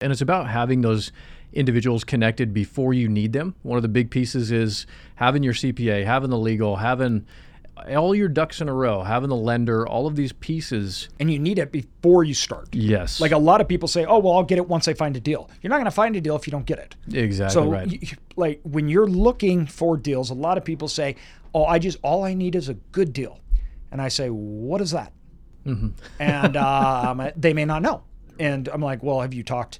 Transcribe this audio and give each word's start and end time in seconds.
And 0.00 0.12
it's 0.12 0.20
about 0.20 0.48
having 0.48 0.82
those 0.82 1.10
individuals 1.52 2.04
connected 2.04 2.54
before 2.54 2.94
you 2.94 3.08
need 3.08 3.32
them. 3.32 3.56
One 3.62 3.76
of 3.76 3.82
the 3.82 3.88
big 3.88 4.10
pieces 4.10 4.52
is 4.52 4.86
having 5.16 5.42
your 5.42 5.54
CPA, 5.54 6.04
having 6.04 6.30
the 6.30 6.38
legal, 6.38 6.76
having 6.76 7.26
all 7.96 8.14
your 8.14 8.28
ducks 8.28 8.60
in 8.60 8.68
a 8.68 8.72
row, 8.72 9.02
having 9.02 9.28
the 9.28 9.34
lender, 9.36 9.88
all 9.88 10.06
of 10.06 10.14
these 10.14 10.32
pieces. 10.32 11.08
And 11.18 11.32
you 11.32 11.40
need 11.40 11.58
it 11.58 11.72
before 11.72 12.22
you 12.22 12.32
start. 12.34 12.68
Yes. 12.72 13.20
Like 13.20 13.32
a 13.32 13.38
lot 13.38 13.60
of 13.60 13.66
people 13.66 13.88
say, 13.88 14.04
oh, 14.04 14.18
well, 14.20 14.34
I'll 14.34 14.44
get 14.44 14.58
it 14.58 14.68
once 14.68 14.86
I 14.86 14.94
find 14.94 15.16
a 15.16 15.20
deal. 15.20 15.50
You're 15.62 15.70
not 15.70 15.76
going 15.76 15.84
to 15.86 15.90
find 15.90 16.14
a 16.14 16.20
deal 16.20 16.36
if 16.36 16.46
you 16.46 16.52
don't 16.52 16.66
get 16.66 16.78
it. 16.78 16.94
Exactly 17.12 17.54
So, 17.54 17.68
right. 17.68 17.90
you- 17.90 18.16
like 18.36 18.60
when 18.62 18.88
you're 18.88 19.08
looking 19.08 19.66
for 19.66 19.96
deals, 19.96 20.30
a 20.30 20.34
lot 20.34 20.58
of 20.58 20.64
people 20.64 20.86
say, 20.86 21.16
oh, 21.54 21.64
I 21.64 21.80
just, 21.80 21.98
all 22.02 22.22
I 22.22 22.34
need 22.34 22.54
is 22.54 22.68
a 22.68 22.74
good 22.74 23.12
deal. 23.12 23.40
And 23.90 24.00
I 24.00 24.08
say, 24.08 24.28
what 24.28 24.80
is 24.80 24.92
that? 24.92 25.12
And 26.20 26.56
um, 26.56 27.30
they 27.36 27.52
may 27.52 27.64
not 27.64 27.82
know. 27.82 28.02
And 28.38 28.68
I'm 28.68 28.80
like, 28.80 29.02
well, 29.02 29.20
have 29.20 29.34
you 29.34 29.42
talked 29.42 29.78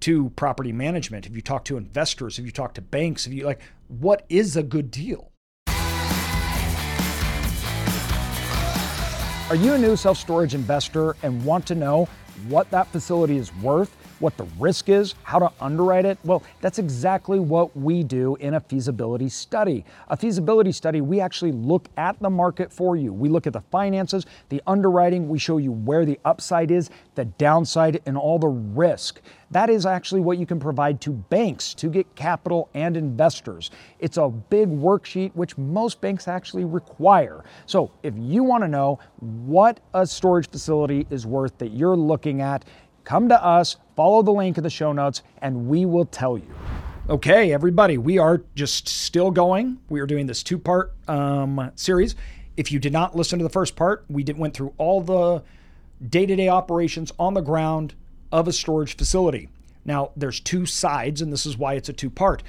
to 0.00 0.30
property 0.30 0.72
management? 0.72 1.24
Have 1.26 1.36
you 1.36 1.42
talked 1.42 1.66
to 1.68 1.76
investors? 1.76 2.36
Have 2.36 2.46
you 2.46 2.52
talked 2.52 2.76
to 2.76 2.80
banks? 2.80 3.24
Have 3.24 3.34
you 3.34 3.44
like, 3.44 3.60
what 3.88 4.24
is 4.28 4.56
a 4.56 4.62
good 4.62 4.90
deal? 4.90 5.30
Are 9.48 9.56
you 9.56 9.72
a 9.72 9.78
new 9.78 9.96
self 9.96 10.16
storage 10.16 10.54
investor 10.54 11.16
and 11.22 11.44
want 11.44 11.66
to 11.66 11.74
know 11.74 12.08
what 12.48 12.70
that 12.70 12.86
facility 12.88 13.36
is 13.36 13.54
worth, 13.56 13.96
what 14.20 14.36
the 14.36 14.46
risk 14.58 14.88
is, 14.88 15.14
how 15.22 15.38
to 15.38 15.50
underwrite 15.60 16.04
it? 16.04 16.18
Well, 16.24 16.42
that's 16.60 16.78
exactly 16.78 17.40
what 17.40 17.76
we 17.76 18.02
do 18.02 18.36
in 18.36 18.54
a 18.54 18.60
feasibility 18.60 19.28
study. 19.28 19.84
A 20.08 20.16
feasibility 20.16 20.72
study, 20.72 21.00
we 21.00 21.20
actually 21.20 21.52
look 21.52 21.88
at 21.96 22.20
the 22.20 22.30
market 22.30 22.72
for 22.72 22.96
you. 22.96 23.12
We 23.12 23.28
look 23.28 23.46
at 23.46 23.52
the 23.52 23.62
finances, 23.62 24.26
the 24.50 24.62
underwriting, 24.66 25.28
we 25.28 25.38
show 25.38 25.56
you 25.58 25.72
where 25.72 26.04
the 26.04 26.18
upside 26.24 26.70
is, 26.70 26.90
the 27.14 27.24
downside, 27.24 28.00
and 28.06 28.16
all 28.16 28.38
the 28.38 28.48
risk. 28.48 29.20
That 29.50 29.68
is 29.68 29.84
actually 29.84 30.20
what 30.20 30.38
you 30.38 30.46
can 30.46 30.60
provide 30.60 31.00
to 31.02 31.10
banks 31.10 31.74
to 31.74 31.88
get 31.88 32.14
capital 32.14 32.68
and 32.74 32.96
investors. 32.96 33.70
It's 33.98 34.16
a 34.16 34.28
big 34.28 34.68
worksheet 34.68 35.32
which 35.34 35.58
most 35.58 36.00
banks 36.00 36.28
actually 36.28 36.64
require. 36.64 37.42
So, 37.66 37.90
if 38.04 38.14
you 38.16 38.44
want 38.44 38.62
to 38.62 38.68
know 38.68 39.00
what 39.18 39.80
a 39.92 40.06
storage 40.06 40.48
facility 40.48 41.06
is 41.10 41.26
worth 41.26 41.58
that 41.58 41.72
you're 41.72 41.96
looking 41.96 42.40
at, 42.42 42.64
come 43.04 43.28
to 43.28 43.44
us, 43.44 43.76
follow 43.96 44.22
the 44.22 44.32
link 44.32 44.56
in 44.56 44.64
the 44.64 44.70
show 44.70 44.92
notes, 44.92 45.22
and 45.42 45.68
we 45.68 45.84
will 45.84 46.04
tell 46.04 46.38
you. 46.38 46.54
Okay, 47.08 47.52
everybody, 47.52 47.98
we 47.98 48.18
are 48.18 48.42
just 48.54 48.88
still 48.88 49.30
going. 49.30 49.78
We 49.88 50.00
are 50.00 50.06
doing 50.06 50.26
this 50.26 50.42
two 50.42 50.58
part 50.58 50.92
um, 51.08 51.72
series. 51.74 52.14
If 52.56 52.70
you 52.70 52.78
did 52.78 52.92
not 52.92 53.16
listen 53.16 53.38
to 53.38 53.42
the 53.42 53.50
first 53.50 53.74
part, 53.74 54.04
we 54.08 54.22
did, 54.22 54.38
went 54.38 54.54
through 54.54 54.74
all 54.78 55.00
the 55.00 55.42
day 56.08 56.26
to 56.26 56.36
day 56.36 56.48
operations 56.48 57.12
on 57.18 57.34
the 57.34 57.40
ground 57.40 57.94
of 58.30 58.46
a 58.46 58.52
storage 58.52 58.96
facility. 58.96 59.48
Now, 59.84 60.12
there's 60.16 60.40
two 60.40 60.66
sides, 60.66 61.20
and 61.20 61.32
this 61.32 61.46
is 61.46 61.58
why 61.58 61.74
it's 61.74 61.88
a 61.88 61.92
two 61.92 62.10
part. 62.10 62.42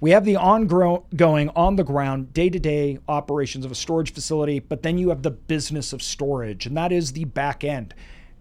We 0.00 0.12
have 0.12 0.24
the 0.24 0.36
ongoing, 0.36 1.50
on 1.50 1.76
the 1.76 1.84
ground, 1.84 2.32
day 2.32 2.48
to 2.48 2.58
day 2.58 2.98
operations 3.06 3.66
of 3.66 3.70
a 3.70 3.74
storage 3.74 4.14
facility, 4.14 4.60
but 4.60 4.82
then 4.82 4.96
you 4.96 5.10
have 5.10 5.22
the 5.22 5.30
business 5.30 5.92
of 5.92 6.02
storage, 6.02 6.64
and 6.64 6.74
that 6.76 6.90
is 6.90 7.12
the 7.12 7.24
back 7.24 7.64
end. 7.64 7.92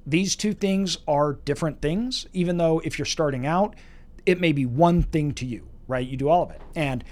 These 0.10 0.36
two 0.36 0.54
things 0.54 0.98
are 1.08 1.34
different 1.34 1.82
things, 1.82 2.26
even 2.34 2.58
though 2.58 2.80
if 2.80 2.98
you're 2.98 3.06
starting 3.06 3.46
out, 3.46 3.76
it 4.26 4.40
may 4.42 4.52
be 4.52 4.66
one 4.66 5.04
thing 5.04 5.34
to 5.34 5.46
you, 5.46 5.68
right? 5.88 6.06
You 6.06 6.18
do 6.18 6.30
all 6.30 6.44
of 6.44 6.50
it. 6.50 6.62
And 6.76 7.04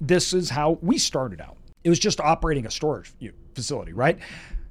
this 0.00 0.32
is 0.32 0.50
how 0.50 0.78
we 0.82 0.98
started 0.98 1.40
out. 1.40 1.56
It 1.84 1.90
was 1.90 2.00
just 2.00 2.20
operating 2.20 2.66
a 2.66 2.70
storage 2.70 3.12
facility, 3.54 3.92
right? 3.92 4.18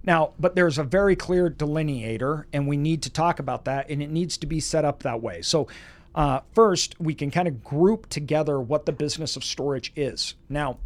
Now, 0.04 0.34
but 0.38 0.56
there's 0.56 0.78
a 0.78 0.84
very 0.84 1.16
clear 1.16 1.50
delineator, 1.50 2.46
and 2.52 2.68
we 2.68 2.76
need 2.76 3.04
to 3.04 3.10
talk 3.10 3.40
about 3.40 3.66
that, 3.66 3.90
and 3.90 4.04
it 4.04 4.10
needs 4.10 4.38
to 4.40 4.46
be 4.46 4.60
set 4.60 4.84
up 4.84 5.04
that 5.04 5.22
way. 5.22 5.42
So, 5.42 5.68
uh, 6.16 6.42
first, 6.54 7.00
we 7.00 7.14
can 7.14 7.32
kind 7.32 7.48
of 7.48 7.64
group 7.64 8.10
together 8.10 8.60
what 8.60 8.86
the 8.86 8.92
business 8.92 9.36
of 9.38 9.44
storage 9.44 9.94
is. 9.96 10.36
Now, 10.50 10.80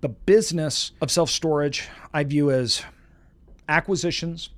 the 0.00 0.08
business 0.08 0.92
of 1.02 1.10
self 1.10 1.28
storage 1.28 1.88
I 2.14 2.24
view 2.24 2.50
as 2.50 2.82
acquisitions, 3.68 4.50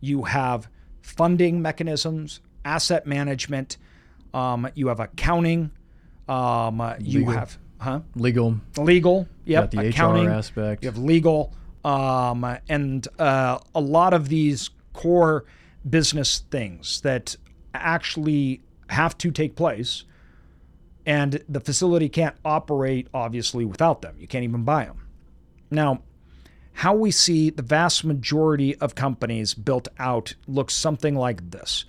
you 0.00 0.24
have 0.24 0.68
funding 1.06 1.62
mechanisms, 1.62 2.40
asset 2.64 3.06
management, 3.06 3.76
um, 4.34 4.68
you 4.74 4.88
have 4.88 4.98
accounting, 4.98 5.70
um, 6.28 6.80
uh, 6.80 6.94
you 6.98 7.20
Legal. 7.20 7.32
have, 7.34 7.58
huh? 7.78 8.00
Legal, 8.16 8.56
Legal, 8.76 9.28
yep, 9.44 9.70
the 9.70 9.88
accounting, 9.88 10.26
HR 10.26 10.30
aspect. 10.30 10.82
you 10.82 10.88
have 10.88 10.98
legal, 10.98 11.54
um, 11.84 12.44
and 12.68 13.06
uh, 13.20 13.58
a 13.74 13.80
lot 13.80 14.12
of 14.14 14.28
these 14.28 14.70
core 14.92 15.44
business 15.88 16.40
things 16.50 17.00
that 17.02 17.36
actually 17.72 18.60
have 18.90 19.16
to 19.18 19.30
take 19.30 19.54
place, 19.54 20.02
and 21.06 21.42
the 21.48 21.60
facility 21.60 22.08
can't 22.08 22.34
operate 22.44 23.06
obviously 23.14 23.64
without 23.64 24.02
them. 24.02 24.16
You 24.18 24.26
can't 24.26 24.44
even 24.44 24.64
buy 24.64 24.86
them. 24.86 25.06
Now, 25.70 26.02
how 26.76 26.94
we 26.94 27.10
see 27.10 27.48
the 27.48 27.62
vast 27.62 28.04
majority 28.04 28.76
of 28.76 28.94
companies 28.94 29.54
built 29.54 29.88
out 29.98 30.34
looks 30.46 30.74
something 30.74 31.14
like 31.14 31.50
this. 31.50 31.86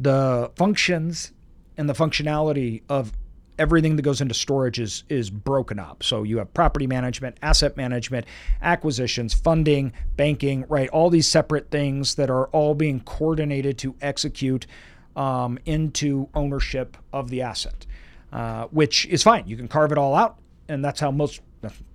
The 0.00 0.50
functions 0.56 1.30
and 1.76 1.88
the 1.88 1.92
functionality 1.92 2.82
of 2.88 3.12
everything 3.56 3.94
that 3.94 4.02
goes 4.02 4.20
into 4.20 4.34
storage 4.34 4.80
is 4.80 5.04
is 5.08 5.30
broken 5.30 5.78
up. 5.78 6.02
So 6.02 6.24
you 6.24 6.38
have 6.38 6.52
property 6.52 6.88
management, 6.88 7.36
asset 7.40 7.76
management, 7.76 8.26
acquisitions, 8.62 9.32
funding, 9.32 9.92
banking, 10.16 10.64
right? 10.68 10.88
All 10.88 11.08
these 11.08 11.28
separate 11.28 11.70
things 11.70 12.16
that 12.16 12.28
are 12.28 12.46
all 12.48 12.74
being 12.74 12.98
coordinated 13.00 13.78
to 13.78 13.94
execute 14.00 14.66
um, 15.14 15.56
into 15.66 16.28
ownership 16.34 16.96
of 17.12 17.30
the 17.30 17.42
asset, 17.42 17.86
uh, 18.32 18.64
which 18.72 19.06
is 19.06 19.22
fine. 19.22 19.46
You 19.46 19.56
can 19.56 19.68
carve 19.68 19.92
it 19.92 19.98
all 19.98 20.16
out, 20.16 20.36
and 20.68 20.84
that's 20.84 20.98
how 20.98 21.12
most 21.12 21.42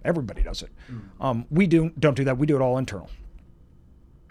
everybody 0.04 0.44
does 0.44 0.62
it. 0.64 0.70
Um, 1.20 1.46
we 1.50 1.68
do 1.68 1.92
don't 2.00 2.16
do 2.16 2.24
that. 2.26 2.38
We 2.38 2.48
do 2.48 2.56
it 2.56 2.62
all 2.62 2.78
internal. 2.78 3.10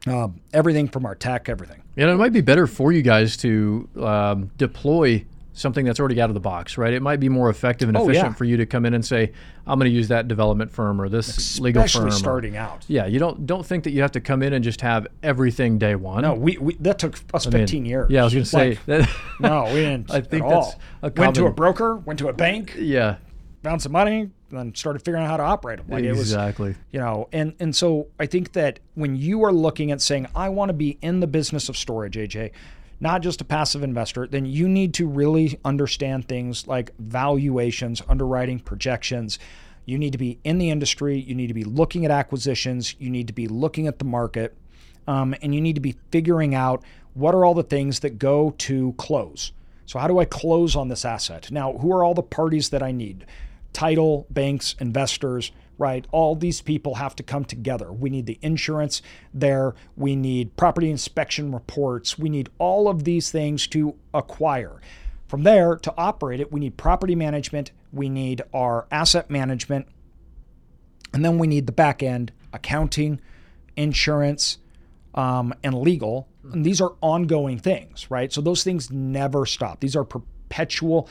Um, 0.07 0.41
everything 0.55 0.89
from 0.89 1.05
our 1.05 1.15
tech, 1.15 1.49
everything. 1.49 1.83
And 1.97 2.09
it 2.09 2.17
might 2.17 2.33
be 2.33 2.41
better 2.41 2.67
for 2.67 2.91
you 2.91 3.03
guys 3.03 3.37
to 3.39 3.87
um, 4.01 4.51
deploy 4.57 5.27
something 5.53 5.85
that's 5.85 6.01
already 6.01 6.19
out 6.23 6.31
of 6.31 6.35
the 6.35 6.41
box, 6.41 6.79
right? 6.79 6.95
It 6.95 7.03
might 7.03 7.21
be 7.21 7.29
more 7.29 7.51
effective 7.51 7.89
and 7.89 7.99
Oh, 7.99 8.05
efficient 8.05 8.29
yeah. 8.29 8.33
for 8.35 8.45
you 8.47 8.57
to 8.57 8.65
come 8.65 8.87
in 8.87 8.95
and 8.95 9.05
say, 9.05 9.33
"I'm 9.67 9.79
going 9.79 9.91
to 9.91 9.95
use 9.95 10.09
that 10.09 10.27
development 10.27 10.71
firm 10.71 11.03
or 11.03 11.11
this 11.11 11.61
legal 11.61 11.83
Especially 11.83 12.03
firm." 12.03 12.09
or- 12.09 12.13
starting 12.19 12.57
out. 12.57 12.87
yeah, 12.89 13.05
you 13.05 13.19
don't 13.19 13.47
don't 13.47 13.67
think 13.67 13.85
that 13.85 13.91
you 13.91 14.01
have 14.01 14.13
to 14.13 14.21
come 14.23 14.43
in 14.43 14.55
and 14.55 14.65
just 14.65 14.81
have 14.81 15.07
everything 15.23 15.77
day 15.77 15.97
one. 15.97 16.23
No, 16.23 16.33
we, 16.33 16.57
we 16.57 16.77
that 16.77 16.99
took 16.99 17.19
us 17.35 17.47
I 17.47 17.51
mean, 17.51 17.63
15 17.63 17.85
years. 17.85 18.07
Yeah, 18.11 18.23
I 18.23 18.25
was 18.25 18.33
going 18.33 18.45
to 18.45 18.49
say 18.51 18.69
Like, 18.71 18.87
that. 18.87 19.11
no, 19.41 19.65
we 19.65 19.81
didn't. 19.81 20.11
I 20.15 20.23
think 20.23 20.45
at 20.45 20.49
that's 20.49 20.67
all. 20.69 20.81
a 21.03 21.13
went 21.15 21.35
to 21.35 21.45
a 21.47 21.53
broker, 21.53 21.97
went 21.97 22.19
to 22.21 22.29
a 22.29 22.33
bank, 22.33 22.75
yeah, 22.79 23.17
found 23.63 23.83
some 23.83 23.93
money, 23.93 24.31
then 24.51 24.75
started 24.75 25.01
figuring 25.01 25.25
out 25.25 25.31
how 25.31 25.37
to 25.37 25.43
operate 25.43 25.79
them. 25.79 25.87
Like 25.89 26.05
it 26.05 26.13
was, 26.13 26.21
exactly. 26.21 26.75
you 26.91 27.01
know, 27.01 27.29
and 27.33 27.55
and 27.61 27.75
so 27.75 28.09
I 28.19 28.27
think 28.27 28.53
that 28.53 28.81
when 28.95 29.17
you 29.17 29.45
are 29.45 29.53
looking 29.53 29.91
at 29.91 30.01
saying 30.01 30.27
I 30.35 30.49
want 30.49 30.69
to 30.71 30.73
be 30.75 30.99
in 31.03 31.21
the 31.21 31.27
business 31.27 31.69
of 31.69 31.77
storage, 31.77 32.17
AJ, 32.17 32.53
not 33.01 33.23
just 33.23 33.41
a 33.41 33.45
passive 33.45 33.83
investor, 33.83 34.27
then 34.27 34.45
you 34.45 34.69
need 34.69 34.95
to 34.95 35.07
really 35.07 35.59
understand 35.65 36.29
things 36.29 36.67
like 36.67 36.93
valuations, 36.99 38.03
underwriting, 38.09 38.61
projections. 38.61 39.39
You 39.87 39.99
need 39.99 40.13
to 40.13 40.19
be 40.19 40.39
in 40.45 40.59
the 40.59 40.71
industry. 40.71 41.19
You 41.19 41.35
need 41.35 41.49
to 41.49 41.55
be 41.55 41.65
looking 41.65 42.05
at 42.05 42.11
acquisitions. 42.11 42.95
You 42.99 43.11
need 43.11 43.27
to 43.29 43.33
be 43.33 43.49
looking 43.49 43.87
at 43.87 43.99
the 43.99 44.05
market, 44.05 44.55
um, 45.07 45.35
and 45.43 45.55
you 45.55 45.61
need 45.61 45.75
to 45.75 45.81
be 45.81 45.97
figuring 46.11 46.55
out 46.55 46.85
what 47.15 47.35
are 47.35 47.45
all 47.45 47.55
the 47.55 47.63
things 47.63 48.01
that 48.01 48.19
go 48.19 48.55
to 48.59 48.95
close. 48.99 49.53
So 49.87 49.99
how 49.99 50.07
do 50.07 50.19
I 50.21 50.25
close 50.25 50.77
on 50.77 50.87
this 50.87 51.05
asset? 51.05 51.51
Now, 51.51 51.73
who 51.73 51.93
are 51.93 52.05
all 52.05 52.15
the 52.15 52.23
parties 52.23 52.69
that 52.69 52.81
I 52.81 52.93
need? 52.93 53.27
Title, 53.73 54.27
banks, 54.31 54.75
investors, 54.81 55.53
right? 55.79 56.07
All 56.13 56.37
these 56.37 56.61
people 56.61 56.97
have 56.97 57.17
to 57.17 57.23
come 57.23 57.45
together. 57.45 57.91
We 57.91 58.11
need 58.11 58.27
the 58.27 58.39
insurance 58.43 59.01
there. 59.33 59.75
We 59.97 60.15
need 60.15 60.57
property 60.57 60.91
inspection 60.91 61.53
reports. 61.53 62.19
We 62.19 62.29
need 62.29 62.51
all 62.59 62.87
of 62.89 63.05
these 63.05 63.31
things 63.31 63.67
to 63.69 63.95
acquire. 64.13 64.81
From 65.27 65.45
there, 65.45 65.77
to 65.77 65.95
operate 65.97 66.41
it, 66.41 66.53
we 66.53 66.61
need 66.61 66.77
property 66.77 67.15
management. 67.15 67.71
We 67.93 68.09
need 68.09 68.43
our 68.53 68.87
asset 68.91 69.31
management. 69.31 69.87
And 71.15 71.25
then 71.25 71.39
we 71.39 71.47
need 71.47 71.67
the 71.67 71.73
back 71.73 72.03
end 72.03 72.33
accounting, 72.53 73.21
insurance, 73.77 74.59
um, 75.15 75.55
and 75.63 75.79
legal. 75.79 76.29
And 76.53 76.65
these 76.65 76.81
are 76.81 76.95
ongoing 77.01 77.59
things, 77.59 78.11
right? 78.11 78.33
So 78.33 78.41
those 78.41 78.65
things 78.65 78.91
never 78.91 79.47
stop. 79.47 79.81
These 79.81 79.97
are 79.97 80.05
perpetual 80.05 81.09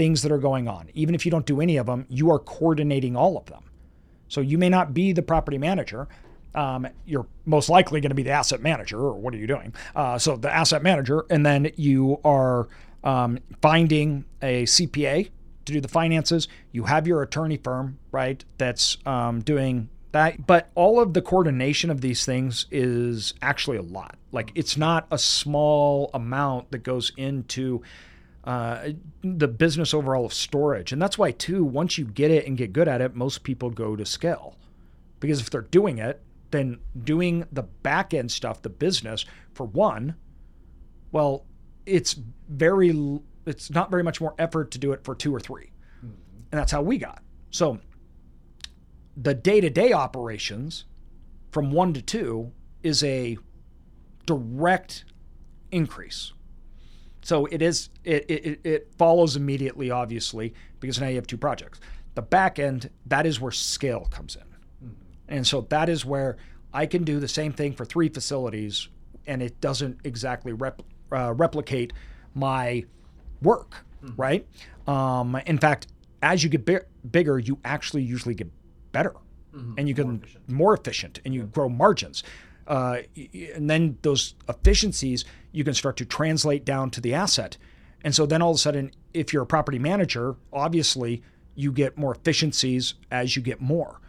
things 0.00 0.22
that 0.22 0.32
are 0.32 0.38
going 0.38 0.66
on. 0.66 0.88
Even 0.94 1.14
if 1.14 1.26
you 1.26 1.30
don't 1.30 1.44
do 1.44 1.60
any 1.60 1.76
of 1.76 1.84
them, 1.84 2.06
you 2.08 2.30
are 2.30 2.38
coordinating 2.38 3.16
all 3.16 3.36
of 3.36 3.44
them. 3.44 3.62
So 4.28 4.40
you 4.40 4.56
may 4.56 4.70
not 4.70 4.94
be 4.94 5.12
the 5.12 5.20
property 5.20 5.58
manager. 5.58 6.08
Um, 6.54 6.88
you're 7.04 7.26
most 7.44 7.68
likely 7.68 8.00
going 8.00 8.08
to 8.08 8.14
be 8.14 8.22
the 8.22 8.30
asset 8.30 8.62
manager, 8.62 8.98
or 8.98 9.12
what 9.12 9.34
are 9.34 9.36
you 9.36 9.46
doing? 9.46 9.74
Uh, 9.94 10.16
so 10.16 10.36
the 10.36 10.50
asset 10.50 10.82
manager, 10.82 11.26
and 11.28 11.44
then 11.44 11.70
you 11.76 12.18
are 12.24 12.68
um, 13.04 13.40
finding 13.60 14.24
a 14.40 14.62
CPA 14.62 15.28
to 15.66 15.72
do 15.74 15.82
the 15.82 15.88
finances. 15.88 16.48
You 16.72 16.84
have 16.84 17.06
your 17.06 17.20
attorney 17.20 17.58
firm, 17.58 17.98
right? 18.10 18.42
That's 18.56 18.96
um, 19.04 19.40
doing 19.42 19.90
that. 20.12 20.46
But 20.46 20.70
all 20.74 20.98
of 20.98 21.12
the 21.12 21.20
coordination 21.20 21.90
of 21.90 22.00
these 22.00 22.24
things 22.24 22.64
is 22.70 23.34
actually 23.42 23.76
a 23.76 23.82
lot. 23.82 24.16
Like 24.32 24.50
it's 24.54 24.78
not 24.78 25.06
a 25.10 25.18
small 25.18 26.08
amount 26.14 26.70
that 26.70 26.84
goes 26.84 27.12
into 27.18 27.82
uh, 28.44 28.90
the 29.22 29.48
business 29.48 29.92
overall 29.92 30.24
of 30.24 30.32
storage. 30.32 30.92
And 30.92 31.00
that's 31.00 31.18
why, 31.18 31.30
too, 31.32 31.64
once 31.64 31.98
you 31.98 32.04
get 32.04 32.30
it 32.30 32.46
and 32.46 32.56
get 32.56 32.72
good 32.72 32.88
at 32.88 33.00
it, 33.00 33.14
most 33.14 33.42
people 33.42 33.70
go 33.70 33.96
to 33.96 34.06
scale. 34.06 34.56
Because 35.18 35.40
if 35.40 35.50
they're 35.50 35.62
doing 35.62 35.98
it, 35.98 36.22
then 36.50 36.78
doing 37.04 37.44
the 37.52 37.62
back 37.62 38.14
end 38.14 38.30
stuff, 38.32 38.62
the 38.62 38.70
business, 38.70 39.24
for 39.52 39.66
one, 39.66 40.16
well, 41.12 41.44
it's 41.86 42.16
very, 42.48 43.20
it's 43.46 43.70
not 43.70 43.90
very 43.90 44.02
much 44.02 44.20
more 44.20 44.34
effort 44.38 44.70
to 44.70 44.78
do 44.78 44.92
it 44.92 45.04
for 45.04 45.14
two 45.14 45.34
or 45.34 45.40
3 45.40 45.64
mm-hmm. 45.64 46.08
And 46.50 46.58
that's 46.58 46.72
how 46.72 46.82
we 46.82 46.98
got. 46.98 47.22
So 47.50 47.78
the 49.16 49.34
day 49.34 49.60
to 49.60 49.70
day 49.70 49.92
operations 49.92 50.84
from 51.50 51.72
one 51.72 51.92
to 51.94 52.02
two 52.02 52.52
is 52.82 53.02
a 53.04 53.36
direct 54.26 55.04
increase. 55.70 56.32
So 57.22 57.46
it 57.46 57.62
is 57.62 57.90
it, 58.04 58.30
it, 58.30 58.60
it 58.64 58.92
follows 58.96 59.36
immediately, 59.36 59.90
obviously, 59.90 60.54
because 60.80 61.00
now 61.00 61.08
you 61.08 61.16
have 61.16 61.26
two 61.26 61.36
projects. 61.36 61.80
The 62.14 62.22
back 62.22 62.58
end, 62.58 62.90
that 63.06 63.26
is 63.26 63.40
where 63.40 63.52
scale 63.52 64.06
comes 64.10 64.36
in. 64.36 64.42
Mm-hmm. 64.42 64.94
And 65.28 65.46
so 65.46 65.62
that 65.62 65.88
is 65.88 66.04
where 66.04 66.36
I 66.72 66.86
can 66.86 67.04
do 67.04 67.20
the 67.20 67.28
same 67.28 67.52
thing 67.52 67.72
for 67.72 67.84
three 67.84 68.08
facilities 68.08 68.88
and 69.26 69.42
it 69.42 69.60
doesn't 69.60 70.00
exactly 70.04 70.52
rep, 70.52 70.82
uh, 71.12 71.32
replicate 71.34 71.92
my 72.34 72.84
work, 73.42 73.84
mm-hmm. 74.04 74.20
right? 74.20 74.46
Um, 74.86 75.36
in 75.46 75.58
fact, 75.58 75.88
as 76.22 76.42
you 76.42 76.50
get 76.50 76.64
bi- 76.64 76.80
bigger, 77.10 77.38
you 77.38 77.58
actually 77.64 78.02
usually 78.02 78.34
get 78.34 78.50
better 78.92 79.14
mm-hmm. 79.54 79.74
and 79.78 79.88
you 79.88 79.94
get 79.94 80.06
more 80.06 80.16
efficient, 80.16 80.48
more 80.48 80.74
efficient 80.74 81.20
and 81.24 81.34
you 81.34 81.42
yeah. 81.42 81.46
grow 81.46 81.68
margins. 81.68 82.22
Uh, 82.70 83.02
and 83.52 83.68
then 83.68 83.98
those 84.02 84.36
efficiencies 84.48 85.24
you 85.50 85.64
can 85.64 85.74
start 85.74 85.96
to 85.96 86.04
translate 86.04 86.64
down 86.64 86.88
to 86.92 87.00
the 87.00 87.12
asset. 87.12 87.56
And 88.04 88.14
so 88.14 88.26
then 88.26 88.40
all 88.40 88.52
of 88.52 88.54
a 88.54 88.58
sudden, 88.58 88.92
if 89.12 89.32
you're 89.32 89.42
a 89.42 89.46
property 89.46 89.78
manager, 89.80 90.36
obviously 90.52 91.22
you 91.56 91.72
get 91.72 91.98
more 91.98 92.14
efficiencies 92.14 92.94
as 93.10 93.34
you 93.34 93.42
get 93.42 93.60
more. 93.60 94.00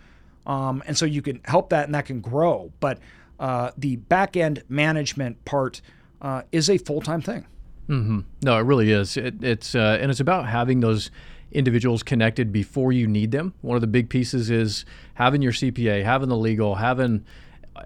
Um, 0.46 0.84
and 0.86 0.96
so 0.96 1.06
you 1.06 1.24
can 1.24 1.42
help 1.46 1.72
that 1.72 1.86
and 1.86 1.96
that 1.96 2.06
can 2.06 2.22
grow. 2.22 2.72
But 2.80 3.00
uh, 3.40 3.72
the 3.76 3.96
back 3.96 4.38
end 4.38 4.64
management 4.70 5.44
part 5.44 5.82
uh, 6.22 6.44
is 6.52 6.70
a 6.70 6.78
full 6.78 7.02
time 7.02 7.22
thing. 7.22 7.48
Mm-hmm. 7.90 8.20
No, 8.44 8.58
it 8.58 8.62
really 8.62 8.92
is. 8.92 9.18
It, 9.18 9.44
it's 9.44 9.74
uh, 9.74 9.98
and 10.00 10.12
it's 10.12 10.20
about 10.20 10.48
having 10.48 10.82
those 10.82 11.10
individuals 11.52 12.04
connected 12.04 12.52
before 12.52 12.92
you 12.92 13.08
need 13.08 13.32
them. 13.32 13.56
One 13.62 13.76
of 13.76 13.82
the 13.82 13.88
big 13.88 14.10
pieces 14.10 14.52
is 14.52 14.86
having 15.16 15.42
your 15.42 15.52
CPA, 15.52 16.04
having 16.04 16.30
the 16.30 16.38
legal, 16.38 16.76
having 16.76 17.26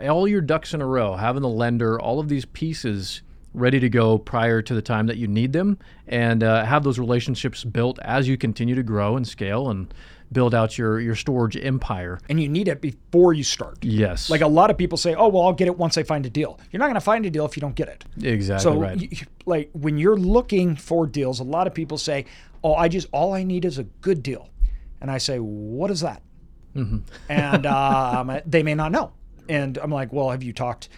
all 0.08 0.28
your 0.28 0.42
ducks 0.42 0.74
in 0.74 0.82
a 0.82 0.86
row, 0.86 1.16
having 1.16 1.42
the 1.42 1.50
lender, 1.50 2.00
all 2.00 2.20
of 2.20 2.30
these 2.30 2.46
pieces 2.46 3.22
ready 3.54 3.80
to 3.80 3.90
go 3.90 4.18
prior 4.18 4.62
to 4.62 4.74
the 4.74 4.82
time 4.82 5.08
that 5.08 5.18
you 5.18 5.28
need 5.28 5.54
them, 5.54 5.78
and 6.08 6.44
uh, 6.44 6.66
have 6.66 6.84
those 6.84 7.00
relationships 7.00 7.64
built 7.64 7.98
as 8.00 8.28
you 8.28 8.38
continue 8.38 8.76
to 8.76 8.84
grow 8.84 9.16
and 9.16 9.28
scale 9.28 9.70
and 9.70 9.94
build 10.32 10.54
out 10.54 10.78
your 10.78 11.00
your 11.00 11.16
storage 11.16 11.56
empire. 11.58 12.20
And 12.30 12.42
you 12.42 12.50
need 12.50 12.68
it 12.68 12.82
before 12.82 13.34
you 13.34 13.44
start. 13.44 13.78
Yes. 13.84 14.30
Like 14.30 14.42
a 14.42 14.48
lot 14.48 14.70
of 14.70 14.78
people 14.78 14.98
say, 14.98 15.16
"Oh, 15.16 15.30
well, 15.30 15.44
I'll 15.44 15.54
get 15.54 15.68
it 15.68 15.78
once 15.78 15.98
I 15.98 16.04
find 16.04 16.26
a 16.26 16.30
deal." 16.30 16.60
You're 16.72 16.80
not 16.80 16.88
going 16.88 16.96
to 16.96 17.02
find 17.02 17.26
a 17.26 17.30
deal 17.30 17.46
if 17.46 17.56
you 17.56 17.62
don't 17.62 17.76
get 17.76 17.88
it. 17.88 18.06
Exactly 18.22 18.64
so, 18.64 18.78
right. 18.78 19.00
You, 19.00 19.26
like 19.46 19.70
when 19.74 19.98
you're 19.98 20.18
looking 20.18 20.76
for 20.76 21.08
deals, 21.08 21.40
a 21.40 21.44
lot 21.44 21.68
of 21.68 21.74
people 21.74 21.98
say, 21.98 22.26
"Oh, 22.64 22.76
I 22.76 22.88
just 22.88 23.08
all 23.12 23.34
I 23.34 23.44
need 23.44 23.66
is 23.66 23.78
a 23.78 23.84
good 23.84 24.22
deal," 24.22 24.50
and 25.02 25.10
I 25.10 25.18
say, 25.18 25.40
"What 25.40 25.92
is 25.92 26.02
that?" 26.02 26.22
Mm-hmm. 26.76 26.98
and 27.30 27.66
um, 27.66 28.42
they 28.46 28.62
may 28.62 28.76
not 28.76 28.92
know. 28.92 29.14
And 29.50 29.78
I'm 29.78 29.92
like, 29.92 30.12
well, 30.12 30.32
have 30.32 30.44
you 30.44 30.54
talked 30.54 30.90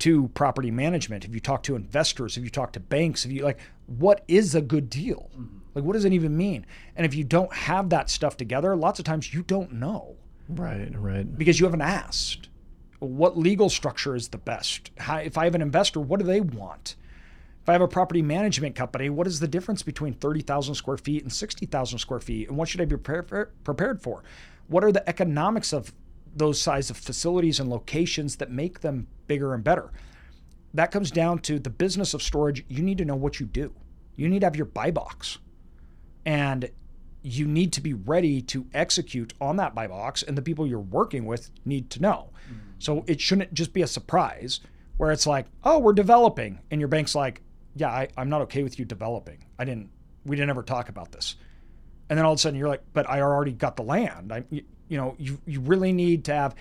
to 0.00 0.28
property 0.28 0.70
management? 0.70 1.24
Have 1.24 1.34
you 1.34 1.40
talked 1.40 1.66
to 1.66 1.76
investors? 1.76 2.34
Have 2.34 2.44
you 2.44 2.50
talked 2.50 2.74
to 2.74 2.80
banks? 2.80 3.22
Have 3.22 3.32
you 3.32 3.42
like, 3.42 3.58
what 3.86 4.24
is 4.28 4.54
a 4.54 4.60
good 4.60 4.90
deal? 4.90 5.30
Mm-hmm. 5.34 5.58
Like, 5.74 5.84
what 5.84 5.92
does 5.92 6.04
it 6.04 6.12
even 6.12 6.36
mean? 6.36 6.66
And 6.96 7.04
if 7.04 7.14
you 7.14 7.24
don't 7.24 7.52
have 7.52 7.90
that 7.90 8.08
stuff 8.10 8.36
together, 8.36 8.74
lots 8.76 8.98
of 8.98 9.04
times 9.04 9.32
you 9.32 9.42
don't 9.42 9.72
know. 9.72 10.16
Right, 10.48 10.90
right. 10.98 11.36
Because 11.36 11.60
you 11.60 11.66
haven't 11.66 11.82
asked. 11.82 12.48
What 12.98 13.36
legal 13.36 13.68
structure 13.68 14.14
is 14.14 14.28
the 14.28 14.38
best? 14.38 14.90
How, 14.98 15.16
if 15.16 15.36
I 15.36 15.44
have 15.44 15.54
an 15.54 15.60
investor, 15.62 16.00
what 16.00 16.18
do 16.18 16.26
they 16.26 16.40
want? 16.40 16.96
If 17.62 17.68
I 17.68 17.72
have 17.72 17.82
a 17.82 17.88
property 17.88 18.22
management 18.22 18.74
company, 18.74 19.10
what 19.10 19.26
is 19.26 19.40
the 19.40 19.48
difference 19.48 19.82
between 19.82 20.14
30,000 20.14 20.74
square 20.74 20.96
feet 20.96 21.22
and 21.22 21.32
60,000 21.32 21.98
square 21.98 22.20
feet? 22.20 22.48
And 22.48 22.56
what 22.56 22.68
should 22.68 22.80
I 22.80 22.84
be 22.84 22.96
prepared 22.96 24.02
for? 24.02 24.22
What 24.68 24.84
are 24.84 24.92
the 24.92 25.06
economics 25.08 25.72
of 25.72 25.92
those 26.36 26.60
size 26.60 26.90
of 26.90 26.96
facilities 26.96 27.58
and 27.58 27.68
locations 27.70 28.36
that 28.36 28.50
make 28.50 28.80
them 28.80 29.08
bigger 29.26 29.54
and 29.54 29.64
better. 29.64 29.90
That 30.74 30.90
comes 30.90 31.10
down 31.10 31.38
to 31.40 31.58
the 31.58 31.70
business 31.70 32.14
of 32.14 32.22
storage. 32.22 32.64
You 32.68 32.82
need 32.82 32.98
to 32.98 33.04
know 33.04 33.16
what 33.16 33.40
you 33.40 33.46
do. 33.46 33.72
You 34.14 34.28
need 34.28 34.40
to 34.40 34.46
have 34.46 34.56
your 34.56 34.66
buy 34.66 34.90
box. 34.90 35.38
And 36.24 36.70
you 37.22 37.46
need 37.46 37.72
to 37.72 37.80
be 37.80 37.94
ready 37.94 38.40
to 38.42 38.66
execute 38.72 39.32
on 39.40 39.56
that 39.56 39.74
buy 39.74 39.88
box, 39.88 40.22
and 40.22 40.38
the 40.38 40.42
people 40.42 40.66
you're 40.66 40.78
working 40.78 41.24
with 41.24 41.50
need 41.64 41.90
to 41.90 42.00
know. 42.00 42.30
Mm-hmm. 42.46 42.58
So 42.78 43.04
it 43.08 43.20
shouldn't 43.20 43.52
just 43.52 43.72
be 43.72 43.82
a 43.82 43.86
surprise 43.86 44.60
where 44.96 45.10
it's 45.10 45.26
like, 45.26 45.46
oh, 45.64 45.78
we're 45.78 45.92
developing. 45.92 46.60
And 46.70 46.80
your 46.80 46.88
bank's 46.88 47.14
like, 47.14 47.42
yeah, 47.74 47.88
I, 47.88 48.08
I'm 48.16 48.28
not 48.28 48.42
okay 48.42 48.62
with 48.62 48.78
you 48.78 48.84
developing. 48.84 49.44
I 49.58 49.64
didn't, 49.64 49.90
we 50.24 50.36
didn't 50.36 50.50
ever 50.50 50.62
talk 50.62 50.88
about 50.88 51.12
this. 51.12 51.36
And 52.08 52.18
then 52.18 52.24
all 52.24 52.32
of 52.32 52.36
a 52.36 52.40
sudden 52.40 52.58
you're 52.58 52.68
like, 52.68 52.82
but 52.92 53.08
I 53.10 53.20
already 53.20 53.52
got 53.52 53.76
the 53.76 53.82
land. 53.82 54.32
I, 54.32 54.44
you 54.88 54.96
know, 54.96 55.14
you, 55.18 55.40
you 55.46 55.60
really 55.60 55.92
need 55.92 56.24
to 56.26 56.34
have 56.34 56.54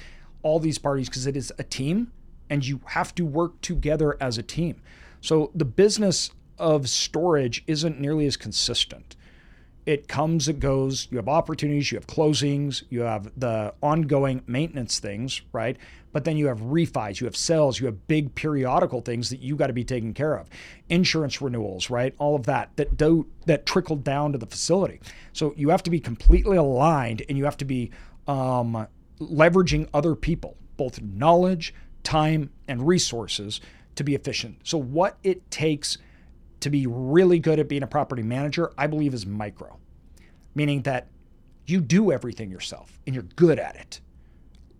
all 0.43 0.59
these 0.59 0.77
parties 0.77 1.09
because 1.09 1.27
it 1.27 1.35
is 1.35 1.51
a 1.57 1.63
team 1.63 2.11
and 2.49 2.65
you 2.65 2.79
have 2.85 3.13
to 3.15 3.25
work 3.25 3.59
together 3.61 4.17
as 4.19 4.37
a 4.37 4.43
team. 4.43 4.81
So 5.21 5.51
the 5.55 5.65
business 5.65 6.31
of 6.59 6.87
storage 6.87 7.63
isn't 7.67 7.99
nearly 7.99 8.27
as 8.27 8.37
consistent. 8.37 9.15
It 9.85 10.07
comes, 10.07 10.47
it 10.47 10.59
goes. 10.59 11.07
You 11.11 11.17
have 11.17 11.27
opportunities, 11.27 11.91
you 11.91 11.97
have 11.97 12.07
closings, 12.07 12.83
you 12.89 13.01
have 13.01 13.31
the 13.37 13.73
ongoing 13.83 14.41
maintenance 14.47 14.99
things, 14.99 15.41
right? 15.51 15.77
But 16.11 16.23
then 16.23 16.37
you 16.37 16.47
have 16.47 16.61
refis, 16.61 17.19
you 17.19 17.25
have 17.25 17.35
sales, 17.35 17.79
you 17.79 17.85
have 17.85 18.07
big 18.07 18.33
periodical 18.33 19.01
things 19.01 19.29
that 19.29 19.41
you 19.41 19.55
got 19.55 19.67
to 19.67 19.73
be 19.73 19.83
taking 19.83 20.13
care 20.13 20.37
of. 20.37 20.49
Insurance 20.89 21.41
renewals, 21.41 21.89
right? 21.89 22.15
All 22.17 22.35
of 22.35 22.45
that 22.45 22.69
that 22.77 22.97
do 22.97 23.27
that 23.45 23.65
trickle 23.65 23.97
down 23.97 24.31
to 24.31 24.37
the 24.37 24.47
facility. 24.47 25.01
So 25.33 25.53
you 25.55 25.69
have 25.69 25.83
to 25.83 25.91
be 25.91 25.99
completely 25.99 26.57
aligned 26.57 27.23
and 27.29 27.37
you 27.37 27.43
have 27.43 27.57
to 27.57 27.65
be 27.65 27.91
um, 28.27 28.87
leveraging 29.19 29.87
other 29.93 30.15
people, 30.15 30.57
both 30.77 31.01
knowledge, 31.01 31.73
time, 32.03 32.51
and 32.67 32.87
resources 32.87 33.61
to 33.95 34.03
be 34.03 34.15
efficient. 34.15 34.59
So, 34.63 34.77
what 34.77 35.17
it 35.23 35.49
takes 35.51 35.97
to 36.59 36.69
be 36.69 36.87
really 36.87 37.39
good 37.39 37.59
at 37.59 37.67
being 37.67 37.83
a 37.83 37.87
property 37.87 38.23
manager, 38.23 38.71
I 38.77 38.87
believe, 38.87 39.13
is 39.13 39.25
micro, 39.25 39.77
meaning 40.53 40.81
that 40.83 41.07
you 41.67 41.81
do 41.81 42.11
everything 42.11 42.51
yourself 42.51 42.99
and 43.05 43.13
you're 43.15 43.23
good 43.23 43.59
at 43.59 43.75
it. 43.75 44.01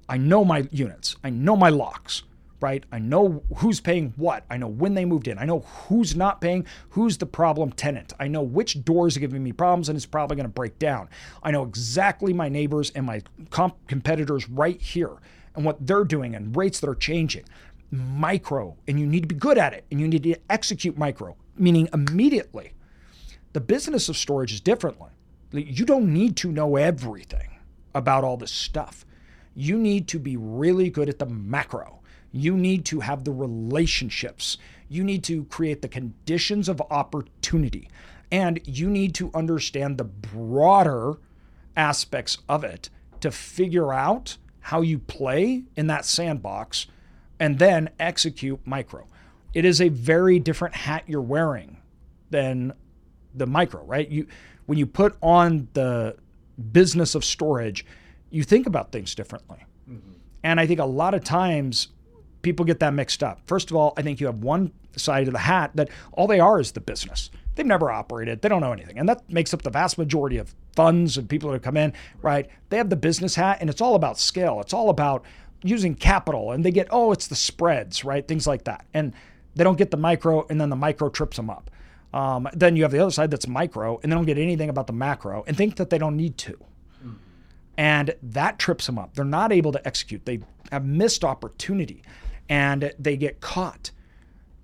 I 0.08 0.18
know 0.18 0.46
my 0.46 0.68
units, 0.72 1.16
I 1.24 1.30
know 1.30 1.56
my 1.56 1.70
locks, 1.70 2.24
right? 2.62 2.84
I 2.92 3.00
know 3.00 3.44
who's 3.58 3.80
paying 3.80 4.14
what. 4.16 4.46
I 4.50 4.58
know 4.58 4.68
when 4.68 4.94
they 4.94 5.06
moved 5.06 5.28
in. 5.28 5.38
I 5.38 5.46
know 5.46 5.60
who's 5.60 6.16
not 6.16 6.42
paying, 6.42 6.66
who's 6.90 7.18
the 7.18 7.26
problem 7.26 7.72
tenant. 7.72 8.14
I 8.20 8.28
know 8.28 8.42
which 8.42 8.84
doors 8.84 9.18
are 9.18 9.20
giving 9.20 9.44
me 9.44 9.52
problems 9.52 9.90
and 9.90 9.96
it's 9.96 10.06
probably 10.06 10.36
going 10.36 10.46
to 10.46 10.54
break 10.54 10.80
down. 10.80 11.10
I 11.44 11.52
know 11.52 11.64
exactly 11.64 12.34
my 12.34 12.50
neighbors 12.50 12.92
and 12.92 13.06
my 13.06 13.22
comp- 13.50 13.88
competitors 13.88 14.50
right 14.50 14.80
here 14.82 15.18
and 15.56 15.66
what 15.66 15.86
they're 15.86 16.06
doing 16.06 16.36
and 16.36 16.56
rates 16.56 16.80
that 16.80 16.90
are 16.90 16.96
changing. 16.96 17.46
Micro, 17.92 18.76
and 18.88 19.00
you 19.00 19.06
need 19.06 19.22
to 19.22 19.28
be 19.28 19.36
good 19.36 19.58
at 19.58 19.74
it 19.74 19.86
and 19.92 20.00
you 20.00 20.08
need 20.08 20.24
to 20.24 20.36
execute 20.50 20.98
micro, 20.98 21.36
meaning 21.58 21.90
immediately. 21.94 22.74
The 23.54 23.62
business 23.62 24.10
of 24.10 24.18
storage 24.18 24.52
is 24.52 24.60
differently. 24.60 25.12
You 25.52 25.86
don't 25.86 26.12
need 26.12 26.36
to 26.38 26.52
know 26.52 26.76
everything 26.76 27.58
about 27.94 28.24
all 28.24 28.36
this 28.36 28.52
stuff. 28.52 29.06
You 29.54 29.78
need 29.78 30.10
to 30.10 30.20
be 30.20 30.36
really 30.36 30.90
good 30.90 31.08
at 31.08 31.20
the 31.20 31.26
macro 31.26 31.95
you 32.36 32.58
need 32.58 32.84
to 32.84 33.00
have 33.00 33.24
the 33.24 33.32
relationships. 33.32 34.58
You 34.89 35.06
need 35.06 35.24
to 35.24 35.46
create 35.46 35.82
the 35.82 35.88
conditions 35.88 36.68
of 36.68 36.82
opportunity. 36.92 37.89
And 38.30 38.60
you 38.65 38.89
need 38.89 39.15
to 39.15 39.32
understand 39.34 39.98
the 39.98 40.04
broader 40.04 41.13
aspects 41.77 42.38
of 42.50 42.65
it 42.65 42.89
to 43.22 43.32
figure 43.32 43.94
out 43.94 44.38
how 44.60 44.82
you 44.82 45.00
play 45.00 45.63
in 45.77 45.88
that 45.88 46.04
sandbox 46.04 46.88
and 47.39 47.58
then 47.58 47.89
execute 48.00 48.60
micro. 48.65 49.08
It 49.54 49.63
is 49.63 49.80
a 49.80 49.88
very 49.88 50.38
different 50.38 50.75
hat 50.75 51.04
you're 51.08 51.22
wearing 51.22 51.77
than 52.32 52.74
the 53.34 53.48
micro, 53.48 53.84
right? 53.86 54.10
You 54.10 54.27
when 54.65 54.77
you 54.77 54.88
put 54.88 55.15
on 55.22 55.70
the 55.74 56.18
business 56.74 57.15
of 57.15 57.24
storage, 57.24 57.86
you 58.30 58.44
think 58.44 58.68
about 58.68 58.92
things 58.92 59.15
differently. 59.15 59.60
Mm-hmm. 59.89 60.13
And 60.44 60.60
I 60.60 60.65
think 60.65 60.80
a 60.80 60.86
lot 60.86 61.13
of 61.13 61.24
times 61.24 61.89
people 62.46 62.64
get 62.64 62.80
that 62.80 62.94
mixed 62.94 63.24
up. 63.24 63.42
First 63.48 63.72
of 63.72 63.75
all, 63.75 63.94
I 63.98 64.04
think 64.04 64.22
you 64.22 64.28
have 64.28 64.44
one 64.44 64.72
side 64.96 65.28
of 65.28 65.34
the 65.34 65.40
hat 65.40 65.72
that 65.74 65.90
all 66.14 66.28
they 66.28 66.40
are 66.40 66.60
is 66.60 66.72
the 66.74 66.80
business. 66.80 67.32
They've 67.56 67.66
never 67.66 67.90
operated, 67.90 68.42
they 68.42 68.50
don't 68.50 68.62
know 68.62 68.72
anything. 68.72 69.00
And 69.00 69.10
that 69.10 69.28
makes 69.30 69.52
up 69.54 69.64
the 69.64 69.72
vast 69.72 69.98
majority 69.98 70.38
of 70.38 70.54
funds 70.75 71.18
and 71.18 71.28
people 71.28 71.52
that 71.52 71.64
come 71.64 71.75
in, 71.75 71.92
right? 72.22 72.48
They 72.70 72.78
have 72.78 72.92
the 72.92 72.96
business 72.96 73.34
hat 73.34 73.58
and 73.62 73.70
it's 73.70 73.82
all 73.82 73.96
about 73.96 74.20
scale. 74.20 74.62
It's 74.62 74.74
all 74.74 74.90
about 74.90 75.25
using 75.64 75.96
capital 75.96 76.52
and 76.52 76.64
they 76.64 76.70
get, 76.70 76.88
oh, 76.92 77.12
it's 77.12 77.28
the 77.28 77.36
spreads, 77.36 78.06
right? 78.06 78.28
Things 78.28 78.46
like 78.46 78.66
that. 78.66 78.86
And 78.94 79.14
they 79.56 79.64
don't 79.64 79.78
get 79.78 79.90
the 79.90 79.98
micro 79.98 80.46
and 80.48 80.62
then 80.62 80.70
the 80.70 80.75
micro 80.75 81.10
trips 81.10 81.38
them 81.38 81.50
up. 81.50 81.72
Um, 82.14 82.48
then 82.54 82.75
you 82.75 82.84
have 82.84 82.92
the 82.92 83.00
other 83.00 83.12
side 83.12 83.30
that's 83.30 83.46
micro, 83.46 84.00
and 84.02 84.10
they 84.10 84.16
don't 84.16 84.25
get 84.25 84.38
anything 84.38 84.70
about 84.70 84.88
the 84.88 84.94
macro 84.94 85.44
and 85.48 85.58
think 85.58 85.75
that 85.75 85.90
they 85.90 85.98
don't 85.98 86.16
need 86.16 86.38
to. 86.38 86.58
And 87.78 88.16
that 88.24 88.58
trips 88.58 88.86
them 88.86 88.98
up. 88.98 89.16
They're 89.16 89.25
not 89.25 89.52
able 89.52 89.74
to 89.74 89.86
execute. 89.86 90.25
They 90.25 90.40
have 90.72 90.86
missed 90.86 91.25
opportunity 91.25 92.04
and 92.50 92.94
they 93.00 93.18
get 93.18 93.42
caught. 93.42 93.92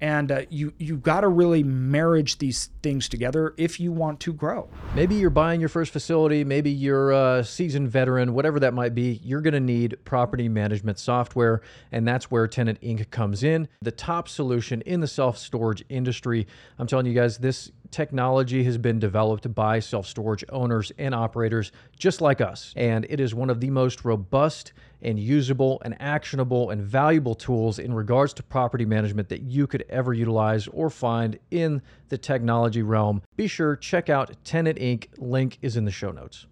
And 0.03 0.31
uh, 0.31 0.41
you 0.49 0.73
you 0.79 0.97
got 0.97 1.21
to 1.21 1.27
really 1.27 1.61
marriage 1.61 2.39
these 2.39 2.71
things 2.81 3.07
together 3.07 3.53
if 3.55 3.79
you 3.79 3.91
want 3.91 4.19
to 4.21 4.33
grow. 4.33 4.67
Maybe 4.95 5.13
you're 5.13 5.29
buying 5.29 5.59
your 5.59 5.69
first 5.69 5.93
facility. 5.93 6.43
Maybe 6.43 6.71
you're 6.71 7.11
a 7.11 7.43
seasoned 7.43 7.89
veteran. 7.89 8.33
Whatever 8.33 8.59
that 8.61 8.73
might 8.73 8.95
be, 8.95 9.21
you're 9.23 9.41
going 9.41 9.53
to 9.53 9.59
need 9.59 9.97
property 10.03 10.49
management 10.49 10.97
software, 10.97 11.61
and 11.91 12.07
that's 12.07 12.31
where 12.31 12.47
Tenant 12.47 12.81
Inc. 12.81 13.11
comes 13.11 13.43
in. 13.43 13.67
The 13.83 13.91
top 13.91 14.27
solution 14.27 14.81
in 14.81 15.01
the 15.01 15.07
self 15.07 15.37
storage 15.37 15.83
industry. 15.87 16.47
I'm 16.79 16.87
telling 16.87 17.05
you 17.05 17.13
guys, 17.13 17.37
this 17.37 17.71
technology 17.91 18.63
has 18.63 18.77
been 18.77 18.99
developed 18.99 19.53
by 19.53 19.79
self 19.79 20.07
storage 20.07 20.43
owners 20.49 20.91
and 20.97 21.13
operators 21.13 21.71
just 21.97 22.21
like 22.21 22.41
us, 22.41 22.73
and 22.75 23.05
it 23.09 23.19
is 23.19 23.35
one 23.35 23.49
of 23.49 23.59
the 23.59 23.69
most 23.69 24.05
robust 24.05 24.73
and 25.01 25.19
usable 25.19 25.81
and 25.83 25.95
actionable 25.99 26.69
and 26.69 26.81
valuable 26.81 27.35
tools 27.35 27.79
in 27.79 27.93
regards 27.93 28.33
to 28.33 28.43
property 28.43 28.85
management 28.85 29.29
that 29.29 29.41
you 29.41 29.67
could 29.67 29.83
ever 29.89 30.13
utilize 30.13 30.67
or 30.67 30.89
find 30.89 31.37
in 31.51 31.81
the 32.09 32.17
technology 32.17 32.81
realm. 32.81 33.21
Be 33.35 33.47
sure 33.47 33.75
check 33.75 34.09
out 34.09 34.35
Tenant 34.43 34.77
Inc. 34.77 35.07
Link 35.17 35.57
is 35.61 35.77
in 35.77 35.85
the 35.85 35.91
show 35.91 36.11
notes. 36.11 36.45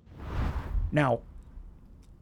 Now, 0.91 1.21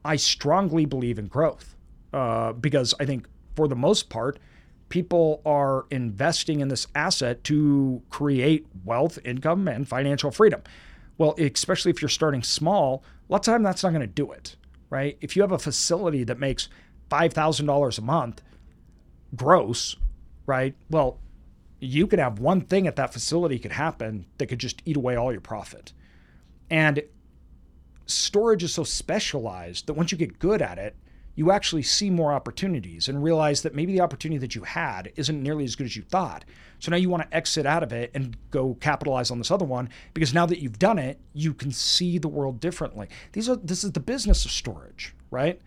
I 0.04 0.16
strongly 0.16 0.84
believe 0.86 1.18
in 1.18 1.26
growth 1.26 1.76
uh, 2.12 2.52
because 2.52 2.94
I 3.00 3.04
think 3.04 3.26
for 3.56 3.68
the 3.68 3.76
most 3.76 4.08
part, 4.08 4.38
people 4.88 5.42
are 5.44 5.86
investing 5.90 6.60
in 6.60 6.68
this 6.68 6.86
asset 6.94 7.44
to 7.44 8.02
create 8.10 8.66
wealth, 8.84 9.18
income, 9.24 9.68
and 9.68 9.88
financial 9.88 10.30
freedom. 10.30 10.62
Well, 11.16 11.34
especially 11.38 11.90
if 11.90 12.00
you're 12.00 12.08
starting 12.08 12.42
small, 12.42 13.02
a 13.28 13.32
lot 13.32 13.40
of 13.40 13.52
time 13.52 13.62
that's 13.62 13.82
not 13.82 13.90
going 13.90 14.00
to 14.00 14.06
do 14.06 14.30
it, 14.32 14.56
right? 14.88 15.18
If 15.20 15.36
you 15.36 15.42
have 15.42 15.52
a 15.52 15.58
facility 15.58 16.24
that 16.24 16.38
makes 16.38 16.68
$5,000 17.10 17.98
a 17.98 18.02
month 18.02 18.42
gross, 19.34 19.96
right? 20.46 20.74
Well, 20.90 21.18
you 21.80 22.06
could 22.06 22.18
have 22.18 22.38
one 22.38 22.60
thing 22.62 22.86
at 22.86 22.96
that 22.96 23.12
facility 23.12 23.58
could 23.58 23.72
happen 23.72 24.26
that 24.38 24.46
could 24.46 24.58
just 24.58 24.82
eat 24.84 24.96
away 24.96 25.16
all 25.16 25.32
your 25.32 25.40
profit. 25.40 25.92
And 26.70 27.02
storage 28.06 28.62
is 28.62 28.74
so 28.74 28.84
specialized 28.84 29.86
that 29.86 29.94
once 29.94 30.12
you 30.12 30.18
get 30.18 30.38
good 30.38 30.62
at 30.62 30.78
it, 30.78 30.96
you 31.38 31.52
actually 31.52 31.82
see 31.82 32.10
more 32.10 32.32
opportunities 32.32 33.08
and 33.08 33.22
realize 33.22 33.62
that 33.62 33.72
maybe 33.72 33.92
the 33.92 34.00
opportunity 34.00 34.38
that 34.38 34.56
you 34.56 34.62
had 34.62 35.12
isn't 35.14 35.40
nearly 35.40 35.62
as 35.62 35.76
good 35.76 35.84
as 35.84 35.94
you 35.94 36.02
thought. 36.02 36.44
So 36.80 36.90
now 36.90 36.96
you 36.96 37.08
want 37.08 37.30
to 37.30 37.36
exit 37.36 37.64
out 37.64 37.84
of 37.84 37.92
it 37.92 38.10
and 38.12 38.36
go 38.50 38.74
capitalize 38.80 39.30
on 39.30 39.38
this 39.38 39.52
other 39.52 39.64
one 39.64 39.88
because 40.14 40.34
now 40.34 40.46
that 40.46 40.58
you've 40.58 40.80
done 40.80 40.98
it, 40.98 41.20
you 41.34 41.54
can 41.54 41.70
see 41.70 42.18
the 42.18 42.26
world 42.26 42.58
differently. 42.58 43.06
These 43.34 43.48
are 43.48 43.54
this 43.54 43.84
is 43.84 43.92
the 43.92 44.00
business 44.00 44.44
of 44.44 44.50
storage, 44.50 45.14
right? 45.30 45.60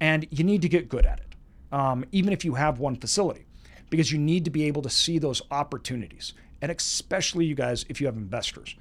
And 0.00 0.26
you 0.30 0.42
need 0.42 0.62
to 0.62 0.70
get 0.70 0.88
good 0.88 1.04
at 1.04 1.20
it, 1.20 1.34
um, 1.70 2.06
even 2.12 2.32
if 2.32 2.42
you 2.42 2.54
have 2.54 2.78
one 2.78 2.96
facility, 2.96 3.44
because 3.90 4.10
you 4.10 4.18
need 4.18 4.46
to 4.46 4.50
be 4.50 4.64
able 4.64 4.80
to 4.80 4.90
see 4.90 5.18
those 5.18 5.42
opportunities. 5.50 6.32
And 6.62 6.72
especially 6.72 7.44
you 7.44 7.54
guys, 7.54 7.84
if 7.90 8.00
you 8.00 8.06
have 8.06 8.16
investors, 8.16 8.74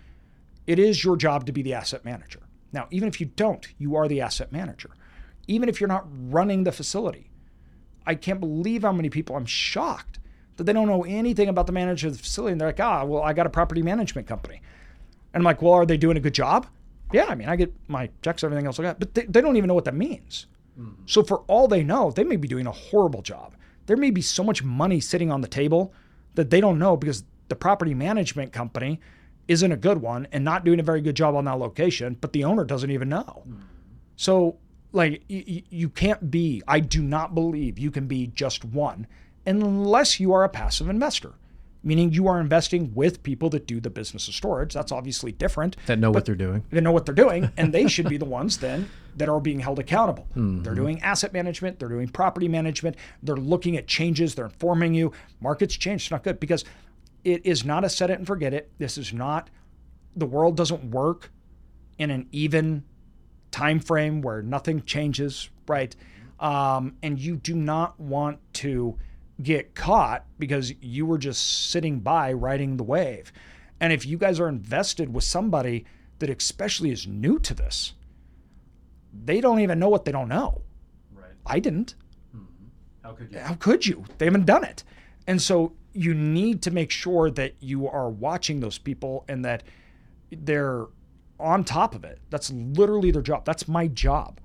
it 0.68 0.80
is 0.80 1.04
your 1.04 1.18
job 1.18 1.46
to 1.48 1.52
be 1.52 1.64
the 1.64 1.74
asset 1.74 2.06
manager. 2.06 2.40
Now, 2.72 2.88
even 2.92 3.10
if 3.10 3.20
you 3.20 3.26
don't, 3.26 3.68
you 3.78 3.98
are 3.98 4.08
the 4.08 4.22
asset 4.22 4.54
manager 4.54 4.92
even 5.50 5.68
if 5.68 5.82
you're 5.82 5.88
not 5.88 6.06
running 6.30 6.64
the 6.64 6.72
facility. 6.72 7.32
I 8.06 8.16
can't 8.16 8.40
believe 8.40 8.84
how 8.84 8.92
many 8.92 9.10
people 9.10 9.36
I'm 9.36 9.46
shocked 9.46 10.20
that 10.56 10.66
they 10.66 10.74
don't 10.74 10.88
know 10.88 11.04
anything 11.04 11.50
about 11.50 11.68
the 11.68 11.74
manager 11.74 12.08
of 12.08 12.14
the 12.14 12.20
facility. 12.20 12.52
And 12.54 12.62
they're 12.62 12.70
like, 12.70 12.80
ah, 12.80 13.04
well, 13.04 13.24
I 13.24 13.34
got 13.34 13.48
a 13.48 13.50
property 13.50 13.82
management 13.82 14.28
company. 14.28 14.62
And 15.34 15.42
I'm 15.42 15.46
like, 15.46 15.62
well, 15.62 15.74
are 15.74 15.86
they 15.86 15.98
doing 15.98 16.18
a 16.18 16.20
good 16.20 16.34
job? 16.34 16.68
Yeah, 17.12 17.26
I 17.26 17.36
mean, 17.36 17.50
I 17.50 17.56
get 17.56 17.74
my 17.88 18.10
checks, 18.22 18.44
everything 18.44 18.68
else 18.68 18.78
like 18.78 18.88
that, 18.88 19.00
but 19.00 19.16
they, 19.16 19.24
they 19.24 19.42
don't 19.42 19.58
even 19.58 19.68
know 19.68 19.74
what 19.74 19.86
that 19.86 19.96
means. 19.96 20.46
Mm-hmm. 20.80 21.04
So 21.08 21.24
for 21.24 21.40
all 21.48 21.68
they 21.68 21.84
know, 21.84 22.12
they 22.12 22.24
may 22.24 22.36
be 22.36 22.48
doing 22.48 22.68
a 22.68 22.72
horrible 22.72 23.24
job. 23.24 23.56
There 23.88 23.98
may 23.98 24.12
be 24.12 24.22
so 24.22 24.44
much 24.44 24.64
money 24.64 25.00
sitting 25.00 25.32
on 25.32 25.42
the 25.42 25.48
table 25.48 25.94
that 26.36 26.52
they 26.52 26.62
don't 26.62 26.78
know 26.78 26.96
because 26.96 27.24
the 27.48 27.56
property 27.56 27.96
management 27.96 28.54
company 28.54 29.00
isn't 29.48 29.72
a 29.72 29.78
good 29.78 30.00
one 30.00 30.28
and 30.32 30.46
not 30.46 30.64
doing 30.64 30.80
a 30.80 30.84
very 30.84 31.02
good 31.02 31.16
job 31.16 31.36
on 31.36 31.46
that 31.46 31.58
location, 31.58 32.16
but 32.22 32.34
the 32.34 32.44
owner 32.44 32.64
doesn't 32.64 32.92
even 32.92 33.10
know. 33.10 33.44
Mm-hmm. 33.48 33.62
So 34.16 34.58
like 34.92 35.24
you, 35.28 35.62
you 35.70 35.90
can't 35.90 36.32
be 36.32 36.62
i 36.68 36.80
do 36.80 37.02
not 37.02 37.36
believe 37.36 37.78
you 37.78 37.92
can 37.92 38.08
be 38.08 38.28
just 38.28 38.66
one 38.66 39.08
unless 39.46 40.20
you 40.20 40.34
are 40.34 40.44
a 40.44 40.50
passive 40.50 40.90
investor. 40.90 41.34
Meaning 41.82 42.12
you 42.12 42.28
are 42.28 42.42
investing 42.42 42.94
with 42.94 43.24
people 43.24 43.50
that 43.52 43.66
do 43.66 43.80
the 43.80 43.90
business 43.90 44.28
of 44.28 44.36
storage. 44.36 44.74
That's 44.74 44.92
obviously 44.92 45.32
different. 45.32 45.78
That 45.86 45.98
know 45.98 46.12
what 46.12 46.26
they're 46.26 46.36
doing. 46.36 46.66
they 46.70 46.82
know 46.82 46.92
what 46.92 47.06
they're 47.06 47.16
doing 47.16 47.52
and 47.56 47.74
they 47.74 47.88
should 47.88 48.10
be 48.10 48.18
the 48.18 48.26
ones 48.26 48.58
then 48.58 48.90
that 49.16 49.30
are 49.30 49.40
being 49.40 49.62
held 49.62 49.80
accountable. 49.80 50.28
Mm-hmm. 50.32 50.64
they're 50.64 50.76
doing 50.76 51.02
asset 51.02 51.32
management. 51.32 51.80
They're 51.80 51.88
doing 51.88 52.10
property 52.10 52.50
management. 52.50 52.98
They're 53.24 53.38
looking 53.38 53.78
at 53.78 53.88
changes. 53.88 54.36
They're 54.36 54.46
informing 54.46 54.94
you. 54.94 55.14
Markets 55.40 55.76
change. 55.76 56.04
It's 56.04 56.12
not 56.12 56.24
good 56.24 56.40
because 56.40 56.66
it 57.24 57.46
is 57.46 57.64
not 57.64 57.86
a 57.86 57.90
set 57.90 58.10
it 58.10 58.18
and 58.18 58.28
forget 58.28 58.54
it. 58.54 58.72
This 58.78 58.98
is 58.98 59.14
not 59.14 59.50
the 60.18 60.26
world 60.26 60.58
doesn't 60.58 60.92
work 60.92 61.32
in 61.98 62.12
an 62.12 62.28
even 62.34 62.84
time 63.52 63.80
frame 63.80 64.22
where 64.22 64.42
nothing 64.42 64.84
changes, 64.84 65.50
right? 65.68 65.96
Um, 66.40 66.96
and 67.04 67.20
you 67.20 67.36
do 67.36 67.56
not 67.56 68.00
want 68.00 68.40
to 68.56 68.98
get 69.42 69.76
caught 69.76 70.26
because 70.38 70.74
you 70.82 71.06
were 71.06 71.18
just 71.18 71.70
sitting 71.70 72.00
by 72.00 72.34
riding 72.34 72.78
the 72.78 72.84
wave. 72.84 73.32
And 73.80 73.94
if 73.94 74.06
you 74.06 74.18
guys 74.18 74.40
are 74.40 74.50
invested 74.50 75.14
with 75.14 75.24
somebody 75.24 75.86
that 76.20 76.30
especially 76.30 76.92
is 76.92 77.08
new 77.08 77.40
to 77.40 77.54
this, 77.54 77.94
they 79.14 79.42
don't 79.42 79.60
even 79.60 79.80
know 79.80 79.90
what 79.90 80.06
they 80.06 80.12
don't 80.12 80.28
know. 80.28 80.62
Right. 81.14 81.32
I 81.46 81.60
didn't. 81.60 81.96
Mm-hmm. 82.36 82.66
How 83.04 83.14
could 83.14 83.32
you? 83.32 83.40
How 83.40 83.54
could 83.56 83.86
you? 83.86 84.06
They 84.18 84.26
haven't 84.26 84.46
done 84.46 84.64
it. 84.64 84.84
And 85.28 85.42
so 85.42 85.74
you 85.94 86.14
need 86.14 86.62
to 86.64 86.72
make 86.72 86.92
sure 86.92 87.32
that 87.32 87.56
you 87.60 87.88
are 87.88 88.10
watching 88.10 88.60
those 88.60 88.78
people 88.78 89.26
and 89.28 89.44
that 89.46 89.64
they're 90.32 90.88
on 91.40 91.64
top 91.64 91.96
of 91.96 92.04
it. 92.04 92.20
That's 92.30 92.52
literally 92.52 93.12
their 93.12 93.22
job. 93.22 93.46
That's 93.46 93.68
my 93.68 93.88
job. 93.88 94.40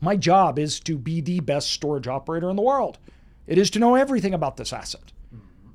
My 0.00 0.16
job 0.16 0.58
is 0.58 0.80
to 0.80 0.96
be 0.96 1.20
the 1.20 1.40
best 1.40 1.70
storage 1.70 2.06
operator 2.06 2.48
in 2.50 2.56
the 2.56 2.62
world. 2.62 2.98
It 3.46 3.58
is 3.58 3.70
to 3.70 3.78
know 3.78 3.94
everything 3.94 4.34
about 4.34 4.56
this 4.56 4.72
asset. 4.72 5.12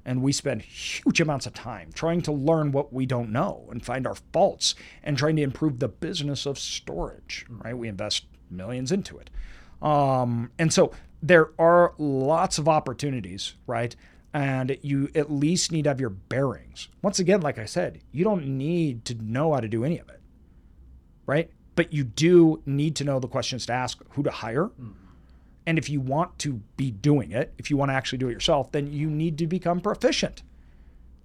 And 0.06 0.22
we 0.22 0.32
spend 0.34 0.62
huge 0.62 1.22
amounts 1.22 1.46
of 1.46 1.54
time 1.54 1.90
trying 1.94 2.22
to 2.24 2.32
learn 2.32 2.72
what 2.72 2.92
we 2.92 3.06
don't 3.06 3.32
know 3.32 3.68
and 3.72 3.86
find 3.86 4.06
our 4.06 4.16
faults 4.34 4.76
and 5.02 5.18
trying 5.18 5.38
to 5.38 5.42
improve 5.42 5.80
the 5.80 5.88
business 5.88 6.46
of 6.46 6.60
storage, 6.60 7.46
right? 7.50 7.78
We 7.78 7.88
invest 7.88 8.26
millions 8.50 8.92
into 8.92 9.18
it. 9.18 9.30
Um, 9.82 10.52
and 10.60 10.74
so 10.74 10.92
there 11.22 11.52
are 11.58 11.94
lots 11.98 12.58
of 12.58 12.68
opportunities, 12.68 13.54
right? 13.66 13.96
And 14.34 14.78
you 14.82 15.10
at 15.16 15.32
least 15.32 15.72
need 15.72 15.84
to 15.84 15.92
have 15.92 16.02
your 16.02 16.10
bearings. 16.10 16.90
Once 17.02 17.20
again, 17.20 17.40
like 17.40 17.58
I 17.58 17.66
said, 17.66 18.02
you 18.12 18.26
don't 18.26 18.46
need 18.46 19.06
to 19.06 19.16
know 19.16 19.54
how 19.54 19.62
to 19.62 19.70
do 19.70 19.86
any 19.86 20.00
of 20.00 20.10
it 20.10 20.20
right? 21.26 21.50
But 21.76 21.94
you 21.94 22.04
do 22.04 22.62
need 22.66 22.96
to 22.98 23.04
know 23.04 23.20
the 23.20 23.28
questions 23.28 23.66
to 23.68 23.74
ask, 23.74 24.00
who 24.10 24.24
to 24.24 24.32
hire. 24.32 24.66
Mm-hmm. 24.66 24.92
And 25.66 25.78
if 25.78 25.90
you 25.90 26.02
want 26.02 26.38
to 26.40 26.62
be 26.78 26.92
doing 26.92 27.32
it, 27.32 27.54
if 27.58 27.70
you 27.70 27.78
want 27.78 27.90
to 27.90 27.96
actually 27.96 28.18
do 28.18 28.28
it 28.28 28.34
yourself, 28.34 28.72
then 28.72 28.92
you 28.92 29.10
need 29.10 29.38
to 29.38 29.48
become 29.48 29.80
proficient. 29.80 30.44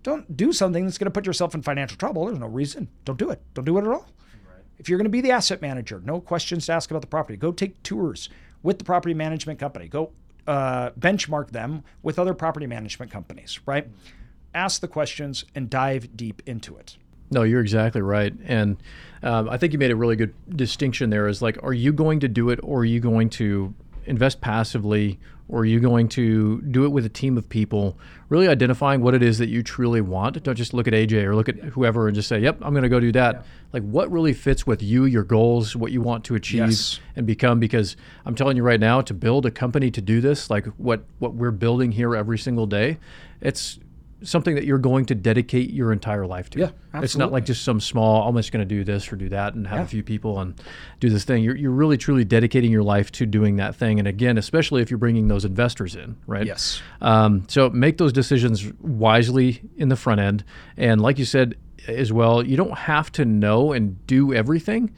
Don't 0.02 0.37
do 0.37 0.52
something 0.52 0.85
that's 0.85 0.97
going 0.97 1.07
to 1.07 1.11
put 1.11 1.26
yourself 1.26 1.55
in 1.55 1.62
financial 1.62 1.97
trouble. 1.97 2.26
There's 2.26 2.38
no 2.38 2.47
reason. 2.47 2.88
Don't 3.05 3.19
do 3.19 3.31
it. 3.31 3.43
Don't 3.55 3.64
do 3.64 3.76
it 3.78 3.83
at 3.83 3.88
all. 3.88 4.07
Right. 4.47 4.62
If 4.78 4.88
you're 4.88 4.97
going 4.97 5.05
to 5.05 5.11
be 5.11 5.21
the 5.21 5.33
asset 5.33 5.61
manager, 5.61 6.00
no 6.05 6.21
questions 6.21 6.67
to 6.67 6.73
ask 6.73 6.90
about 6.90 7.00
the 7.00 7.09
property. 7.09 7.37
Go 7.37 7.50
take 7.50 7.83
tours 7.83 8.28
with 8.62 8.78
the 8.78 8.85
property 8.85 9.14
management 9.14 9.59
company. 9.59 9.88
Go 9.88 10.12
uh, 10.47 10.90
benchmark 10.90 11.50
them 11.50 11.83
with 12.02 12.19
other 12.19 12.33
property 12.33 12.67
management 12.67 13.11
companies, 13.11 13.61
right? 13.67 13.87
Mm-hmm. 13.87 14.14
Ask 14.55 14.81
the 14.81 14.88
questions 14.88 15.45
and 15.55 15.69
dive 15.69 16.17
deep 16.17 16.43
into 16.47 16.76
it. 16.76 16.97
No, 17.31 17.43
you're 17.43 17.61
exactly 17.61 18.03
right. 18.03 18.33
And 18.45 18.77
um, 19.23 19.49
I 19.49 19.57
think 19.57 19.73
you 19.73 19.79
made 19.79 19.91
a 19.91 19.97
really 19.97 20.17
good 20.17 20.35
distinction 20.57 21.11
there 21.11 21.29
is 21.29 21.43
like, 21.43 21.63
are 21.63 21.73
you 21.73 21.93
going 21.93 22.21
to 22.21 22.29
do 22.29 22.51
it 22.51 22.61
or 22.63 22.81
are 22.81 22.85
you 22.85 23.01
going 23.01 23.31
to 23.31 23.75
invest 24.07 24.41
passively 24.41 25.19
or 25.49 25.61
are 25.61 25.65
you 25.65 25.81
going 25.81 26.09
to 26.09 26.61
do 26.63 26.85
it 26.85 26.89
with 26.89 27.07
a 27.07 27.09
team 27.09 27.39
of 27.39 27.49
people? 27.49 27.99
Really 28.29 28.49
identifying 28.49 29.01
what 29.01 29.15
it 29.15 29.23
is 29.23 29.39
that 29.39 29.49
you 29.49 29.63
truly 29.63 30.01
want. 30.01 30.43
Don't 30.43 30.55
just 30.55 30.75
look 30.75 30.87
at 30.87 30.93
AJ 30.93 31.25
or 31.25 31.35
look 31.35 31.49
at 31.49 31.57
whoever 31.57 32.07
and 32.07 32.15
just 32.15 32.29
say, 32.29 32.39
yep, 32.39 32.59
I'm 32.63 32.73
going 32.73 32.83
to 32.83 32.89
go 32.89 33.01
do 33.01 33.13
that. 33.13 33.35
Yeah. 33.35 33.43
Like, 33.73 33.83
what 33.83 34.11
really 34.11 34.35
fits 34.35 34.67
with 34.67 34.83
you, 34.83 35.05
your 35.05 35.25
goals, 35.25 35.75
what 35.75 35.91
you 35.91 36.03
want 36.03 36.25
to 36.25 36.35
achieve 36.35 36.67
yes. 36.67 37.01
and 37.17 37.27
become? 37.27 37.61
Because 37.61 37.97
I'm 38.27 38.35
telling 38.35 38.57
you 38.57 38.63
right 38.63 38.81
now, 38.81 39.01
to 39.01 39.15
build 39.15 39.47
a 39.47 39.51
company 39.51 39.91
to 39.91 40.01
do 40.03 40.21
this, 40.21 40.51
like 40.51 40.67
what, 40.77 41.05
what 41.19 41.35
we're 41.35 41.51
building 41.51 41.93
here 41.93 42.15
every 42.15 42.39
single 42.39 42.67
day, 42.67 42.99
it's 43.41 43.79
something 44.23 44.55
that 44.55 44.65
you're 44.65 44.79
going 44.79 45.05
to 45.07 45.15
dedicate 45.15 45.71
your 45.71 45.93
entire 45.93 46.27
life 46.27 46.51
to. 46.51 46.59
Yeah, 46.59 46.67
absolutely. 46.67 47.05
It's 47.05 47.17
not 47.17 47.33
like 47.33 47.45
just 47.45 47.65
some 47.65 47.81
small, 47.81 48.29
I'm 48.29 48.37
just 48.37 48.53
going 48.53 48.67
to 48.67 48.75
do 48.75 48.85
this 48.85 49.13
or 49.13 49.17
do 49.17 49.29
that 49.29 49.55
and 49.55 49.67
have 49.67 49.79
yeah. 49.79 49.85
a 49.85 49.89
few 49.89 50.03
people 50.03 50.41
and 50.41 50.55
do 51.01 51.09
this 51.09 51.25
thing. 51.25 51.43
You're, 51.43 51.57
you're 51.57 51.71
really 51.71 51.97
truly 51.97 52.25
dedicating 52.25 52.73
your 52.73 52.83
life 52.83 53.13
to 53.13 53.27
doing 53.27 53.57
that 53.57 53.77
thing. 53.77 53.99
And 53.99 54.09
again, 54.09 54.39
especially 54.39 54.83
if 54.83 54.91
you're 54.91 54.99
bringing 54.99 55.29
those 55.29 55.45
investors 55.45 55.95
in, 55.95 56.17
right? 56.27 56.47
Yes. 56.47 56.83
Um, 57.01 57.47
so 57.49 57.71
make 57.71 57.99
those 57.99 58.13
decisions 58.13 58.73
wisely 58.81 59.63
in 59.77 59.89
the 59.89 59.97
front 59.97 60.21
end. 60.21 60.45
And 60.77 61.01
like 61.01 61.19
you 61.19 61.25
said, 61.25 61.57
as 61.89 62.13
well. 62.13 62.45
You 62.45 62.57
don't 62.57 62.77
have 62.77 63.11
to 63.13 63.25
know 63.25 63.73
and 63.73 64.05
do 64.07 64.33
everything. 64.35 64.95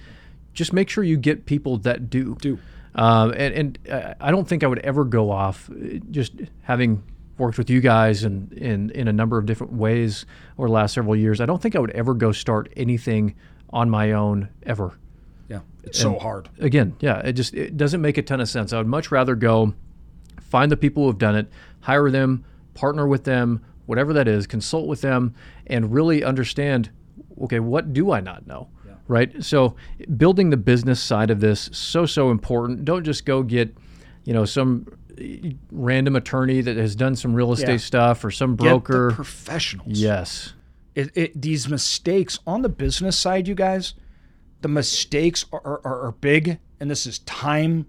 Just 0.53 0.73
make 0.73 0.89
sure 0.89 1.05
you 1.05 1.17
get 1.17 1.47
people 1.47 1.79
that 1.79 2.11
do. 2.11 2.37
Do. 2.41 2.59
Um, 2.95 3.33
and, 3.37 3.79
and 3.89 4.17
I 4.21 4.31
don't 4.31 4.49
think 4.49 4.65
I 4.65 4.67
would 4.67 4.81
ever 4.81 5.05
go 5.05 5.31
off 5.31 5.71
uh, 5.71 5.99
just 6.11 6.35
having 6.63 7.03
worked 7.41 7.59
with 7.59 7.71
you 7.71 7.81
guys 7.81 8.23
and 8.23 8.53
in, 8.53 8.91
in 8.91 9.09
a 9.09 9.13
number 9.13 9.39
of 9.39 9.47
different 9.47 9.73
ways 9.73 10.27
over 10.59 10.69
the 10.69 10.73
last 10.73 10.95
several 10.95 11.17
years. 11.17 11.41
I 11.41 11.47
don't 11.47 11.61
think 11.61 11.75
I 11.75 11.79
would 11.81 11.91
ever 11.91 12.15
go 12.15 12.31
start 12.31 12.73
anything 12.77 13.35
on 13.71 13.91
my 13.91 14.13
own 14.13 14.49
ever. 14.65 14.99
Yeah, 15.49 15.61
it's 15.83 15.99
so 15.99 16.19
hard. 16.19 16.49
Again, 16.61 16.95
yeah, 17.01 17.19
it 17.19 17.33
just 17.33 17.55
it 17.55 17.77
doesn't 17.77 18.01
make 18.01 18.19
a 18.19 18.23
ton 18.23 18.41
of 18.41 18.49
sense. 18.49 18.73
I 18.73 18.79
would 18.79 18.87
much 18.87 19.11
rather 19.11 19.35
go 19.35 19.75
find 20.41 20.71
the 20.71 20.77
people 20.77 21.03
who 21.03 21.09
have 21.09 21.19
done 21.19 21.35
it, 21.35 21.51
hire 21.81 22.11
them, 22.11 22.45
partner 22.75 23.09
with 23.09 23.25
them, 23.25 23.65
whatever 23.87 24.13
that 24.13 24.29
is, 24.29 24.47
consult 24.47 24.87
with 24.87 25.01
them, 25.01 25.35
and 25.67 25.93
really 25.93 26.23
understand. 26.23 26.91
Okay, 27.43 27.59
what 27.59 27.93
do 27.93 28.13
I 28.13 28.21
not 28.21 28.47
know? 28.47 28.69
Right. 29.09 29.43
So 29.43 29.75
building 30.19 30.51
the 30.51 30.57
business 30.57 31.01
side 31.01 31.31
of 31.31 31.41
this 31.41 31.69
so 31.73 32.07
so 32.07 32.31
important. 32.31 32.85
Don't 32.85 33.03
just 33.03 33.25
go 33.27 33.43
get, 33.43 33.77
you 34.25 34.33
know, 34.33 34.45
some 34.45 34.87
random 35.71 36.17
attorney 36.17 36.61
that 36.61 36.77
has 36.77 36.95
done 36.97 37.17
some 37.17 37.35
real 37.35 37.53
estate 37.53 37.73
Yeah. 37.73 37.77
stuff 37.79 38.25
or 38.25 38.31
some 38.31 38.57
broker. 38.57 39.11
professionals. 39.13 39.89
yes. 39.89 40.53
it, 40.95 41.11
it, 41.17 41.41
these 41.41 41.69
mistakes 41.69 42.39
on 42.47 42.63
the 42.63 42.69
business 42.69 43.17
side, 43.17 43.47
you 43.49 43.55
guys, 43.55 43.95
the 44.61 44.69
mistakes 44.69 45.45
are, 45.53 45.81
are, 45.85 46.07
are 46.07 46.13
big, 46.13 46.59
and 46.81 46.91
this 46.91 47.07
is 47.07 47.21
time, 47.21 47.87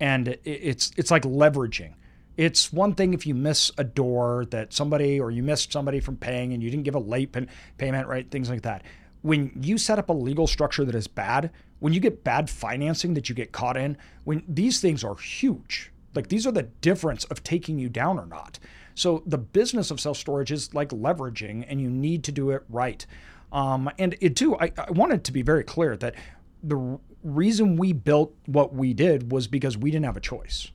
and 0.00 0.28
it, 0.28 0.40
it's 0.44 0.90
it's 0.96 1.10
like 1.10 1.22
leveraging. 1.22 1.94
It's 2.36 2.72
one 2.72 2.94
thing 2.94 3.12
if 3.14 3.26
you 3.26 3.34
miss 3.34 3.70
a 3.78 3.84
door 3.84 4.46
that 4.50 4.72
somebody 4.72 5.20
or 5.20 5.30
you 5.30 5.42
missed 5.42 5.72
somebody 5.72 6.00
from 6.00 6.16
paying 6.16 6.52
and 6.54 6.62
you 6.62 6.70
didn't 6.70 6.84
give 6.84 6.94
a 6.94 6.98
late 7.00 7.32
pay- 7.32 7.46
payment, 7.76 8.08
right? 8.08 8.30
Things 8.30 8.48
like 8.48 8.62
that. 8.62 8.82
When 9.22 9.52
you 9.60 9.76
set 9.76 9.98
up 9.98 10.08
a 10.08 10.12
legal 10.14 10.46
structure 10.46 10.84
that 10.86 10.94
is 10.94 11.06
bad, 11.06 11.50
when 11.80 11.92
you 11.92 12.00
get 12.00 12.24
bad 12.24 12.48
financing 12.48 13.12
that 13.14 13.28
you 13.28 13.34
get 13.34 13.52
caught 13.52 13.76
in, 13.76 13.98
when 14.24 14.42
these 14.48 14.80
things 14.80 15.04
are 15.04 15.16
huge. 15.16 15.89
Like 16.14 16.28
these 16.28 16.46
are 16.46 16.52
the 16.52 16.64
difference 16.64 17.24
of 17.24 17.42
taking 17.42 17.78
you 17.78 17.88
down 17.88 18.18
or 18.18 18.26
not. 18.26 18.58
So 18.94 19.22
the 19.26 19.38
business 19.38 19.90
of 19.90 20.00
self 20.00 20.16
storage 20.16 20.52
is 20.52 20.74
like 20.74 20.90
leveraging, 20.90 21.64
and 21.68 21.80
you 21.80 21.88
need 21.88 22.24
to 22.24 22.32
do 22.32 22.50
it 22.50 22.64
right. 22.68 23.04
Um, 23.52 23.90
and 23.98 24.16
it 24.20 24.36
too, 24.36 24.56
I, 24.56 24.72
I 24.76 24.90
wanted 24.90 25.24
to 25.24 25.32
be 25.32 25.42
very 25.42 25.64
clear 25.64 25.96
that 25.96 26.14
the 26.62 26.98
reason 27.24 27.76
we 27.76 27.92
built 27.92 28.34
what 28.46 28.74
we 28.74 28.94
did 28.94 29.32
was 29.32 29.46
because 29.46 29.76
we 29.76 29.90
didn't 29.90 30.04
have 30.04 30.16
a 30.16 30.20
choice. 30.20 30.70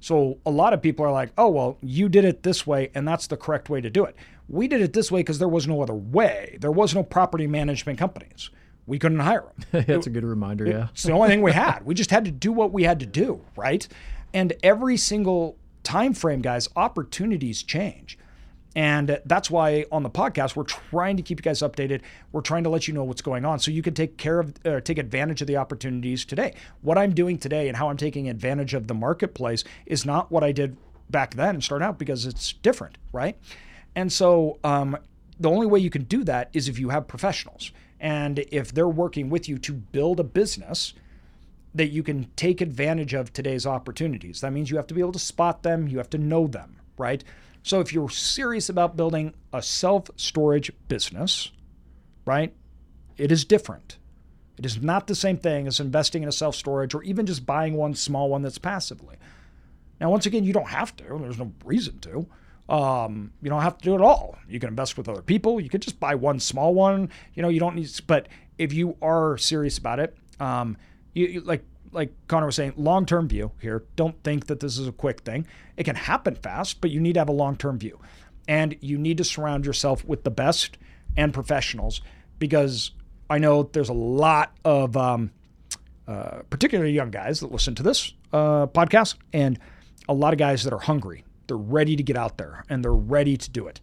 So 0.00 0.38
a 0.44 0.50
lot 0.50 0.72
of 0.72 0.82
people 0.82 1.04
are 1.04 1.12
like, 1.12 1.32
"Oh, 1.38 1.48
well, 1.48 1.78
you 1.80 2.08
did 2.08 2.24
it 2.24 2.42
this 2.42 2.66
way 2.66 2.90
and 2.94 3.06
that's 3.06 3.26
the 3.26 3.36
correct 3.36 3.70
way 3.70 3.80
to 3.80 3.90
do 3.90 4.04
it." 4.04 4.16
We 4.48 4.68
did 4.68 4.80
it 4.80 4.92
this 4.92 5.10
way 5.10 5.20
because 5.20 5.38
there 5.38 5.48
was 5.48 5.66
no 5.66 5.82
other 5.82 5.94
way. 5.94 6.58
There 6.60 6.70
was 6.70 6.94
no 6.94 7.02
property 7.02 7.46
management 7.46 7.98
companies. 7.98 8.50
We 8.86 8.98
couldn't 9.00 9.18
hire 9.18 9.44
them. 9.72 9.84
That's 9.86 10.06
a 10.06 10.10
good 10.10 10.24
reminder. 10.24 10.64
Yeah. 10.64 10.88
It's 10.92 11.02
the 11.02 11.12
only 11.12 11.28
thing 11.28 11.42
we 11.42 11.50
had. 11.50 11.84
We 11.84 11.94
just 11.94 12.10
had 12.10 12.24
to 12.26 12.30
do 12.30 12.52
what 12.52 12.72
we 12.72 12.84
had 12.84 13.00
to 13.00 13.06
do, 13.06 13.44
right? 13.56 13.86
And 14.32 14.52
every 14.62 14.96
single 14.96 15.56
time 15.82 16.14
frame, 16.14 16.40
guys, 16.40 16.68
opportunities 16.76 17.62
change. 17.62 18.18
And 18.74 19.20
that's 19.24 19.50
why 19.50 19.86
on 19.90 20.02
the 20.02 20.10
podcast 20.10 20.54
we're 20.54 20.64
trying 20.64 21.16
to 21.16 21.22
keep 21.22 21.38
you 21.38 21.42
guys 21.42 21.60
updated. 21.60 22.02
We're 22.30 22.42
trying 22.42 22.64
to 22.64 22.68
let 22.68 22.86
you 22.86 22.92
know 22.92 23.04
what's 23.04 23.22
going 23.22 23.46
on 23.46 23.58
so 23.58 23.70
you 23.70 23.80
can 23.80 23.94
take 23.94 24.18
care 24.18 24.38
of 24.38 24.54
uh, 24.66 24.80
take 24.80 24.98
advantage 24.98 25.40
of 25.40 25.46
the 25.46 25.56
opportunities 25.56 26.26
today. 26.26 26.54
What 26.82 26.98
I'm 26.98 27.14
doing 27.14 27.38
today 27.38 27.68
and 27.68 27.76
how 27.76 27.88
I'm 27.88 27.96
taking 27.96 28.28
advantage 28.28 28.74
of 28.74 28.86
the 28.86 28.92
marketplace 28.92 29.64
is 29.86 30.04
not 30.04 30.30
what 30.30 30.44
I 30.44 30.52
did 30.52 30.76
back 31.08 31.34
then 31.34 31.54
and 31.54 31.64
start 31.64 31.80
out 31.80 31.98
because 31.98 32.26
it's 32.26 32.52
different, 32.52 32.98
right? 33.12 33.38
And 33.94 34.12
so 34.12 34.58
um, 34.62 34.98
the 35.40 35.48
only 35.48 35.66
way 35.66 35.78
you 35.78 35.88
can 35.88 36.04
do 36.04 36.22
that 36.24 36.50
is 36.52 36.68
if 36.68 36.78
you 36.78 36.90
have 36.90 37.08
professionals. 37.08 37.72
And 37.98 38.40
if 38.52 38.72
they're 38.72 38.86
working 38.86 39.30
with 39.30 39.48
you 39.48 39.56
to 39.58 39.72
build 39.72 40.20
a 40.20 40.24
business 40.24 40.92
that 41.76 41.88
you 41.88 42.02
can 42.02 42.30
take 42.36 42.60
advantage 42.60 43.14
of 43.14 43.32
today's 43.32 43.66
opportunities. 43.66 44.40
That 44.40 44.52
means 44.52 44.70
you 44.70 44.76
have 44.76 44.86
to 44.88 44.94
be 44.94 45.00
able 45.00 45.12
to 45.12 45.18
spot 45.18 45.62
them, 45.62 45.88
you 45.88 45.98
have 45.98 46.10
to 46.10 46.18
know 46.18 46.46
them, 46.46 46.76
right? 46.98 47.22
So 47.62 47.80
if 47.80 47.92
you're 47.92 48.10
serious 48.10 48.68
about 48.68 48.96
building 48.96 49.34
a 49.52 49.62
self 49.62 50.10
storage 50.16 50.70
business, 50.88 51.50
right, 52.24 52.54
it 53.16 53.32
is 53.32 53.44
different. 53.44 53.98
It 54.58 54.64
is 54.64 54.80
not 54.80 55.06
the 55.06 55.14
same 55.14 55.36
thing 55.36 55.66
as 55.66 55.80
investing 55.80 56.22
in 56.22 56.28
a 56.28 56.32
self 56.32 56.54
storage 56.54 56.94
or 56.94 57.02
even 57.02 57.26
just 57.26 57.44
buying 57.44 57.74
one 57.74 57.94
small 57.94 58.30
one 58.30 58.42
that's 58.42 58.58
passively. 58.58 59.16
Now, 60.00 60.10
once 60.10 60.26
again, 60.26 60.44
you 60.44 60.52
don't 60.52 60.68
have 60.68 60.94
to. 60.96 61.04
There's 61.04 61.38
no 61.38 61.52
reason 61.64 61.98
to. 62.00 62.26
Um, 62.68 63.32
you 63.42 63.48
don't 63.48 63.62
have 63.62 63.78
to 63.78 63.84
do 63.84 63.94
it 63.94 64.00
all. 64.00 64.36
You 64.48 64.58
can 64.58 64.68
invest 64.68 64.96
with 64.96 65.08
other 65.08 65.22
people. 65.22 65.60
You 65.60 65.68
could 65.68 65.82
just 65.82 66.00
buy 66.00 66.14
one 66.14 66.40
small 66.40 66.74
one. 66.74 67.10
You 67.34 67.42
know, 67.42 67.48
you 67.48 67.60
don't 67.60 67.76
need. 67.76 67.88
But 68.06 68.28
if 68.58 68.72
you 68.72 68.96
are 69.00 69.38
serious 69.38 69.78
about 69.78 70.00
it, 70.00 70.16
um, 70.40 70.76
you, 71.14 71.26
you 71.26 71.40
like 71.40 71.64
like 71.92 72.12
Connor 72.28 72.46
was 72.46 72.56
saying, 72.56 72.74
long 72.76 73.06
term 73.06 73.28
view 73.28 73.52
here. 73.60 73.84
Don't 73.96 74.22
think 74.22 74.46
that 74.46 74.60
this 74.60 74.78
is 74.78 74.86
a 74.86 74.92
quick 74.92 75.20
thing. 75.20 75.46
It 75.76 75.84
can 75.84 75.96
happen 75.96 76.34
fast, 76.34 76.80
but 76.80 76.90
you 76.90 77.00
need 77.00 77.14
to 77.14 77.20
have 77.20 77.28
a 77.28 77.32
long 77.32 77.56
term 77.56 77.78
view, 77.78 77.98
and 78.48 78.76
you 78.80 78.98
need 78.98 79.18
to 79.18 79.24
surround 79.24 79.66
yourself 79.66 80.04
with 80.04 80.24
the 80.24 80.30
best 80.30 80.78
and 81.16 81.32
professionals 81.32 82.00
because 82.38 82.92
I 83.28 83.38
know 83.38 83.64
there's 83.64 83.88
a 83.88 83.94
lot 83.94 84.56
of 84.64 84.96
um, 84.96 85.30
uh, 86.06 86.42
particularly 86.50 86.92
young 86.92 87.10
guys 87.10 87.40
that 87.40 87.50
listen 87.50 87.74
to 87.76 87.82
this 87.82 88.12
uh, 88.32 88.66
podcast, 88.66 89.16
and 89.32 89.58
a 90.08 90.14
lot 90.14 90.32
of 90.32 90.38
guys 90.38 90.64
that 90.64 90.72
are 90.72 90.78
hungry. 90.78 91.24
They're 91.46 91.56
ready 91.56 91.96
to 91.96 92.02
get 92.02 92.16
out 92.16 92.38
there 92.38 92.64
and 92.68 92.84
they're 92.84 92.92
ready 92.92 93.36
to 93.36 93.50
do 93.50 93.66
it. 93.68 93.80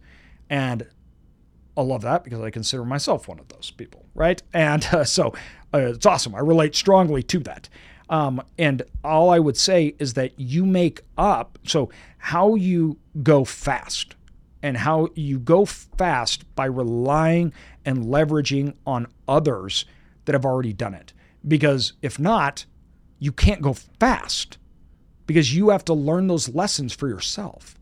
And 0.50 0.86
I 1.76 1.82
love 1.82 2.02
that 2.02 2.24
because 2.24 2.40
I 2.40 2.50
consider 2.50 2.84
myself 2.84 3.26
one 3.26 3.38
of 3.38 3.48
those 3.48 3.70
people, 3.70 4.04
right? 4.14 4.42
And 4.52 4.84
uh, 4.92 5.04
so 5.04 5.34
uh, 5.72 5.78
it's 5.78 6.06
awesome. 6.06 6.34
I 6.34 6.40
relate 6.40 6.74
strongly 6.74 7.22
to 7.24 7.38
that. 7.40 7.68
Um, 8.14 8.40
and 8.58 8.82
all 9.02 9.30
I 9.30 9.40
would 9.40 9.56
say 9.56 9.96
is 9.98 10.14
that 10.14 10.38
you 10.38 10.64
make 10.64 11.00
up, 11.18 11.58
so 11.64 11.90
how 12.18 12.54
you 12.54 12.96
go 13.24 13.44
fast 13.44 14.14
and 14.62 14.76
how 14.76 15.08
you 15.16 15.40
go 15.40 15.64
fast 15.64 16.54
by 16.54 16.66
relying 16.66 17.52
and 17.84 18.04
leveraging 18.04 18.74
on 18.86 19.08
others 19.26 19.84
that 20.26 20.32
have 20.32 20.44
already 20.44 20.72
done 20.72 20.94
it. 20.94 21.12
Because 21.46 21.94
if 22.02 22.16
not, 22.20 22.66
you 23.18 23.32
can't 23.32 23.60
go 23.60 23.74
fast 23.98 24.58
because 25.26 25.52
you 25.52 25.70
have 25.70 25.84
to 25.86 25.92
learn 25.92 26.28
those 26.28 26.48
lessons 26.54 26.92
for 26.92 27.08
yourself. 27.08 27.74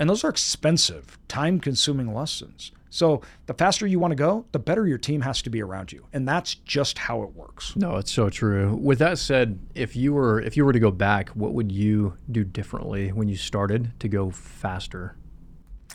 And 0.00 0.10
those 0.10 0.24
are 0.24 0.30
expensive, 0.30 1.16
time 1.28 1.60
consuming 1.60 2.12
lessons. 2.12 2.72
So 2.90 3.22
the 3.46 3.54
faster 3.54 3.86
you 3.86 3.98
want 3.98 4.10
to 4.10 4.16
go, 4.16 4.44
the 4.52 4.58
better 4.58 4.86
your 4.86 4.98
team 4.98 5.22
has 5.22 5.40
to 5.42 5.50
be 5.50 5.62
around 5.62 5.92
you. 5.92 6.06
And 6.12 6.26
that's 6.26 6.56
just 6.56 6.98
how 6.98 7.22
it 7.22 7.34
works. 7.34 7.74
No, 7.76 7.96
it's 7.96 8.12
so 8.12 8.28
true. 8.28 8.74
With 8.74 8.98
that 8.98 9.18
said, 9.18 9.60
if 9.74 9.96
you 9.96 10.12
were 10.12 10.40
if 10.40 10.56
you 10.56 10.64
were 10.64 10.72
to 10.72 10.80
go 10.80 10.90
back, 10.90 11.30
what 11.30 11.52
would 11.54 11.70
you 11.72 12.18
do 12.30 12.44
differently 12.44 13.12
when 13.12 13.28
you 13.28 13.36
started 13.36 13.92
to 14.00 14.08
go 14.08 14.30
faster? 14.30 15.16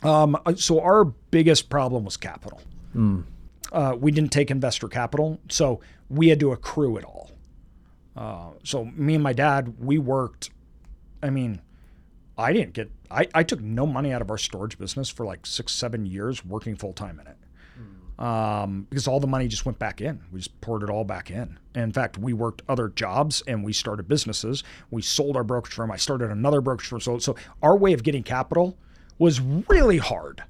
Um, 0.02 0.36
so 0.56 0.80
our 0.80 1.04
biggest 1.04 1.68
problem 1.68 2.04
was 2.04 2.16
capital. 2.16 2.60
Uh, 3.72 3.96
we 3.98 4.10
didn't 4.10 4.32
take 4.32 4.50
investor 4.50 4.88
capital, 4.88 5.40
so 5.48 5.80
we 6.08 6.28
had 6.28 6.40
to 6.40 6.52
accrue 6.52 6.96
it 6.96 7.04
all. 7.04 7.30
Uh, 8.16 8.50
so 8.62 8.86
me 8.86 9.14
and 9.14 9.22
my 9.22 9.32
dad, 9.32 9.74
we 9.78 9.98
worked. 9.98 10.50
I 11.22 11.30
mean, 11.30 11.60
I 12.38 12.52
didn't 12.52 12.74
get. 12.74 12.90
I, 13.10 13.26
I 13.34 13.42
took 13.42 13.60
no 13.60 13.86
money 13.86 14.12
out 14.12 14.20
of 14.22 14.30
our 14.30 14.38
storage 14.38 14.78
business 14.78 15.08
for 15.08 15.24
like 15.24 15.46
six, 15.46 15.72
seven 15.72 16.06
years, 16.06 16.44
working 16.44 16.76
full 16.76 16.92
time 16.92 17.20
in 17.20 17.26
it. 17.26 17.36
Um, 18.18 18.86
because 18.88 19.06
all 19.06 19.20
the 19.20 19.26
money 19.26 19.46
just 19.46 19.66
went 19.66 19.78
back 19.78 20.00
in. 20.00 20.22
We 20.32 20.40
just 20.40 20.58
poured 20.62 20.82
it 20.82 20.88
all 20.88 21.04
back 21.04 21.30
in. 21.30 21.58
In 21.74 21.92
fact, 21.92 22.16
we 22.16 22.32
worked 22.32 22.62
other 22.66 22.88
jobs 22.88 23.42
and 23.46 23.62
we 23.62 23.74
started 23.74 24.08
businesses. 24.08 24.64
We 24.90 25.02
sold 25.02 25.36
our 25.36 25.44
brokerage 25.44 25.74
firm. 25.74 25.90
I 25.90 25.96
started 25.96 26.30
another 26.30 26.62
brokerage 26.62 26.88
firm. 26.88 27.00
So, 27.00 27.18
so 27.18 27.36
our 27.62 27.76
way 27.76 27.92
of 27.92 28.02
getting 28.02 28.22
capital 28.22 28.78
was 29.18 29.40
really 29.40 29.98
hard. 29.98 30.42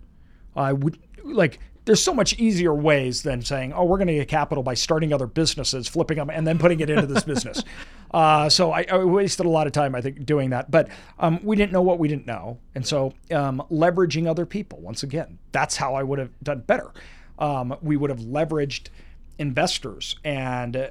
I 0.54 0.72
would 0.72 0.98
like. 1.24 1.58
There's 1.86 2.02
so 2.02 2.12
much 2.12 2.38
easier 2.38 2.74
ways 2.74 3.22
than 3.22 3.42
saying, 3.42 3.72
"Oh, 3.72 3.84
we're 3.84 3.96
going 3.96 4.08
to 4.08 4.14
get 4.14 4.28
capital 4.28 4.62
by 4.62 4.74
starting 4.74 5.12
other 5.12 5.26
businesses, 5.26 5.88
flipping 5.88 6.18
them, 6.18 6.28
and 6.30 6.46
then 6.46 6.58
putting 6.58 6.80
it 6.80 6.90
into 6.90 7.06
this 7.06 7.24
business." 7.32 7.62
Uh, 8.10 8.48
so 8.48 8.72
I, 8.72 8.84
I 8.90 9.04
wasted 9.04 9.46
a 9.46 9.48
lot 9.48 9.66
of 9.66 9.72
time, 9.72 9.94
I 9.94 10.00
think, 10.00 10.26
doing 10.26 10.50
that. 10.50 10.70
But 10.70 10.88
um, 11.18 11.40
we 11.42 11.56
didn't 11.56 11.72
know 11.72 11.82
what 11.82 11.98
we 11.98 12.08
didn't 12.08 12.26
know, 12.26 12.58
and 12.74 12.86
so 12.86 13.14
um, 13.32 13.62
leveraging 13.70 14.26
other 14.28 14.44
people. 14.44 14.80
Once 14.80 15.02
again, 15.02 15.38
that's 15.52 15.76
how 15.76 15.94
I 15.94 16.02
would 16.02 16.18
have 16.18 16.30
done 16.42 16.60
better. 16.60 16.92
Um, 17.38 17.76
we 17.80 17.96
would 17.96 18.10
have 18.10 18.20
leveraged 18.20 18.88
investors, 19.38 20.16
and 20.24 20.90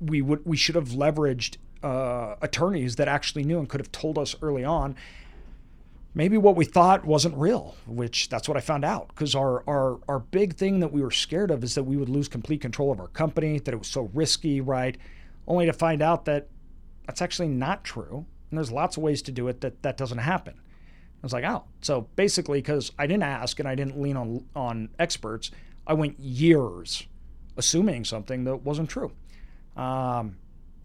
we 0.00 0.22
would 0.22 0.46
we 0.46 0.56
should 0.56 0.74
have 0.74 0.88
leveraged 0.90 1.56
uh, 1.82 2.36
attorneys 2.40 2.96
that 2.96 3.08
actually 3.08 3.44
knew 3.44 3.58
and 3.58 3.68
could 3.68 3.80
have 3.80 3.92
told 3.92 4.18
us 4.18 4.34
early 4.42 4.64
on 4.64 4.96
maybe 6.16 6.38
what 6.38 6.56
we 6.56 6.64
thought 6.64 7.04
wasn't 7.04 7.36
real, 7.36 7.76
which 7.86 8.30
that's 8.30 8.48
what 8.48 8.56
I 8.56 8.60
found 8.60 8.84
out. 8.84 9.08
Because 9.08 9.36
our, 9.36 9.62
our 9.68 10.00
our 10.08 10.18
big 10.18 10.56
thing 10.56 10.80
that 10.80 10.90
we 10.90 11.02
were 11.02 11.12
scared 11.12 11.52
of 11.52 11.62
is 11.62 11.76
that 11.76 11.84
we 11.84 11.96
would 11.96 12.08
lose 12.08 12.26
complete 12.26 12.60
control 12.60 12.90
of 12.90 12.98
our 12.98 13.08
company, 13.08 13.60
that 13.60 13.72
it 13.72 13.76
was 13.76 13.86
so 13.86 14.10
risky, 14.14 14.60
right? 14.60 14.96
Only 15.46 15.66
to 15.66 15.72
find 15.72 16.02
out 16.02 16.24
that 16.24 16.48
that's 17.06 17.22
actually 17.22 17.48
not 17.48 17.84
true. 17.84 18.26
And 18.50 18.58
there's 18.58 18.72
lots 18.72 18.96
of 18.96 19.02
ways 19.02 19.22
to 19.22 19.32
do 19.32 19.46
it 19.46 19.60
that 19.60 19.82
that 19.82 19.96
doesn't 19.96 20.18
happen. 20.18 20.54
I 20.56 21.26
was 21.26 21.32
like, 21.32 21.44
oh, 21.44 21.64
so 21.82 22.08
basically, 22.16 22.58
because 22.58 22.92
I 22.98 23.06
didn't 23.06 23.24
ask 23.24 23.60
and 23.60 23.68
I 23.68 23.74
didn't 23.74 24.00
lean 24.00 24.16
on 24.16 24.46
on 24.56 24.88
experts, 24.98 25.50
I 25.86 25.92
went 25.92 26.18
years 26.18 27.06
assuming 27.58 28.04
something 28.04 28.44
that 28.44 28.56
wasn't 28.62 28.88
true. 28.88 29.12
Um, 29.76 30.36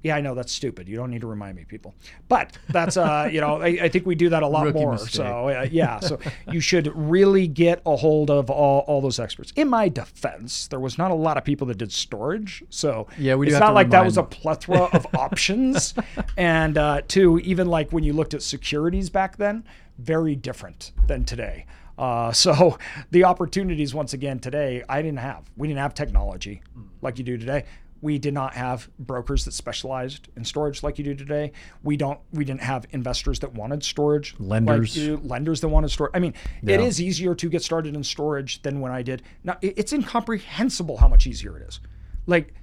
yeah, 0.04 0.16
I 0.16 0.22
know 0.22 0.34
that's 0.34 0.52
stupid. 0.52 0.88
You 0.88 0.96
don't 0.96 1.12
need 1.12 1.22
to 1.22 1.28
remind 1.28 1.56
me, 1.56 1.64
people. 1.64 1.94
But 2.28 2.58
that's, 2.70 2.98
uh, 2.98 3.30
you 3.32 3.40
know, 3.40 3.62
I, 3.62 3.68
I 3.84 3.90
think 3.90 4.06
we 4.06 4.16
do 4.16 4.30
that 4.30 4.42
a 4.44 4.48
lot 4.48 4.66
Rookie 4.66 4.80
more. 4.80 4.94
mistake. 4.94 5.12
So, 5.12 5.50
uh, 5.50 5.68
yeah, 5.72 6.00
so 6.00 6.20
you 6.52 6.60
should 6.60 6.92
really 6.96 7.48
get 7.48 7.82
a 7.86 7.96
hold 7.96 8.32
of 8.32 8.50
all, 8.50 8.80
all 8.88 9.02
those 9.02 9.20
experts. 9.20 9.54
In 9.56 9.70
my 9.70 9.90
defense, 9.90 10.68
there 10.68 10.80
was 10.80 10.98
not 10.98 11.12
a 11.12 11.16
lot 11.16 11.38
of 11.38 11.44
people 11.44 11.68
that 11.68 11.78
did 11.78 11.92
storage. 11.92 12.64
So, 12.70 13.08
Yeah, 13.18 13.36
we 13.36 13.48
it's 13.48 13.60
not 13.60 13.74
like 13.74 13.90
that 13.92 14.04
was 14.04 14.18
a 14.18 14.24
plethora 14.24 14.90
of 14.94 15.06
options. 15.16 15.94
And 16.38 16.78
uh, 16.78 17.02
two, 17.08 17.40
even 17.40 17.68
like 17.68 17.92
when 17.92 18.04
you 18.04 18.14
looked 18.14 18.34
at 18.34 18.42
securities 18.42 19.10
back 19.10 19.38
then, 19.38 19.64
very 20.00 20.36
different 20.36 20.92
than 21.08 21.26
today. 21.26 21.66
Uh, 21.98 22.32
so 22.34 22.78
the 23.12 23.24
opportunities 23.24 23.94
once 23.94 24.14
again 24.14 24.40
today, 24.40 24.84
I 24.90 25.02
didn't 25.02 25.20
have. 25.20 25.44
We 25.56 25.68
didn't 25.68 25.80
have 25.80 25.94
technology 25.94 26.64
like 27.02 27.18
you 27.18 27.24
do 27.24 27.38
today. 27.38 27.66
We 28.02 28.18
did 28.18 28.34
not 28.34 28.56
have 28.56 28.90
brokers 28.98 29.46
that 29.46 29.52
specialized 29.54 30.28
in 30.36 30.44
storage 30.44 30.82
like 30.82 30.98
you 30.98 31.04
do 31.04 31.14
today. 31.14 31.52
We 31.84 31.98
don't. 31.98 32.20
We 32.34 32.44
didn't 32.44 32.62
have 32.64 32.86
investors 32.92 33.40
that 33.42 33.54
wanted 33.54 33.84
storage. 33.84 34.36
Lenders. 34.40 34.98
like 34.98 35.06
you, 35.06 35.18
lenders 35.24 35.62
that 35.62 35.68
wanted 35.68 35.90
storage. 35.92 36.12
I 36.16 36.20
mean, 36.20 36.34
it 36.64 36.80
Yeah. 36.80 36.86
is 36.86 37.00
easier 37.00 37.36
to 37.36 37.50
get 37.50 37.62
started 37.62 37.96
in 37.96 38.04
storage 38.04 38.62
than 38.64 38.80
when 38.80 38.92
I 38.92 39.04
did. 39.04 39.22
Now 39.44 39.58
it's 39.62 39.94
incomprehensible 39.94 40.98
how 40.98 41.08
much 41.08 41.28
easier 41.28 41.58
it 41.58 41.68
is. 41.68 41.80
Like 42.26 42.54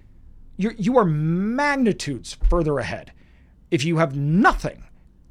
you're, 0.57 0.75
you 0.77 0.99
are 0.99 1.05
magnitudes 1.05 2.37
further 2.51 2.79
ahead 2.79 3.13
if 3.71 3.85
you 3.85 3.99
have 3.99 4.17
nothing 4.17 4.83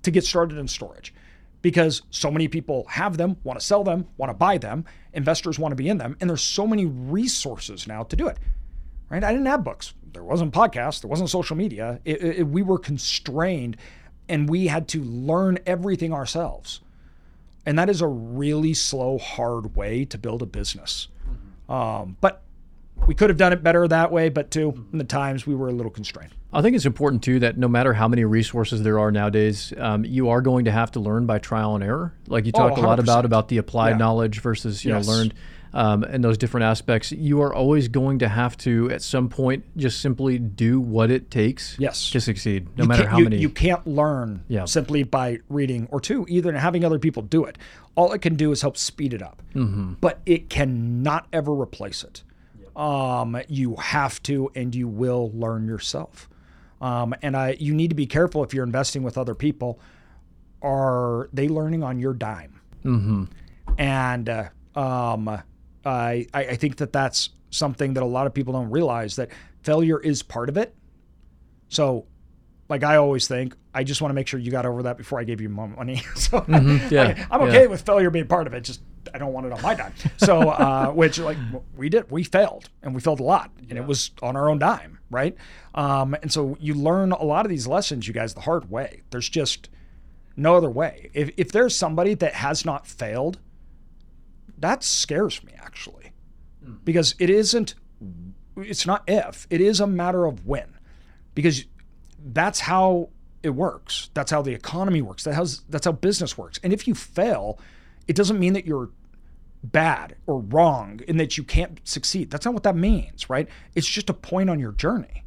to 0.04 0.12
get 0.12 0.24
started 0.24 0.58
in 0.58 0.67
storage 0.70 1.13
because 1.62 2.04
so 2.12 2.32
many 2.32 2.48
people 2.48 2.86
have 2.88 3.17
them, 3.17 3.36
want 3.43 3.60
to 3.60 3.65
sell 3.65 3.84
them, 3.84 4.08
want 4.15 4.30
to 4.30 4.34
buy 4.34 4.58
them, 4.58 4.86
investors 5.13 5.60
want 5.60 5.74
to 5.74 5.76
be 5.76 5.89
in 5.89 5.98
them, 5.98 6.15
and 6.22 6.30
there's 6.30 6.43
so 6.43 6.65
many 6.65 6.86
resources 6.86 7.88
now 7.88 8.04
to 8.04 8.15
do 8.15 8.28
it. 8.28 8.38
Right? 9.10 9.24
I 9.24 9.32
didn't 9.32 9.48
have 9.48 9.63
books. 9.63 9.93
There 10.13 10.24
wasn't 10.24 10.54
podcasts, 10.54 11.02
there 11.02 11.10
wasn't 11.10 11.30
social 11.30 11.56
media. 11.56 12.00
It, 12.06 12.22
it- 12.22 12.48
we 12.48 12.62
were 12.62 12.78
constrained 12.80 13.78
and 14.30 14.50
we 14.50 14.67
had 14.67 14.88
to 14.89 15.04
learn 15.04 15.58
everything 15.65 16.13
ourselves. 16.13 16.82
And 17.65 17.78
that 17.80 17.89
is 17.89 18.02
a 18.02 18.08
really 18.08 18.74
slow, 18.74 19.17
hard 19.17 19.76
way 19.76 20.06
to 20.06 20.17
build 20.17 20.41
a 20.41 20.46
business. 20.46 21.08
Um, 21.70 22.17
but 22.22 22.41
we 23.06 23.13
could 23.13 23.30
have 23.30 23.38
done 23.38 23.54
it 23.54 23.62
better 23.63 23.88
that 23.88 24.12
way, 24.12 24.30
but 24.30 24.52
too, 24.52 24.86
in 24.91 24.98
the 24.98 25.04
times 25.04 25.46
we 25.46 25.54
were 25.56 25.67
a 25.67 25.72
little 25.72 25.91
constrained. 25.91 26.32
I 26.54 26.62
think 26.62 26.76
it's 26.76 26.86
important 26.86 27.24
too 27.24 27.39
that 27.39 27.58
no 27.58 27.67
matter 27.67 27.93
how 27.93 28.08
many 28.08 28.24
resources 28.24 28.84
there 28.84 29.00
are 29.00 29.12
nowadays, 29.12 29.74
um, 29.78 30.06
you 30.06 30.30
are 30.30 30.41
going 30.41 30.65
to 30.65 30.72
have 30.72 30.91
to 30.91 31.00
learn 31.02 31.26
by 31.26 31.39
trial 31.39 31.76
and 31.76 31.84
error. 31.84 32.13
Like 32.28 32.46
you 32.46 32.54
Oh, 32.56 32.67
a 32.67 32.80
lot 32.80 33.00
about 33.00 33.26
about 33.26 33.50
the 33.50 33.58
applied 33.58 33.91
Yeah. 33.91 33.98
knowledge 33.98 34.39
versus 34.41 34.84
you 34.86 34.93
Yes. 34.93 35.06
know 35.06 35.13
learned, 35.13 35.34
um, 35.74 36.04
and 36.04 36.24
those 36.24 36.38
different 36.38 36.64
aspects. 36.66 37.12
You 37.12 37.42
are 37.42 37.54
always 37.54 37.88
going 37.88 38.20
to 38.20 38.30
have 38.30 38.58
to 38.60 38.90
at 38.92 39.02
some 39.02 39.30
point 39.30 39.66
just 39.78 40.00
simply 40.02 40.38
do 40.40 40.80
what 40.80 41.12
it 41.12 41.30
takes 41.32 41.76
Yes. 41.80 42.10
to 42.12 42.20
succeed, 42.22 42.68
no 42.78 42.84
You 42.84 42.88
matter 42.88 43.08
how 43.08 43.18
you, 43.18 43.24
many. 43.26 43.38
You 43.38 43.50
can't 43.50 43.86
learn 43.88 44.44
Yeah. 44.48 44.66
simply 44.66 45.04
by 45.04 45.40
reading, 45.50 45.88
or 45.92 46.00
two, 46.00 46.26
either 46.30 46.50
and 46.50 46.58
having 46.58 46.84
other 46.86 47.00
people 47.00 47.22
do 47.24 47.44
it. 47.46 47.58
All 47.96 48.12
it 48.14 48.20
can 48.22 48.36
do 48.36 48.52
is 48.52 48.62
help 48.62 48.78
speed 48.78 49.14
it 49.14 49.22
up, 49.22 49.42
Mm-hmm. 49.56 49.94
but 50.02 50.20
it 50.26 50.50
cannot 50.50 51.28
ever 51.34 51.52
replace 51.54 52.04
it. 52.04 52.24
Um, 52.76 53.38
you 53.48 53.76
have 53.78 54.22
to, 54.24 54.52
and 54.56 54.74
you 54.76 54.88
will 54.88 55.32
learn 55.34 55.66
yourself. 55.68 56.30
Um, 56.80 57.16
and 57.24 57.36
I, 57.36 57.56
you 57.60 57.74
need 57.74 57.88
to 57.90 57.96
be 57.96 58.06
careful 58.06 58.44
if 58.44 58.54
you're 58.54 58.64
investing 58.64 59.02
with 59.02 59.18
other 59.18 59.34
people. 59.34 59.80
Are 60.62 61.30
they 61.34 61.48
learning 61.48 61.84
on 61.84 62.00
your 62.00 62.14
dime? 62.14 62.54
mm-hmm. 62.86 63.24
and 63.78 64.30
uh, 64.30 64.50
um, 64.76 65.42
I, 65.88 66.28
I 66.34 66.41
I 66.41 66.56
think 66.56 66.78
that 66.78 66.93
that's 66.93 67.30
something 67.50 67.93
that 67.93 68.04
a 68.04 68.06
lot 68.06 68.28
of 68.28 68.34
people 68.34 68.54
don't 68.54 68.69
realize 68.69 69.15
that 69.15 69.30
failure 69.62 70.00
is 70.00 70.21
part 70.23 70.50
of 70.50 70.58
it. 70.58 70.76
So, 71.69 72.06
like 72.69 72.84
I 72.84 72.97
always 72.97 73.28
think, 73.28 73.56
I 73.73 73.84
just 73.84 74.02
want 74.02 74.10
to 74.10 74.13
make 74.13 74.28
sure 74.28 74.39
you 74.39 74.52
got 74.52 74.65
over 74.65 74.84
that 74.84 74.97
before 74.97 75.19
I 75.19 75.23
gave 75.23 75.41
you 75.41 75.50
money. 75.50 75.97
so, 76.15 76.41
Mm-hmm. 76.41 76.93
Yeah, 76.93 77.26
I'm 77.32 77.41
yeah. 77.41 77.47
okay 77.47 77.67
with 77.67 77.82
failure 77.82 78.10
being 78.10 78.28
part 78.28 78.47
of 78.47 78.54
it. 78.54 78.62
Just 78.62 78.82
I 79.13 79.17
don't 79.17 79.34
want 79.34 79.45
it 79.45 79.54
on 79.54 79.62
my 79.62 79.73
dime. 79.73 79.93
So, 80.17 80.50
uh, 80.50 80.88
which 80.93 81.19
like 81.19 81.38
we 81.76 81.89
did, 81.89 82.12
we 82.12 82.23
failed, 82.23 82.69
and 82.84 82.93
we 82.93 83.02
failed 83.02 83.19
a 83.19 83.23
lot, 83.23 83.52
and 83.69 83.78
it 83.78 83.86
was 83.86 84.12
on 84.21 84.36
our 84.36 84.50
own 84.50 84.60
dime, 84.60 85.00
right? 85.10 85.36
Um, 85.76 86.15
and 86.21 86.32
so 86.32 86.58
you 86.60 86.73
learn 86.73 87.12
a 87.12 87.23
lot 87.23 87.45
of 87.45 87.50
these 87.50 87.67
lessons, 87.67 88.08
you 88.08 88.13
guys, 88.13 88.34
the 88.34 88.41
hard 88.41 88.69
way. 88.69 89.04
There's 89.12 89.30
just 89.30 89.69
no 90.36 90.56
other 90.56 90.69
way. 90.69 91.10
If, 91.13 91.32
if 91.38 91.52
there's 91.52 91.76
somebody 91.76 92.13
that 92.15 92.34
has 92.34 92.65
not 92.65 92.86
failed, 92.88 93.39
that 94.58 94.84
scares 94.84 95.43
me 95.43 95.54
actually, 95.58 96.12
because 96.84 97.15
it 97.20 97.30
isn't. 97.30 97.76
It's 98.58 98.86
not 98.88 99.04
if. 99.08 99.46
It 99.50 99.62
is 99.62 99.80
a 99.80 99.88
matter 99.88 100.26
of 100.26 100.46
when, 100.46 100.78
because 101.36 101.65
that's 102.34 102.62
how 102.62 103.10
it 103.43 103.52
works. 103.52 104.10
That's 104.13 104.32
how 104.32 104.41
the 104.41 104.54
economy 104.54 105.02
works. 105.02 105.24
That 105.24 105.36
has 105.36 105.62
that's 105.70 105.86
how 105.86 105.91
business 105.91 106.38
works. 106.38 106.60
And 106.63 106.74
if 106.74 106.88
you 106.88 106.96
fail, 106.96 107.60
it 108.08 108.15
doesn't 108.15 108.39
mean 108.39 108.54
that 108.54 108.65
you're 108.65 108.89
bad 109.63 110.15
or 110.26 110.39
wrong 110.39 111.02
and 111.08 111.20
that 111.20 111.38
you 111.38 111.43
can't 111.43 111.80
succeed. 111.84 112.30
That's 112.30 112.46
not 112.46 112.54
what 112.54 112.63
that 112.63 112.76
means, 112.76 113.30
right? 113.30 113.48
It's 113.76 113.88
just 113.88 114.10
a 114.10 114.13
point 114.13 114.50
on 114.50 114.60
your 114.60 114.72
journey. 114.72 115.24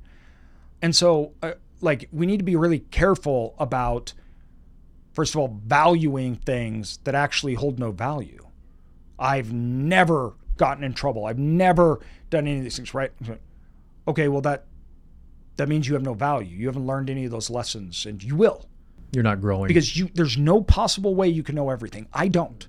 And 0.83 0.95
so, 0.95 1.35
uh, 1.43 1.53
like, 1.81 2.09
we 2.13 2.27
need 2.27 2.39
to 2.39 2.45
be 2.45 2.57
really 2.57 2.79
careful 2.79 3.55
about, 3.59 4.13
first 5.13 5.35
of 5.35 5.41
all, 5.41 5.61
valuing 5.65 6.37
things 6.37 6.99
that 7.05 7.15
actually 7.15 7.55
hold 7.55 7.79
no 7.79 7.91
value. 7.91 8.47
I've 9.21 9.53
never 9.53 10.33
gotten 10.57 10.83
in 10.83 10.95
trouble. 10.95 11.27
I've 11.27 11.39
never 11.39 12.01
done 12.31 12.47
any 12.47 12.59
of 12.59 12.65
these 12.65 12.77
things, 12.77 12.95
right? 12.95 13.13
Okay, 14.09 14.29
well, 14.29 14.41
that 14.41 14.65
that 15.57 15.69
means 15.69 15.87
you 15.87 15.95
have 15.95 16.03
no 16.03 16.15
value. 16.15 16.57
You 16.57 16.67
haven't 16.67 16.87
learned 16.87 17.11
any 17.11 17.27
of 17.27 17.31
those 17.31 17.51
lessons, 17.51 18.07
and 18.07 18.23
you 18.25 18.35
will 18.35 18.67
You're 19.13 19.23
not 19.23 19.41
growing. 19.41 19.69
because 19.69 19.97
you 19.97 20.09
there's 20.15 20.39
no 20.39 20.63
possible 20.63 21.15
way 21.15 21.29
you 21.29 21.43
can 21.43 21.55
know 21.55 21.71
everything. 21.71 22.09
I 22.13 22.29
don't. 22.29 22.67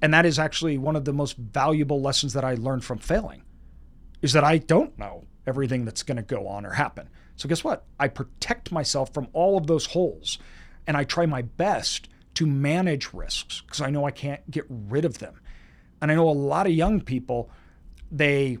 And 0.00 0.14
that 0.14 0.26
is 0.26 0.38
actually 0.38 0.78
one 0.78 0.94
of 0.94 1.04
the 1.04 1.12
most 1.12 1.36
valuable 1.36 2.00
lessons 2.00 2.34
that 2.34 2.44
I 2.44 2.54
learned 2.54 2.84
from 2.84 2.98
failing 2.98 3.42
is 4.22 4.32
that 4.34 4.44
I 4.44 4.58
don't 4.58 4.96
know 4.98 5.24
everything 5.46 5.84
that's 5.84 6.02
going 6.04 6.16
to 6.18 6.22
go 6.22 6.46
on 6.46 6.64
or 6.66 6.70
happen. 6.72 7.08
So 7.36 7.48
guess 7.48 7.64
what? 7.64 7.84
I 7.98 8.08
protect 8.08 8.70
myself 8.70 9.12
from 9.12 9.28
all 9.32 9.56
of 9.56 9.66
those 9.66 9.86
holes 9.86 10.38
and 10.86 10.96
I 10.96 11.04
try 11.04 11.26
my 11.26 11.42
best 11.42 12.08
to 12.34 12.46
manage 12.46 13.12
risks 13.12 13.60
because 13.62 13.80
I 13.80 13.90
know 13.90 14.04
I 14.04 14.10
can't 14.12 14.48
get 14.50 14.66
rid 14.68 15.04
of 15.04 15.18
them. 15.18 15.40
And 16.00 16.10
I 16.10 16.14
know 16.14 16.28
a 16.28 16.30
lot 16.30 16.66
of 16.66 16.72
young 16.72 17.00
people 17.00 17.50
they 18.10 18.58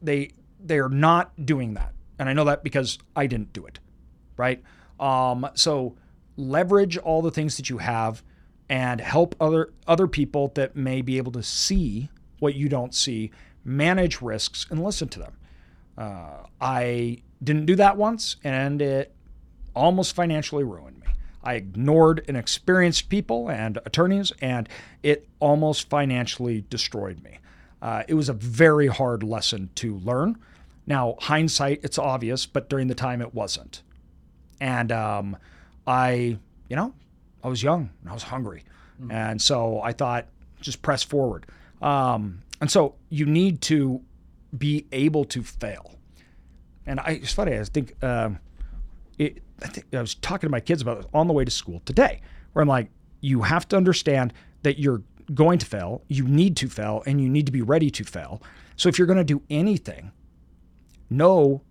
they 0.00 0.30
they 0.62 0.78
are 0.78 0.88
not 0.88 1.32
doing 1.44 1.74
that. 1.74 1.92
And 2.18 2.28
I 2.28 2.32
know 2.32 2.44
that 2.44 2.62
because 2.62 2.98
I 3.16 3.26
didn't 3.26 3.52
do 3.52 3.66
it. 3.66 3.78
Right? 4.36 4.62
Um, 5.00 5.48
so 5.54 5.96
leverage 6.36 6.96
all 6.96 7.22
the 7.22 7.30
things 7.30 7.56
that 7.56 7.68
you 7.68 7.78
have 7.78 8.22
and 8.68 9.00
help 9.00 9.34
other 9.40 9.72
other 9.86 10.06
people 10.06 10.52
that 10.54 10.76
may 10.76 11.02
be 11.02 11.16
able 11.16 11.32
to 11.32 11.42
see 11.42 12.08
what 12.38 12.54
you 12.54 12.68
don't 12.68 12.94
see, 12.94 13.30
manage 13.64 14.20
risks 14.20 14.66
and 14.70 14.82
listen 14.82 15.08
to 15.08 15.18
them. 15.18 15.36
Uh, 15.96 16.46
I 16.60 17.18
didn't 17.42 17.66
do 17.66 17.76
that 17.76 17.96
once 17.96 18.36
and 18.42 18.80
it 18.80 19.14
almost 19.74 20.14
financially 20.14 20.64
ruined 20.64 21.00
me. 21.00 21.01
I 21.44 21.54
ignored 21.54 22.24
inexperienced 22.28 23.08
people 23.08 23.50
and 23.50 23.78
attorneys, 23.84 24.32
and 24.40 24.68
it 25.02 25.28
almost 25.40 25.88
financially 25.88 26.64
destroyed 26.70 27.22
me. 27.22 27.38
Uh, 27.80 28.04
it 28.06 28.14
was 28.14 28.28
a 28.28 28.32
very 28.32 28.86
hard 28.86 29.22
lesson 29.22 29.70
to 29.76 29.96
learn. 29.98 30.38
Now, 30.86 31.16
hindsight, 31.20 31.80
it's 31.82 31.98
obvious, 31.98 32.46
but 32.46 32.68
during 32.68 32.86
the 32.88 32.94
time, 32.94 33.20
it 33.20 33.34
wasn't. 33.34 33.82
And 34.60 34.92
um, 34.92 35.36
I, 35.86 36.38
you 36.68 36.76
know, 36.76 36.94
I 37.42 37.48
was 37.48 37.62
young 37.62 37.90
and 38.00 38.10
I 38.10 38.14
was 38.14 38.22
hungry. 38.22 38.64
And 39.10 39.42
so 39.42 39.80
I 39.80 39.92
thought, 39.92 40.26
just 40.60 40.80
press 40.80 41.02
forward. 41.02 41.46
Um, 41.80 42.42
and 42.60 42.70
so 42.70 42.94
you 43.08 43.26
need 43.26 43.60
to 43.62 44.00
be 44.56 44.86
able 44.92 45.24
to 45.24 45.42
fail. 45.42 45.96
And 46.86 47.00
I, 47.00 47.18
it's 47.22 47.32
funny, 47.32 47.58
I 47.58 47.64
think, 47.64 48.02
um, 48.04 48.38
it, 49.18 49.42
I 49.62 49.68
think 49.68 49.86
I 49.94 50.00
was 50.00 50.14
talking 50.16 50.48
to 50.48 50.50
my 50.50 50.60
kids 50.60 50.82
about 50.82 50.98
it 50.98 51.06
on 51.14 51.26
the 51.26 51.32
way 51.32 51.44
to 51.44 51.50
school 51.50 51.80
today, 51.84 52.20
where 52.52 52.62
I'm 52.62 52.68
like, 52.68 52.90
you 53.20 53.42
have 53.42 53.68
to 53.68 53.76
understand 53.76 54.32
that 54.62 54.78
you're 54.78 55.02
going 55.34 55.58
to 55.58 55.66
fail, 55.66 56.02
you 56.08 56.26
need 56.26 56.56
to 56.58 56.68
fail, 56.68 57.02
and 57.06 57.20
you 57.20 57.28
need 57.28 57.46
to 57.46 57.52
be 57.52 57.62
ready 57.62 57.90
to 57.90 58.04
fail. 58.04 58.42
So 58.76 58.88
if 58.88 58.98
you're 58.98 59.06
going 59.06 59.18
to 59.18 59.24
do 59.24 59.42
anything, 59.48 60.12
know 61.08 61.62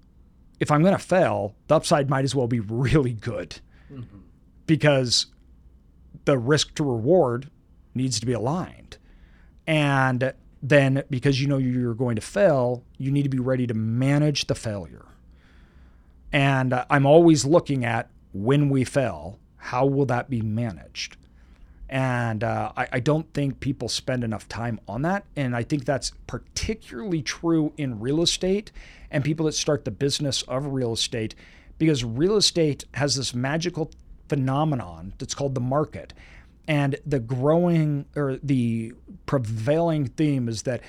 if 0.59 0.71
I'm 0.71 0.81
going 0.81 0.95
to 0.95 1.03
fail, 1.03 1.55
the 1.67 1.75
upside 1.75 2.09
might 2.09 2.23
as 2.23 2.35
well 2.35 2.47
be 2.47 2.59
really 2.59 3.13
good 3.13 3.59
mm-hmm. 3.91 4.19
because 4.67 5.27
the 6.25 6.37
risk 6.37 6.75
to 6.75 6.83
reward 6.83 7.49
needs 7.95 8.19
to 8.19 8.25
be 8.25 8.33
aligned. 8.33 8.97
And 9.65 10.33
then 10.61 11.03
because 11.09 11.41
you 11.41 11.47
know 11.47 11.57
you're 11.57 11.95
going 11.95 12.15
to 12.15 12.21
fail, 12.21 12.83
you 12.97 13.11
need 13.11 13.23
to 13.23 13.29
be 13.29 13.39
ready 13.39 13.65
to 13.67 13.73
manage 13.73 14.45
the 14.45 14.55
failure. 14.55 15.05
And 16.33 16.73
uh, 16.73 16.85
I'm 16.89 17.05
always 17.05 17.45
looking 17.45 17.85
at 17.85 18.09
when 18.33 18.69
we 18.69 18.83
fail, 18.83 19.39
how 19.57 19.85
will 19.85 20.05
that 20.05 20.29
be 20.29 20.41
managed? 20.41 21.17
And 21.89 22.43
uh, 22.43 22.71
I, 22.77 22.87
I 22.93 22.99
don't 23.01 23.31
think 23.33 23.59
people 23.59 23.89
spend 23.89 24.23
enough 24.23 24.47
time 24.47 24.79
on 24.87 25.01
that. 25.01 25.25
And 25.35 25.55
I 25.55 25.63
think 25.63 25.83
that's 25.83 26.13
particularly 26.25 27.21
true 27.21 27.73
in 27.75 27.99
real 27.99 28.21
estate 28.21 28.71
and 29.11 29.25
people 29.25 29.45
that 29.47 29.53
start 29.53 29.83
the 29.83 29.91
business 29.91 30.41
of 30.43 30.67
real 30.67 30.93
estate 30.93 31.35
because 31.77 32.03
real 32.05 32.37
estate 32.37 32.85
has 32.93 33.15
this 33.15 33.33
magical 33.33 33.91
phenomenon 34.29 35.13
that's 35.17 35.33
called 35.33 35.53
the 35.53 35.61
market. 35.61 36.13
And 36.65 36.95
the 37.05 37.19
growing 37.19 38.05
or 38.15 38.37
the 38.41 38.93
prevailing 39.25 40.07
theme 40.07 40.47
is 40.47 40.63
that 40.63 40.81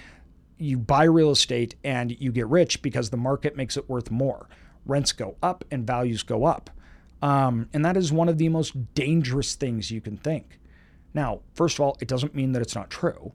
you 0.59 0.79
buy 0.79 1.05
real 1.05 1.33
estate 1.33 1.75
and 1.83 2.17
you 2.21 2.31
get 2.31 2.47
rich 2.47 2.81
because 2.83 3.11
the 3.11 3.17
market 3.17 3.57
makes 3.57 3.77
it 3.77 3.89
worth 3.89 4.11
more. 4.13 4.49
Rents 4.87 5.13
go 5.13 5.37
up 5.43 5.65
and 5.71 5.87
values 5.87 6.23
go 6.23 6.45
up. 6.45 6.71
Um, 7.21 7.69
and 7.73 7.85
that 7.85 7.97
is 7.97 8.13
one 8.13 8.29
of 8.29 8.39
the 8.39 8.49
most 8.49 8.95
dangerous 8.95 9.55
things 9.55 9.91
you 9.91 10.01
can 10.01 10.17
think. 10.17 10.59
Now, 11.15 11.41
first 11.55 11.77
of 11.77 11.81
all, 11.81 11.97
it 12.01 12.09
doesn't 12.09 12.35
mean 12.35 12.53
that 12.53 12.63
it's 12.63 12.75
not 12.75 12.91
true, 12.91 13.33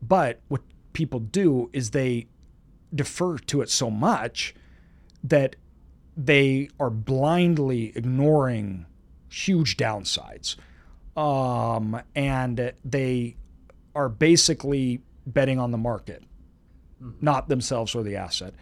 but 0.00 0.40
what 0.48 0.62
people 0.92 1.20
do 1.20 1.68
is 1.72 1.90
they 1.90 2.28
defer 2.94 3.36
to 3.38 3.60
it 3.60 3.70
so 3.70 3.90
much 3.90 4.54
that 5.22 5.56
they 6.16 6.68
are 6.78 6.90
blindly 6.90 7.92
ignoring 7.94 8.86
huge 9.28 9.76
downsides. 9.76 10.56
Um, 11.16 12.00
and 12.14 12.72
they 12.84 13.36
are 13.94 14.08
basically 14.08 15.02
betting 15.26 15.58
on 15.58 15.70
the 15.70 15.78
market, 15.78 16.22
mm-hmm. 17.02 17.24
not 17.24 17.48
themselves 17.48 17.94
or 17.94 18.02
the 18.02 18.16
asset. 18.16 18.54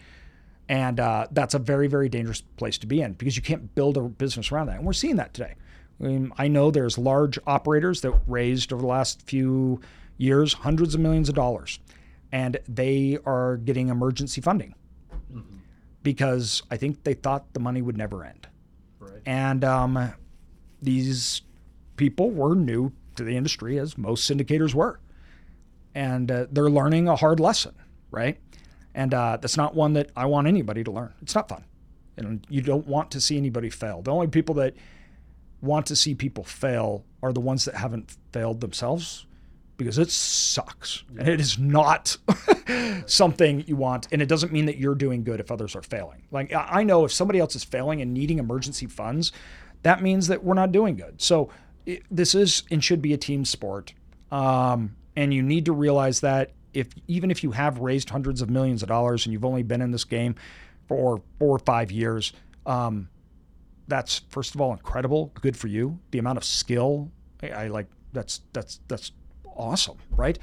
And 0.68 1.00
uh, 1.00 1.28
that's 1.30 1.54
a 1.54 1.58
very, 1.58 1.88
very 1.88 2.08
dangerous 2.08 2.42
place 2.56 2.76
to 2.78 2.86
be 2.86 3.00
in 3.00 3.14
because 3.14 3.36
you 3.36 3.42
can't 3.42 3.74
build 3.74 3.96
a 3.96 4.02
business 4.02 4.52
around 4.52 4.66
that. 4.66 4.76
And 4.76 4.84
we're 4.84 4.92
seeing 4.92 5.16
that 5.16 5.32
today. 5.32 5.54
I, 6.00 6.04
mean, 6.04 6.32
I 6.36 6.48
know 6.48 6.70
there's 6.70 6.98
large 6.98 7.38
operators 7.46 8.02
that 8.02 8.12
raised 8.26 8.72
over 8.72 8.82
the 8.82 8.88
last 8.88 9.22
few 9.22 9.80
years 10.16 10.52
hundreds 10.52 10.94
of 10.94 11.00
millions 11.00 11.28
of 11.28 11.34
dollars, 11.34 11.78
and 12.30 12.58
they 12.68 13.18
are 13.24 13.56
getting 13.56 13.88
emergency 13.88 14.40
funding 14.40 14.74
mm-hmm. 15.32 15.56
because 16.02 16.62
I 16.70 16.76
think 16.76 17.02
they 17.04 17.14
thought 17.14 17.52
the 17.54 17.60
money 17.60 17.82
would 17.82 17.96
never 17.96 18.24
end. 18.24 18.46
Right. 19.00 19.22
And 19.24 19.64
um, 19.64 20.12
these 20.82 21.42
people 21.96 22.30
were 22.30 22.54
new 22.54 22.92
to 23.16 23.24
the 23.24 23.36
industry, 23.36 23.78
as 23.78 23.96
most 23.98 24.30
syndicators 24.30 24.74
were, 24.74 25.00
and 25.94 26.30
uh, 26.30 26.46
they're 26.52 26.70
learning 26.70 27.08
a 27.08 27.16
hard 27.16 27.40
lesson, 27.40 27.74
right? 28.10 28.38
And 28.98 29.14
uh, 29.14 29.38
that's 29.40 29.56
not 29.56 29.76
one 29.76 29.92
that 29.92 30.10
I 30.16 30.26
want 30.26 30.48
anybody 30.48 30.82
to 30.82 30.90
learn. 30.90 31.14
It's 31.22 31.36
not 31.36 31.48
fun. 31.48 31.64
And 32.16 32.44
you 32.50 32.60
don't 32.60 32.84
want 32.84 33.12
to 33.12 33.20
see 33.20 33.36
anybody 33.36 33.70
fail. 33.70 34.02
The 34.02 34.10
only 34.10 34.26
people 34.26 34.56
that 34.56 34.74
want 35.62 35.86
to 35.86 35.94
see 35.94 36.16
people 36.16 36.42
fail 36.42 37.04
are 37.22 37.32
the 37.32 37.38
ones 37.38 37.64
that 37.66 37.76
haven't 37.76 38.16
failed 38.32 38.60
themselves 38.60 39.24
because 39.76 39.98
it 39.98 40.10
sucks. 40.10 41.04
Yeah. 41.14 41.20
And 41.20 41.28
it 41.28 41.40
is 41.40 41.60
not 41.60 42.16
something 43.06 43.62
you 43.68 43.76
want. 43.76 44.08
And 44.10 44.20
it 44.20 44.26
doesn't 44.26 44.52
mean 44.52 44.66
that 44.66 44.78
you're 44.78 44.96
doing 44.96 45.22
good 45.22 45.38
if 45.38 45.52
others 45.52 45.76
are 45.76 45.82
failing. 45.82 46.24
Like 46.32 46.52
I 46.52 46.82
know 46.82 47.04
if 47.04 47.12
somebody 47.12 47.38
else 47.38 47.54
is 47.54 47.62
failing 47.62 48.02
and 48.02 48.12
needing 48.12 48.40
emergency 48.40 48.86
funds, 48.86 49.30
that 49.84 50.02
means 50.02 50.26
that 50.26 50.42
we're 50.42 50.54
not 50.54 50.72
doing 50.72 50.96
good. 50.96 51.22
So 51.22 51.50
it, 51.86 52.02
this 52.10 52.34
is 52.34 52.64
and 52.68 52.82
should 52.82 53.00
be 53.00 53.12
a 53.12 53.16
team 53.16 53.44
sport. 53.44 53.94
Um, 54.32 54.96
and 55.14 55.32
you 55.32 55.44
need 55.44 55.66
to 55.66 55.72
realize 55.72 56.18
that 56.22 56.50
if 56.78 56.88
even 57.08 57.30
if 57.30 57.42
you 57.42 57.50
have 57.50 57.80
raised 57.80 58.08
hundreds 58.08 58.40
of 58.40 58.48
millions 58.48 58.82
of 58.82 58.88
dollars 58.88 59.26
and 59.26 59.32
you've 59.32 59.44
only 59.44 59.64
been 59.64 59.82
in 59.82 59.90
this 59.90 60.04
game 60.04 60.36
for 60.86 61.20
four 61.38 61.56
or 61.56 61.58
five 61.58 61.90
years, 61.90 62.32
um, 62.66 63.08
that's 63.88 64.20
first 64.30 64.54
of 64.54 64.60
all 64.60 64.70
incredible, 64.72 65.32
good 65.40 65.56
for 65.56 65.66
you. 65.66 65.98
The 66.12 66.18
amount 66.18 66.38
of 66.38 66.44
skill, 66.44 67.10
I, 67.42 67.48
I 67.48 67.68
like 67.68 67.88
that's 68.12 68.42
that's 68.52 68.78
that's 68.86 69.10
awesome, 69.56 69.98
right? 70.12 70.38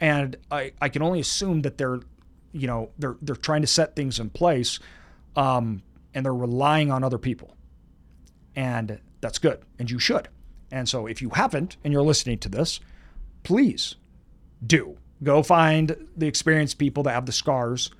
And 0.00 0.36
I 0.52 0.72
I 0.80 0.88
can 0.88 1.02
only 1.02 1.18
assume 1.18 1.62
that 1.62 1.76
they're, 1.76 1.98
you 2.52 2.68
know, 2.68 2.90
they're 2.98 3.16
they're 3.20 3.34
trying 3.34 3.62
to 3.62 3.66
set 3.66 3.96
things 3.96 4.20
in 4.20 4.30
place, 4.30 4.78
um, 5.34 5.82
and 6.14 6.24
they're 6.24 6.32
relying 6.32 6.92
on 6.92 7.02
other 7.02 7.18
people, 7.18 7.56
and 8.54 9.00
that's 9.20 9.38
good, 9.40 9.58
and 9.80 9.90
you 9.90 9.98
should. 9.98 10.28
And 10.70 10.88
so 10.88 11.08
if 11.08 11.20
you 11.20 11.30
haven't 11.30 11.78
and 11.82 11.92
you're 11.92 12.04
listening 12.04 12.38
to 12.38 12.48
this, 12.48 12.78
please 13.42 13.96
do 14.64 14.98
go 15.22 15.42
find 15.42 16.08
the 16.16 16.26
experienced 16.26 16.78
people 16.78 17.02
that 17.04 17.12
have 17.12 17.26
the 17.26 17.32
scars. 17.32 17.90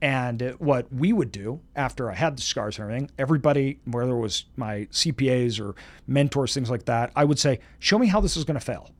And 0.00 0.56
what 0.58 0.92
we 0.92 1.12
would 1.12 1.30
do 1.30 1.60
after 1.76 2.10
I 2.10 2.14
had 2.14 2.36
the 2.36 2.42
scars 2.42 2.76
and 2.76 2.84
everything, 2.84 3.10
everybody, 3.18 3.78
whether 3.84 4.12
it 4.12 4.20
was 4.20 4.46
my 4.56 4.88
CPAs 4.90 5.60
or 5.60 5.76
mentors, 6.08 6.54
things 6.54 6.70
like 6.70 6.86
that, 6.86 7.12
I 7.14 7.24
would 7.24 7.38
say, 7.38 7.60
show 7.78 8.00
me 8.00 8.08
how 8.08 8.20
this 8.20 8.36
is 8.36 8.42
going 8.42 8.58
to 8.58 8.64
fail. 8.64 8.90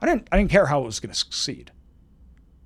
I 0.00 0.06
didn't, 0.06 0.28
I 0.30 0.38
didn't 0.38 0.50
care 0.50 0.66
how 0.66 0.82
it 0.82 0.84
was 0.84 1.00
going 1.00 1.12
to 1.12 1.18
succeed 1.18 1.72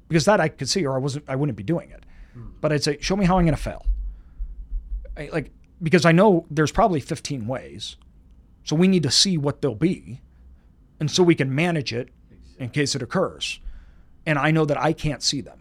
because 0.09 0.27
that 0.27 0.41
I 0.41 0.49
could 0.49 0.69
see, 0.69 0.85
or 0.85 0.95
I 0.95 0.99
wasn't, 0.99 1.25
I 1.27 1.37
wouldn't 1.37 1.57
be 1.57 1.65
doing 1.65 1.91
it. 1.91 2.05
Hmm. 2.35 2.49
But 2.61 2.73
I'd 2.73 2.85
say, 2.85 2.99
show 3.01 3.17
me 3.17 3.25
how 3.25 3.39
I'm 3.39 3.45
going 3.45 3.57
to 3.57 3.63
fail. 3.63 3.87
I, 5.17 5.31
like, 5.33 5.51
because 5.83 6.05
I 6.05 6.13
know 6.13 6.47
there's 6.51 6.71
probably 6.71 7.01
15 7.01 7.47
ways. 7.47 7.97
So 8.63 8.77
we 8.77 8.89
need 8.89 9.05
to 9.05 9.11
see 9.11 9.39
what 9.39 9.63
they'll 9.63 9.75
be. 9.75 10.21
And 11.01 11.11
so 11.11 11.23
we 11.23 11.35
can 11.35 11.55
manage 11.55 11.95
it 11.95 12.11
in 12.59 12.69
case 12.69 12.95
it 12.95 13.01
occurs 13.03 13.59
and 14.27 14.39
I 14.39 14.51
know 14.51 14.65
that 14.65 14.79
I 14.79 14.93
can't 14.93 15.23
see 15.23 15.41
them. 15.41 15.59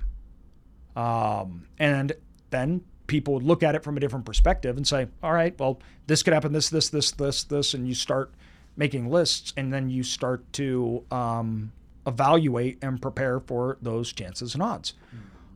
Um, 0.95 1.67
and 1.79 2.13
then 2.49 2.81
people 3.07 3.33
would 3.35 3.43
look 3.43 3.63
at 3.63 3.75
it 3.75 3.83
from 3.83 3.97
a 3.97 3.99
different 3.99 4.25
perspective 4.25 4.77
and 4.77 4.87
say, 4.87 5.07
all 5.21 5.33
right, 5.33 5.57
well, 5.59 5.79
this 6.07 6.23
could 6.23 6.33
happen, 6.33 6.53
this, 6.53 6.69
this, 6.69 6.89
this, 6.89 7.11
this, 7.11 7.43
this, 7.43 7.73
and 7.73 7.87
you 7.87 7.95
start 7.95 8.33
making 8.75 9.09
lists, 9.09 9.53
and 9.57 9.71
then 9.71 9.89
you 9.89 10.03
start 10.03 10.51
to 10.53 11.03
um, 11.11 11.71
evaluate 12.07 12.77
and 12.81 13.01
prepare 13.01 13.39
for 13.39 13.77
those 13.81 14.11
chances 14.13 14.53
and 14.53 14.63
odds. 14.63 14.93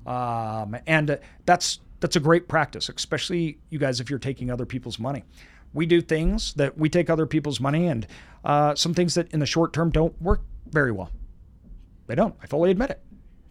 Um, 0.05 0.77
and 0.85 1.19
that's 1.45 1.79
that's 1.99 2.15
a 2.15 2.19
great 2.19 2.47
practice, 2.47 2.89
especially 2.89 3.57
you 3.69 3.79
guys 3.79 3.99
if 3.99 4.09
you're 4.09 4.19
taking 4.19 4.51
other 4.51 4.65
people's 4.65 4.99
money. 4.99 5.23
We 5.73 5.85
do 5.85 5.99
things 5.99 6.53
that 6.53 6.77
we 6.77 6.89
take 6.89 7.09
other 7.09 7.25
people's 7.25 7.59
money, 7.59 7.87
and 7.87 8.07
uh, 8.45 8.75
some 8.75 8.93
things 8.93 9.15
that 9.15 9.31
in 9.33 9.39
the 9.39 9.45
short 9.45 9.73
term 9.73 9.89
don't 9.89 10.19
work 10.21 10.41
very 10.69 10.91
well. 10.91 11.11
They 12.07 12.15
don't. 12.15 12.35
I 12.41 12.47
fully 12.47 12.71
admit 12.71 12.89
it. 12.89 13.01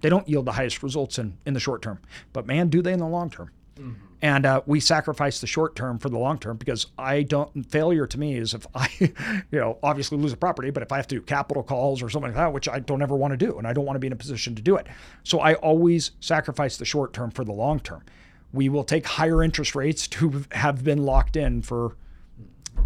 They 0.00 0.08
don't 0.08 0.28
yield 0.28 0.46
the 0.46 0.52
highest 0.52 0.82
results 0.82 1.18
in, 1.18 1.38
in 1.46 1.54
the 1.54 1.60
short 1.60 1.82
term. 1.82 2.00
But 2.32 2.46
man, 2.46 2.68
do 2.68 2.82
they 2.82 2.92
in 2.92 2.98
the 2.98 3.06
long 3.06 3.30
term. 3.30 3.50
Mm-hmm. 3.76 4.02
And 4.22 4.46
uh, 4.46 4.62
we 4.64 4.80
sacrifice 4.80 5.40
the 5.40 5.46
short 5.46 5.76
term 5.76 5.98
for 5.98 6.08
the 6.08 6.18
long 6.18 6.38
term 6.38 6.56
because 6.56 6.86
I 6.98 7.22
don't. 7.22 7.70
Failure 7.70 8.06
to 8.06 8.18
me 8.18 8.36
is 8.36 8.54
if 8.54 8.66
I, 8.74 8.88
you 8.98 9.58
know, 9.58 9.78
obviously 9.82 10.16
lose 10.16 10.32
a 10.32 10.36
property, 10.36 10.70
but 10.70 10.82
if 10.82 10.90
I 10.90 10.96
have 10.96 11.06
to 11.08 11.16
do 11.16 11.20
capital 11.20 11.62
calls 11.62 12.02
or 12.02 12.08
something 12.08 12.30
like 12.30 12.36
that, 12.36 12.52
which 12.52 12.68
I 12.68 12.78
don't 12.78 13.02
ever 13.02 13.14
want 13.14 13.32
to 13.32 13.36
do, 13.36 13.58
and 13.58 13.66
I 13.66 13.74
don't 13.74 13.84
want 13.84 13.96
to 13.96 14.00
be 14.00 14.06
in 14.06 14.14
a 14.14 14.16
position 14.16 14.54
to 14.54 14.62
do 14.62 14.76
it. 14.76 14.86
So 15.22 15.40
I 15.40 15.54
always 15.54 16.12
sacrifice 16.20 16.78
the 16.78 16.86
short 16.86 17.12
term 17.12 17.30
for 17.30 17.44
the 17.44 17.52
long 17.52 17.78
term. 17.78 18.04
We 18.52 18.70
will 18.70 18.84
take 18.84 19.06
higher 19.06 19.42
interest 19.42 19.74
rates 19.74 20.08
to 20.08 20.44
have 20.52 20.82
been 20.82 21.04
locked 21.04 21.36
in 21.36 21.60
for 21.60 21.96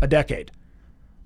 a 0.00 0.08
decade. 0.08 0.50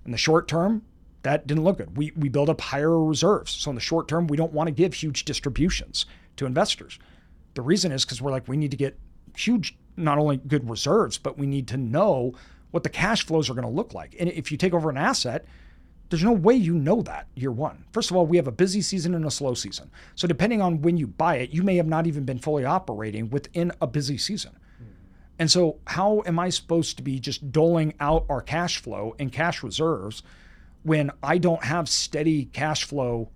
In 0.04 0.11
the 0.11 0.18
short 0.18 0.48
term, 0.48 0.83
that 1.24 1.46
didn't 1.46 1.64
look 1.64 1.78
good. 1.78 1.96
We, 1.96 2.12
we 2.16 2.28
build 2.28 2.48
up 2.48 2.60
higher 2.60 3.02
reserves. 3.02 3.50
So 3.50 3.70
in 3.70 3.74
the 3.74 3.80
short 3.80 4.08
term, 4.08 4.26
we 4.26 4.37
don't 4.37 4.52
want 4.52 4.68
to 4.68 4.72
give 4.72 4.94
huge 4.94 5.24
distributions 5.24 6.06
to 6.37 6.46
investors. 6.46 6.98
The 7.54 7.62
reason 7.62 7.92
is 7.92 8.04
because 8.04 8.22
we're 8.22 8.30
like, 8.30 8.46
we 8.46 8.56
need 8.56 8.70
to 8.70 8.76
get 8.76 8.98
huge, 9.37 9.76
not 9.96 10.18
only 10.18 10.37
good 10.37 10.68
reserves, 10.68 11.18
but 11.18 11.38
we 11.38 11.46
need 11.46 11.66
to 11.68 11.76
know 11.76 12.34
what 12.70 12.82
the 12.82 12.88
cash 12.88 13.24
flows 13.26 13.48
are 13.48 13.54
going 13.54 13.66
to 13.66 13.70
look 13.70 13.94
like. 13.94 14.14
And 14.18 14.28
if 14.28 14.52
you 14.52 14.58
take 14.58 14.74
over 14.74 14.90
an 14.90 14.96
asset, 14.96 15.46
there's 16.10 16.22
no 16.22 16.32
way 16.32 16.54
you 16.54 16.74
know 16.74 17.02
that 17.02 17.26
year 17.34 17.50
one. 17.52 17.84
First 17.92 18.10
of 18.10 18.16
all, 18.16 18.26
we 18.26 18.37
have 18.37 18.46
a 18.46 18.52
busy 18.52 18.82
season 18.82 19.14
and 19.14 19.24
a 19.24 19.30
slow 19.30 19.54
season. 19.54 19.90
So 20.16 20.28
depending 20.28 20.60
on 20.60 20.82
when 20.82 20.96
you 20.96 21.06
buy 21.06 21.37
it, 21.37 21.50
you 21.50 21.62
may 21.62 21.76
have 21.76 21.87
not 21.87 22.06
even 22.06 22.24
been 22.24 22.38
fully 22.38 22.64
operating 22.64 23.30
within 23.30 23.72
a 23.80 23.87
busy 23.87 24.18
season. 24.18 24.58
And 25.38 25.50
so, 25.50 25.78
how 25.88 26.22
am 26.26 26.38
I 26.38 26.50
supposed 26.50 26.96
to 26.98 27.02
be 27.02 27.18
just 27.18 27.50
doling 27.50 27.94
out 27.98 28.24
our 28.28 28.40
cash 28.40 28.78
flow 28.78 29.16
and 29.18 29.32
cash 29.32 29.64
reserves 29.64 30.22
when 30.85 31.11
I 31.23 31.38
don't 31.38 31.64
have 31.64 31.88
steady 31.88 32.44
cash 32.47 32.85
flow 32.85 33.31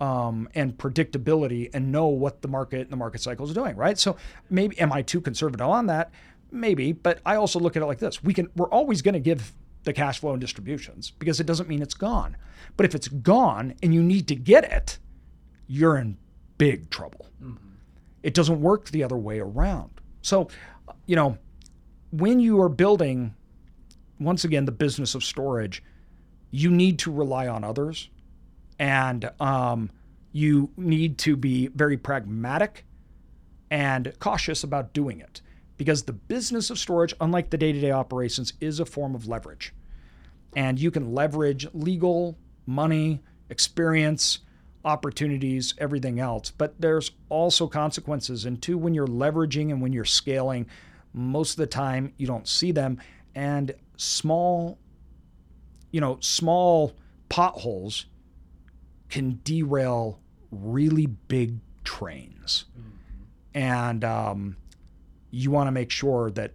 um, 0.00 0.48
and 0.54 0.76
predictability 0.76 1.70
and 1.72 1.90
know 1.90 2.08
what 2.08 2.42
the 2.42 2.48
market 2.48 2.82
and 2.82 2.90
the 2.90 2.96
market 2.96 3.20
cycle 3.20 3.46
is 3.46 3.54
doing, 3.54 3.76
right? 3.76 3.96
So 3.98 4.16
maybe 4.50 4.78
am 4.80 4.92
I 4.92 5.02
too 5.02 5.20
conservative 5.20 5.66
on 5.66 5.86
that? 5.86 6.10
Maybe, 6.50 6.92
but 6.92 7.20
I 7.24 7.36
also 7.36 7.58
look 7.58 7.76
at 7.76 7.82
it 7.82 7.86
like 7.86 7.98
this: 7.98 8.22
we 8.22 8.34
can 8.34 8.48
we're 8.56 8.68
always 8.68 9.00
going 9.00 9.14
to 9.14 9.20
give 9.20 9.54
the 9.84 9.92
cash 9.92 10.18
flow 10.18 10.32
and 10.32 10.40
distributions 10.40 11.10
because 11.10 11.40
it 11.40 11.46
doesn't 11.46 11.68
mean 11.68 11.82
it's 11.82 11.94
gone. 11.94 12.36
But 12.76 12.86
if 12.86 12.94
it's 12.94 13.08
gone 13.08 13.74
and 13.82 13.94
you 13.94 14.02
need 14.02 14.28
to 14.28 14.34
get 14.34 14.64
it, 14.64 14.98
you're 15.66 15.96
in 15.96 16.18
big 16.58 16.90
trouble. 16.90 17.26
Mm-hmm. 17.42 17.56
It 18.22 18.34
doesn't 18.34 18.60
work 18.60 18.90
the 18.90 19.02
other 19.02 19.16
way 19.16 19.40
around. 19.40 19.90
So, 20.20 20.48
you 21.06 21.16
know, 21.16 21.38
when 22.10 22.38
you 22.38 22.60
are 22.60 22.68
building, 22.68 23.34
once 24.20 24.44
again, 24.44 24.64
the 24.64 24.72
business 24.72 25.14
of 25.14 25.24
storage, 25.24 25.82
you 26.52 26.70
need 26.70 27.00
to 27.00 27.10
rely 27.10 27.48
on 27.48 27.64
others 27.64 28.08
and 28.78 29.28
um, 29.40 29.90
you 30.30 30.70
need 30.76 31.18
to 31.18 31.36
be 31.36 31.66
very 31.68 31.96
pragmatic 31.96 32.84
and 33.70 34.12
cautious 34.20 34.62
about 34.62 34.92
doing 34.92 35.18
it 35.18 35.40
because 35.76 36.02
the 36.02 36.12
business 36.12 36.70
of 36.70 36.78
storage, 36.78 37.14
unlike 37.20 37.50
the 37.50 37.56
day 37.56 37.72
to 37.72 37.80
day 37.80 37.90
operations, 37.90 38.52
is 38.60 38.78
a 38.78 38.84
form 38.84 39.14
of 39.14 39.26
leverage. 39.26 39.72
And 40.54 40.78
you 40.78 40.90
can 40.90 41.14
leverage 41.14 41.66
legal, 41.72 42.38
money, 42.66 43.20
experience, 43.48 44.40
opportunities, 44.84 45.74
everything 45.78 46.20
else. 46.20 46.50
But 46.50 46.78
there's 46.78 47.12
also 47.30 47.66
consequences. 47.66 48.44
And 48.44 48.60
two, 48.60 48.76
when 48.76 48.94
you're 48.94 49.06
leveraging 49.06 49.70
and 49.70 49.80
when 49.80 49.92
you're 49.92 50.04
scaling, 50.04 50.66
most 51.14 51.52
of 51.52 51.56
the 51.56 51.66
time 51.66 52.12
you 52.18 52.26
don't 52.26 52.46
see 52.46 52.72
them. 52.72 53.00
And 53.34 53.74
small, 53.96 54.78
you 55.92 56.00
know, 56.00 56.18
small 56.20 56.92
potholes 57.28 58.06
can 59.08 59.40
derail 59.44 60.18
really 60.50 61.06
big 61.06 61.58
trains. 61.84 62.64
Mm-hmm. 62.76 62.88
And 63.54 64.04
um, 64.04 64.56
you 65.30 65.50
want 65.50 65.68
to 65.68 65.72
make 65.72 65.90
sure 65.90 66.30
that 66.32 66.52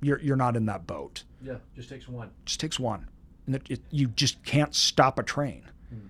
you're, 0.00 0.20
you're 0.20 0.36
not 0.36 0.56
in 0.56 0.66
that 0.66 0.86
boat. 0.86 1.24
Yeah, 1.42 1.56
just 1.74 1.88
takes 1.88 2.06
one. 2.06 2.30
Just 2.44 2.60
takes 2.60 2.78
one. 2.78 3.08
And 3.46 3.56
it, 3.56 3.70
it, 3.70 3.80
you 3.90 4.08
just 4.08 4.42
can't 4.44 4.74
stop 4.74 5.18
a 5.18 5.22
train. 5.22 5.64
Mm-hmm. 5.92 6.06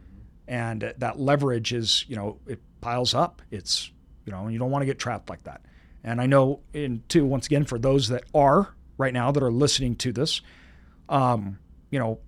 And 0.49 0.94
that 0.99 1.18
leverage 1.18 1.73
is, 1.73 2.05
you 2.09 2.16
know, 2.16 2.38
it 2.46 2.61
piles 2.81 3.14
up. 3.14 3.40
It's, 3.51 3.90
you 4.27 4.33
know, 4.33 4.49
you 4.49 4.59
don't 4.59 4.70
want 4.70 4.83
to 4.83 4.87
get 4.87 4.99
trapped 4.99 5.31
like 5.31 5.44
that. 5.44 5.62
And 6.03 6.20
I 6.20 6.27
know, 6.27 6.61
in 6.73 7.03
two, 7.09 7.25
once 7.25 7.46
again, 7.46 7.64
for 7.64 7.79
those 7.79 8.09
that 8.09 8.25
are 8.35 8.75
right 8.96 9.12
now 9.12 9.31
that 9.31 9.42
are 9.42 9.53
listening 9.53 9.96
to 9.96 10.12
this, 10.12 10.40
um, 11.09 11.59
you 11.90 11.98
know, 11.98 12.18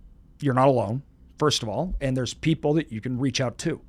you're 0.41 0.55
not 0.55 0.69
alone, 0.69 1.03
first 1.39 1.63
of 1.63 1.69
all, 1.69 1.95
and 2.01 2.17
there's 2.17 2.35
people 2.35 2.75
that 2.75 2.93
you 2.93 3.01
can 3.01 3.19
reach 3.19 3.41
out 3.41 3.59
to. 3.59 3.81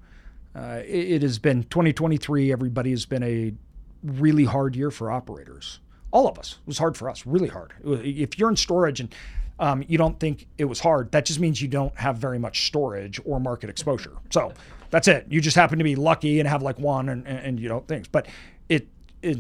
Uh, 0.55 0.81
it, 0.86 1.12
it, 1.12 1.21
has 1.23 1.39
been 1.39 1.63
2023. 1.63 2.51
Everybody 2.51 2.91
has 2.91 3.05
been 3.05 3.23
a 3.23 3.53
really 4.03 4.45
hard 4.45 4.75
year 4.75 4.91
for 4.91 5.12
operators. 5.12 5.79
All 6.12 6.27
of 6.27 6.38
us. 6.38 6.59
It 6.62 6.67
was 6.67 6.77
hard 6.77 6.95
for 6.95 7.09
us, 7.09 7.25
really 7.25 7.47
hard. 7.47 7.73
If 7.83 8.38
you're 8.38 8.49
in 8.49 8.55
storage 8.55 8.99
and 8.99 9.13
um, 9.59 9.83
you 9.88 9.97
don't 9.97 10.19
think 10.19 10.47
it 10.57 10.65
was 10.65 10.79
hard, 10.79 11.12
that 11.12 11.25
just 11.25 11.39
means 11.39 11.62
you 11.62 11.67
don't 11.67 11.95
have 11.97 12.17
very 12.17 12.38
much 12.38 12.67
storage 12.67 13.19
or 13.25 13.39
market 13.39 13.69
exposure. 13.69 14.13
So 14.29 14.53
that's 14.91 15.07
it. 15.07 15.25
You 15.29 15.41
just 15.41 15.55
happen 15.55 15.79
to 15.79 15.83
be 15.83 15.95
lucky 15.95 16.39
and 16.39 16.47
have 16.47 16.62
like 16.62 16.77
one 16.77 17.09
and, 17.09 17.27
and, 17.27 17.39
and 17.39 17.59
you 17.59 17.67
know 17.67 17.79
things. 17.88 18.07
But 18.07 18.27
it 18.69 18.88
it 19.23 19.39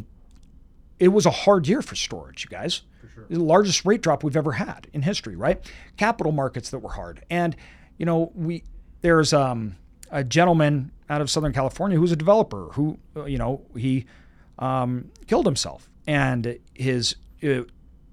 it 0.97 1.09
was 1.09 1.27
a 1.27 1.31
hard 1.31 1.67
year 1.67 1.83
for 1.83 1.95
storage, 1.95 2.43
you 2.43 2.49
guys. 2.49 2.81
Sure. 3.13 3.25
The 3.29 3.39
largest 3.39 3.85
rate 3.85 4.01
drop 4.01 4.23
we've 4.23 4.37
ever 4.37 4.53
had 4.53 4.87
in 4.93 5.01
history, 5.01 5.35
right? 5.35 5.59
Capital 5.97 6.31
markets 6.31 6.69
that 6.71 6.79
were 6.79 6.91
hard, 6.91 7.23
and 7.29 7.55
you 7.97 8.05
know 8.05 8.31
we 8.35 8.63
there's 9.01 9.33
um, 9.33 9.75
a 10.11 10.23
gentleman 10.23 10.91
out 11.09 11.21
of 11.21 11.29
Southern 11.29 11.53
California 11.53 11.97
who's 11.97 12.11
a 12.11 12.15
developer 12.15 12.69
who 12.73 12.97
you 13.27 13.37
know 13.37 13.61
he 13.75 14.05
um, 14.59 15.11
killed 15.27 15.45
himself, 15.45 15.89
and 16.07 16.57
his 16.73 17.15
uh, 17.43 17.63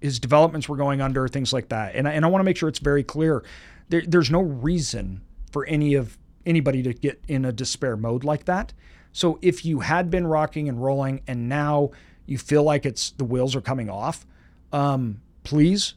his 0.01 0.19
developments 0.19 0.69
were 0.69 0.77
going 0.77 1.01
under, 1.01 1.29
things 1.29 1.53
like 1.53 1.69
that. 1.69 1.95
And 1.95 2.09
I, 2.09 2.13
and 2.13 2.25
I 2.25 2.29
want 2.29 2.41
to 2.41 2.45
make 2.45 2.57
sure 2.57 2.69
it's 2.69 2.79
very 2.79 3.05
clear. 3.05 3.45
There, 3.89 4.03
there's 4.07 4.31
no 4.31 4.41
reason 4.41 5.23
for 5.53 5.67
any 5.67 5.95
of 5.95 6.19
anybody 6.47 6.83
to 6.83 6.95
get 6.95 7.23
in 7.29 7.45
a 7.45 7.53
despair 7.53 7.97
mode 7.97 8.25
like 8.25 8.47
that. 8.47 8.73
So 9.13 9.39
if 9.43 9.65
you 9.65 9.81
had 9.81 10.11
been 10.11 10.27
rocking 10.27 10.69
and 10.69 10.83
rolling, 10.83 11.23
and 11.27 11.49
now 11.49 11.91
you 12.27 12.39
feel 12.39 12.63
like 12.63 12.87
it's 12.87 13.11
the 13.11 13.25
wheels 13.25 13.55
are 13.57 13.61
coming 13.61 13.91
off, 13.91 14.25
um, 14.73 15.21
please 15.45 15.95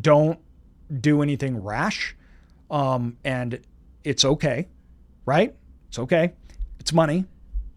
don't 0.00 0.38
do 1.00 1.22
anything 1.22 1.62
rash. 1.62 2.16
Um, 2.70 3.16
and 3.24 3.60
it's 4.02 4.24
okay, 4.24 4.68
right? 5.26 5.54
It's 5.88 5.98
okay. 5.98 6.32
It's 6.80 6.92
money. 6.92 7.24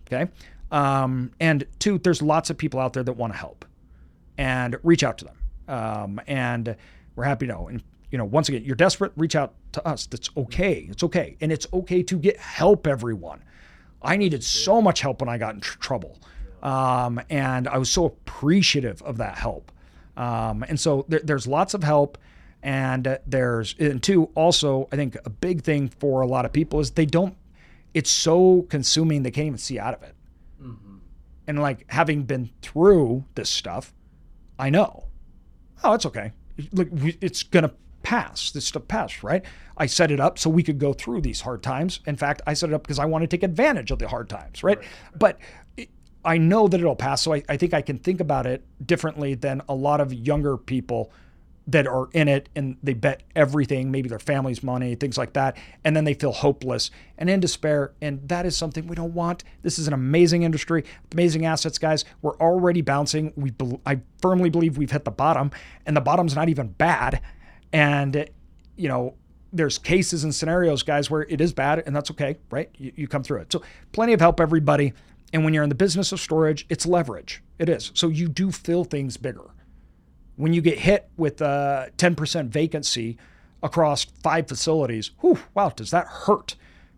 Okay. 0.07 0.31
Um, 0.71 1.31
and 1.39 1.65
two, 1.79 1.97
there's 1.99 2.21
lots 2.21 2.49
of 2.49 2.57
people 2.57 2.79
out 2.79 2.93
there 2.93 3.03
that 3.03 3.13
want 3.13 3.33
to 3.33 3.39
help 3.39 3.65
and 4.37 4.77
reach 4.83 5.03
out 5.03 5.17
to 5.19 5.25
them. 5.25 5.37
Um, 5.67 6.21
and 6.27 6.75
we're 7.15 7.25
happy 7.25 7.47
to 7.47 7.53
know. 7.53 7.67
And, 7.67 7.83
you 8.11 8.17
know, 8.17 8.25
once 8.25 8.49
again, 8.49 8.63
you're 8.63 8.75
desperate, 8.75 9.11
reach 9.17 9.35
out 9.35 9.53
to 9.73 9.85
us. 9.87 10.05
That's 10.05 10.29
okay. 10.37 10.87
It's 10.89 11.03
okay. 11.03 11.37
And 11.41 11.51
it's 11.51 11.67
okay 11.73 12.03
to 12.03 12.17
get 12.17 12.37
help, 12.37 12.87
everyone. 12.87 13.43
I 14.01 14.15
needed 14.15 14.43
so 14.43 14.81
much 14.81 15.01
help 15.01 15.21
when 15.21 15.29
I 15.29 15.37
got 15.37 15.55
in 15.55 15.61
tr- 15.61 15.77
trouble. 15.79 16.19
Um, 16.63 17.21
and 17.29 17.67
I 17.67 17.77
was 17.77 17.89
so 17.89 18.05
appreciative 18.05 19.01
of 19.03 19.17
that 19.17 19.37
help. 19.37 19.71
Um, 20.17 20.65
and 20.67 20.77
so 20.77 21.05
there, 21.07 21.21
there's 21.23 21.47
lots 21.47 21.73
of 21.73 21.83
help. 21.83 22.17
And 22.63 23.07
uh, 23.07 23.19
there's, 23.25 23.75
and 23.79 24.03
two, 24.03 24.29
also, 24.35 24.89
I 24.91 24.97
think 24.97 25.15
a 25.23 25.29
big 25.29 25.61
thing 25.61 25.87
for 25.87 26.21
a 26.21 26.27
lot 26.27 26.43
of 26.43 26.51
people 26.51 26.81
is 26.81 26.91
they 26.91 27.05
don't, 27.05 27.37
it's 27.93 28.09
so 28.09 28.65
consuming, 28.69 29.23
they 29.23 29.31
can't 29.31 29.47
even 29.47 29.57
see 29.57 29.79
out 29.79 29.93
of 29.93 30.03
it. 30.03 30.15
And 31.47 31.61
like 31.61 31.85
having 31.89 32.23
been 32.23 32.49
through 32.61 33.23
this 33.35 33.49
stuff, 33.49 33.93
I 34.59 34.69
know. 34.69 35.05
Oh, 35.83 35.93
it's 35.93 36.05
okay. 36.05 36.33
Look, 36.73 36.89
it's 37.21 37.43
gonna 37.43 37.71
pass. 38.03 38.51
This 38.51 38.65
stuff 38.65 38.87
passed, 38.87 39.23
right? 39.23 39.45
I 39.77 39.85
set 39.85 40.11
it 40.11 40.19
up 40.19 40.39
so 40.39 40.49
we 40.49 40.63
could 40.63 40.79
go 40.79 40.93
through 40.93 41.21
these 41.21 41.41
hard 41.41 41.61
times. 41.63 41.99
In 42.07 42.15
fact, 42.15 42.41
I 42.47 42.53
set 42.53 42.69
it 42.69 42.73
up 42.73 42.83
because 42.83 42.99
I 42.99 43.05
want 43.05 43.21
to 43.23 43.27
take 43.27 43.43
advantage 43.43 43.91
of 43.91 43.99
the 43.99 44.07
hard 44.07 44.29
times, 44.29 44.63
right? 44.63 44.77
right. 44.77 44.87
But 45.17 45.39
it, 45.77 45.89
I 46.27 46.37
know 46.37 46.67
that 46.67 46.79
it'll 46.79 46.95
pass. 46.95 47.21
So 47.21 47.33
I, 47.33 47.43
I 47.47 47.55
think 47.55 47.73
I 47.73 47.81
can 47.81 47.97
think 47.97 48.19
about 48.19 48.45
it 48.45 48.63
differently 48.85 49.33
than 49.33 49.61
a 49.69 49.73
lot 49.73 50.01
of 50.01 50.13
younger 50.13 50.57
people 50.57 51.11
that 51.67 51.87
are 51.87 52.09
in 52.13 52.27
it 52.27 52.49
and 52.55 52.77
they 52.83 52.93
bet 52.93 53.23
everything, 53.35 53.91
maybe 53.91 54.09
their 54.09 54.19
family's 54.19 54.61
money, 54.61 54.95
things 54.95 55.17
like 55.17 55.33
that, 55.33 55.57
and 55.83 55.95
then 55.95 56.03
they 56.03 56.13
feel 56.13 56.33
hopeless 56.33 56.91
and 57.17 57.29
in 57.29 57.39
despair. 57.39 57.93
And 58.01 58.27
that 58.27 58.45
is 58.45 58.57
something 58.57 58.87
we 58.87 58.95
don't 58.95 59.13
want. 59.13 59.45
This 59.63 59.79
is 59.79 59.87
an 59.87 59.93
amazing 59.93 60.43
industry, 60.43 60.83
amazing 61.13 61.45
assets, 61.45 61.77
guys. 61.77 62.03
We're 62.21 62.37
already 62.37 62.81
bouncing. 62.81 63.31
We, 63.37 63.53
I 63.85 64.01
firmly 64.21 64.49
believe 64.49 64.77
we've 64.77 64.91
hit 64.91 65.05
the 65.05 65.11
bottom, 65.11 65.51
and 65.85 65.95
the 65.95 66.01
bottom's 66.01 66.35
not 66.35 66.49
even 66.49 66.67
bad. 66.69 67.21
And 67.71 68.29
you 68.75 68.89
know, 68.89 69.15
there's 69.53 69.77
cases 69.77 70.23
and 70.23 70.35
scenarios, 70.35 70.83
guys, 70.83 71.09
where 71.09 71.23
it 71.23 71.41
is 71.41 71.53
bad, 71.53 71.83
and 71.85 71.95
that's 71.95 72.11
okay, 72.11 72.37
right? 72.49 72.69
You, 72.77 72.91
you 72.95 73.07
come 73.07 73.23
through 73.23 73.41
it. 73.41 73.51
So 73.51 73.61
plenty 73.91 74.13
of 74.13 74.19
help, 74.19 74.39
everybody. 74.39 74.93
And 75.33 75.43
when 75.43 75.53
you're 75.53 75.63
in 75.63 75.69
the 75.69 75.75
business 75.75 76.11
of 76.11 76.19
storage, 76.19 76.65
it's 76.69 76.85
leverage. 76.85 77.43
It 77.59 77.69
is. 77.69 77.91
So 77.93 78.07
you 78.07 78.27
do 78.27 78.51
feel 78.51 78.83
things 78.83 79.17
bigger 79.17 79.51
when 80.37 80.53
you 80.53 80.61
get 80.61 80.77
hit 80.77 81.09
with 81.17 81.41
a 81.41 81.91
10% 81.97 82.47
vacancy 82.47 83.17
across 83.61 84.05
five 84.05 84.47
facilities, 84.47 85.11
whew, 85.19 85.39
wow, 85.53 85.69
does 85.69 85.91
that 85.91 86.07
hurt 86.07 86.55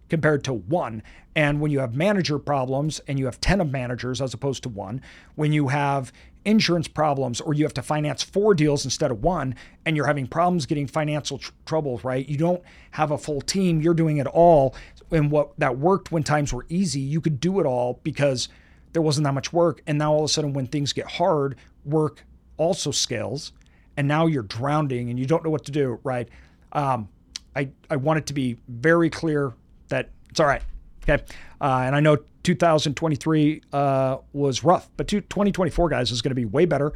compared 0.09 0.43
to 0.43 0.53
one? 0.53 1.01
And 1.35 1.61
when 1.61 1.71
you 1.71 1.79
have 1.79 1.95
manager 1.95 2.37
problems 2.37 2.99
and 3.07 3.17
you 3.17 3.25
have 3.25 3.39
10 3.39 3.61
of 3.61 3.71
managers 3.71 4.21
as 4.21 4.33
opposed 4.33 4.63
to 4.63 4.69
one, 4.69 5.01
when 5.35 5.53
you 5.53 5.69
have 5.69 6.11
insurance 6.43 6.87
problems 6.87 7.39
or 7.39 7.53
you 7.53 7.63
have 7.63 7.73
to 7.73 7.81
finance 7.81 8.23
four 8.23 8.53
deals 8.53 8.83
instead 8.83 9.11
of 9.11 9.23
one 9.23 9.55
and 9.85 9.95
you're 9.95 10.07
having 10.07 10.27
problems 10.27 10.65
getting 10.65 10.87
financial 10.87 11.37
tr- 11.37 11.51
troubles, 11.65 12.03
right? 12.03 12.27
You 12.27 12.37
don't 12.37 12.61
have 12.91 13.11
a 13.11 13.17
full 13.17 13.41
team, 13.41 13.81
you're 13.81 13.93
doing 13.93 14.17
it 14.17 14.27
all. 14.27 14.75
And 15.11 15.31
what 15.31 15.57
that 15.57 15.77
worked 15.77 16.11
when 16.11 16.23
times 16.23 16.53
were 16.53 16.65
easy, 16.69 16.99
you 16.99 17.21
could 17.21 17.39
do 17.39 17.59
it 17.59 17.65
all 17.65 17.99
because 18.03 18.49
there 18.93 19.01
wasn't 19.01 19.25
that 19.25 19.33
much 19.33 19.51
work. 19.53 19.81
And 19.87 19.97
now 19.97 20.13
all 20.13 20.19
of 20.19 20.25
a 20.25 20.27
sudden, 20.29 20.53
when 20.53 20.67
things 20.67 20.93
get 20.93 21.07
hard, 21.07 21.55
work 21.85 22.25
also 22.57 22.91
scales, 22.91 23.51
and 23.97 24.07
now 24.07 24.27
you're 24.27 24.43
drowning 24.43 25.09
and 25.09 25.19
you 25.19 25.25
don't 25.25 25.43
know 25.43 25.49
what 25.49 25.65
to 25.65 25.71
do, 25.71 25.99
right? 26.03 26.29
Um, 26.71 27.09
I, 27.55 27.69
I 27.89 27.95
want 27.95 28.19
it 28.19 28.27
to 28.27 28.33
be 28.33 28.57
very 28.67 29.09
clear 29.09 29.53
that 29.89 30.09
it's 30.29 30.39
all 30.39 30.45
right. 30.45 30.61
Okay. 31.03 31.23
Uh, 31.59 31.83
and 31.85 31.95
I 31.95 31.99
know 31.99 32.17
2023 32.43 33.61
uh, 33.73 34.17
was 34.33 34.63
rough, 34.63 34.89
but 34.97 35.07
2024, 35.07 35.89
guys, 35.89 36.11
is 36.11 36.21
going 36.21 36.31
to 36.31 36.35
be 36.35 36.45
way 36.45 36.65
better. 36.65 36.93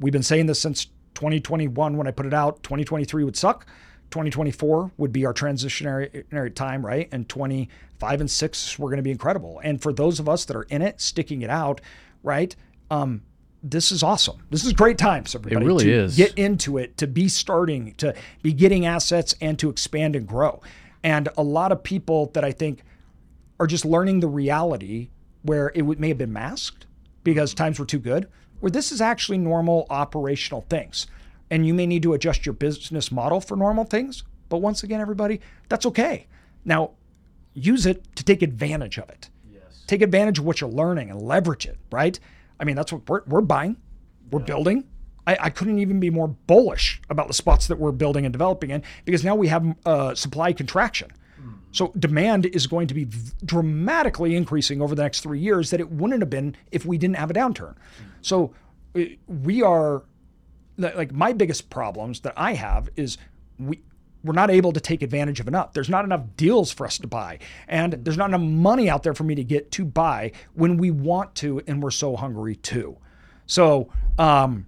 We've 0.00 0.12
been 0.12 0.22
saying 0.22 0.46
this 0.46 0.60
since 0.60 0.86
2021 1.14 1.96
when 1.96 2.06
I 2.06 2.10
put 2.10 2.26
it 2.26 2.34
out. 2.34 2.62
2023 2.62 3.24
would 3.24 3.36
suck. 3.36 3.66
2024 4.14 4.92
would 4.96 5.12
be 5.12 5.26
our 5.26 5.34
transitionary 5.34 6.54
time, 6.54 6.86
right? 6.86 7.08
And 7.10 7.28
25 7.28 8.20
and 8.20 8.30
6 8.30 8.78
we're 8.78 8.88
going 8.88 8.98
to 8.98 9.02
be 9.02 9.10
incredible. 9.10 9.60
And 9.64 9.82
for 9.82 9.92
those 9.92 10.20
of 10.20 10.28
us 10.28 10.44
that 10.44 10.56
are 10.56 10.62
in 10.62 10.82
it, 10.82 11.00
sticking 11.00 11.42
it 11.42 11.50
out, 11.50 11.80
right? 12.22 12.54
Um, 12.92 13.22
this 13.60 13.90
is 13.90 14.04
awesome. 14.04 14.36
This 14.50 14.64
is 14.64 14.72
great 14.72 14.98
times, 14.98 15.34
everybody. 15.34 15.64
It 15.64 15.66
really 15.66 15.84
to 15.86 15.92
is. 15.92 16.16
Get 16.16 16.32
into 16.38 16.78
it, 16.78 16.96
to 16.98 17.08
be 17.08 17.28
starting, 17.28 17.94
to 17.94 18.14
be 18.40 18.52
getting 18.52 18.86
assets, 18.86 19.34
and 19.40 19.58
to 19.58 19.68
expand 19.68 20.14
and 20.14 20.28
grow. 20.28 20.62
And 21.02 21.28
a 21.36 21.42
lot 21.42 21.72
of 21.72 21.82
people 21.82 22.30
that 22.34 22.44
I 22.44 22.52
think 22.52 22.84
are 23.58 23.66
just 23.66 23.84
learning 23.84 24.20
the 24.20 24.28
reality 24.28 25.08
where 25.42 25.72
it 25.74 25.82
may 25.98 26.08
have 26.08 26.18
been 26.18 26.32
masked 26.32 26.86
because 27.24 27.52
times 27.52 27.80
were 27.80 27.86
too 27.86 27.98
good, 27.98 28.28
where 28.60 28.70
this 28.70 28.92
is 28.92 29.00
actually 29.00 29.38
normal 29.38 29.88
operational 29.90 30.64
things. 30.68 31.08
And 31.54 31.64
you 31.64 31.72
may 31.72 31.86
need 31.86 32.02
to 32.02 32.14
adjust 32.14 32.44
your 32.44 32.52
business 32.52 33.12
model 33.12 33.40
for 33.40 33.56
normal 33.56 33.84
things. 33.84 34.24
But 34.48 34.58
once 34.58 34.82
again, 34.82 35.00
everybody, 35.00 35.40
that's 35.68 35.86
okay. 35.86 36.26
Now, 36.64 36.90
use 37.52 37.86
it 37.86 38.04
to 38.16 38.24
take 38.24 38.42
advantage 38.42 38.98
of 38.98 39.08
it. 39.08 39.30
Yes. 39.48 39.84
Take 39.86 40.02
advantage 40.02 40.40
of 40.40 40.44
what 40.44 40.60
you're 40.60 40.68
learning 40.68 41.10
and 41.10 41.22
leverage 41.22 41.64
it, 41.64 41.78
right? 41.92 42.18
I 42.58 42.64
mean, 42.64 42.74
that's 42.74 42.92
what 42.92 43.08
we're, 43.08 43.22
we're 43.28 43.40
buying, 43.40 43.76
we're 44.32 44.40
yeah. 44.40 44.46
building. 44.46 44.84
I, 45.28 45.36
I, 45.42 45.50
couldn't 45.50 45.78
even 45.78 46.00
be 46.00 46.10
more 46.10 46.26
bullish 46.26 47.00
about 47.08 47.28
the 47.28 47.34
spots 47.34 47.68
that 47.68 47.78
we're 47.78 47.92
building 47.92 48.26
and 48.26 48.32
developing 48.32 48.70
in 48.70 48.82
because 49.04 49.22
now 49.22 49.36
we 49.36 49.46
have 49.46 49.76
uh, 49.86 50.16
supply 50.16 50.52
contraction. 50.52 51.12
Mm. 51.40 51.58
So 51.70 51.92
demand 51.96 52.46
is 52.46 52.66
going 52.66 52.88
to 52.88 52.94
be 52.94 53.04
v- 53.04 53.30
dramatically 53.44 54.34
increasing 54.34 54.82
over 54.82 54.96
the 54.96 55.02
next 55.04 55.20
three 55.20 55.38
years 55.38 55.70
that 55.70 55.78
it 55.78 55.88
wouldn't 55.88 56.20
have 56.20 56.30
been 56.30 56.56
if 56.72 56.84
we 56.84 56.98
didn't 56.98 57.16
have 57.16 57.30
a 57.30 57.34
downturn. 57.34 57.74
Mm. 57.76 57.76
So 58.22 58.52
we 59.28 59.62
are 59.62 60.02
like 60.76 61.12
my 61.12 61.32
biggest 61.32 61.70
problems 61.70 62.20
that 62.20 62.34
I 62.36 62.54
have 62.54 62.88
is 62.96 63.18
we 63.58 63.80
we're 64.24 64.32
not 64.32 64.50
able 64.50 64.72
to 64.72 64.80
take 64.80 65.02
advantage 65.02 65.38
of 65.38 65.48
enough. 65.48 65.74
There's 65.74 65.90
not 65.90 66.04
enough 66.04 66.22
deals 66.36 66.72
for 66.72 66.86
us 66.86 66.96
to 66.98 67.06
buy, 67.06 67.38
and 67.68 67.92
there's 67.92 68.16
not 68.16 68.30
enough 68.30 68.40
money 68.40 68.88
out 68.88 69.02
there 69.02 69.14
for 69.14 69.24
me 69.24 69.34
to 69.34 69.44
get 69.44 69.70
to 69.72 69.84
buy 69.84 70.32
when 70.54 70.78
we 70.78 70.90
want 70.90 71.34
to, 71.36 71.60
and 71.66 71.82
we're 71.82 71.90
so 71.90 72.16
hungry 72.16 72.56
too. 72.56 72.96
So 73.46 73.90
um, 74.18 74.66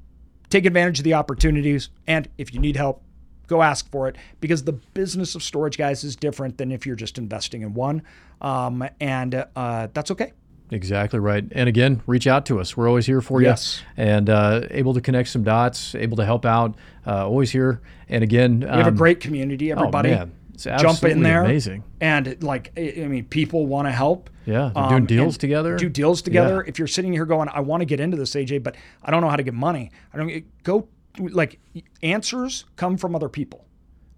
take 0.50 0.66
advantage 0.66 0.98
of 0.98 1.04
the 1.04 1.14
opportunities, 1.14 1.88
and 2.06 2.28
if 2.36 2.52
you 2.52 2.60
need 2.60 2.76
help, 2.76 3.02
go 3.46 3.62
ask 3.62 3.90
for 3.90 4.08
it 4.08 4.16
because 4.40 4.64
the 4.64 4.72
business 4.72 5.34
of 5.34 5.42
storage, 5.42 5.78
guys, 5.78 6.04
is 6.04 6.16
different 6.16 6.58
than 6.58 6.70
if 6.70 6.84
you're 6.84 6.96
just 6.96 7.16
investing 7.16 7.62
in 7.62 7.72
one, 7.72 8.02
um, 8.42 8.86
and 9.00 9.46
uh, 9.56 9.88
that's 9.94 10.10
okay. 10.10 10.32
Exactly 10.70 11.20
right. 11.20 11.44
And 11.52 11.68
again, 11.68 12.02
reach 12.06 12.26
out 12.26 12.46
to 12.46 12.60
us. 12.60 12.76
We're 12.76 12.88
always 12.88 13.06
here 13.06 13.20
for 13.20 13.40
you. 13.40 13.48
Yes. 13.48 13.82
And 13.96 14.28
uh, 14.28 14.62
able 14.70 14.94
to 14.94 15.00
connect 15.00 15.28
some 15.28 15.44
dots, 15.44 15.94
able 15.94 16.16
to 16.16 16.24
help 16.24 16.44
out. 16.44 16.74
Uh, 17.06 17.26
always 17.26 17.50
here. 17.50 17.80
And 18.08 18.24
again, 18.24 18.60
we 18.60 18.66
have 18.66 18.86
a 18.86 18.90
great 18.92 19.20
community. 19.20 19.70
Everybody, 19.70 20.12
um, 20.12 20.14
oh 20.14 20.18
man, 20.18 20.32
it's 20.54 20.64
jump 20.64 21.04
in 21.04 21.22
there. 21.22 21.44
Amazing. 21.44 21.84
And 22.00 22.42
like, 22.42 22.72
I 22.76 23.06
mean, 23.06 23.24
people 23.26 23.66
want 23.66 23.86
to 23.86 23.92
help. 23.92 24.30
Yeah, 24.44 24.70
they're 24.74 24.88
doing 24.88 25.02
Um, 25.02 25.06
deals 25.06 25.38
together. 25.38 25.76
Do 25.76 25.88
deals 25.88 26.22
together. 26.22 26.62
Yeah. 26.64 26.68
If 26.68 26.78
you're 26.78 26.88
sitting 26.88 27.12
here 27.12 27.26
going, 27.26 27.48
I 27.48 27.60
want 27.60 27.80
to 27.80 27.84
get 27.84 27.98
into 27.98 28.16
this, 28.16 28.34
AJ, 28.34 28.62
but 28.62 28.76
I 29.02 29.10
don't 29.10 29.20
know 29.20 29.28
how 29.28 29.36
to 29.36 29.42
get 29.42 29.54
money. 29.54 29.90
I 30.14 30.18
don't 30.18 30.44
go 30.62 30.88
like 31.18 31.58
answers 32.02 32.64
come 32.76 32.96
from 32.96 33.14
other 33.14 33.28
people. 33.28 33.66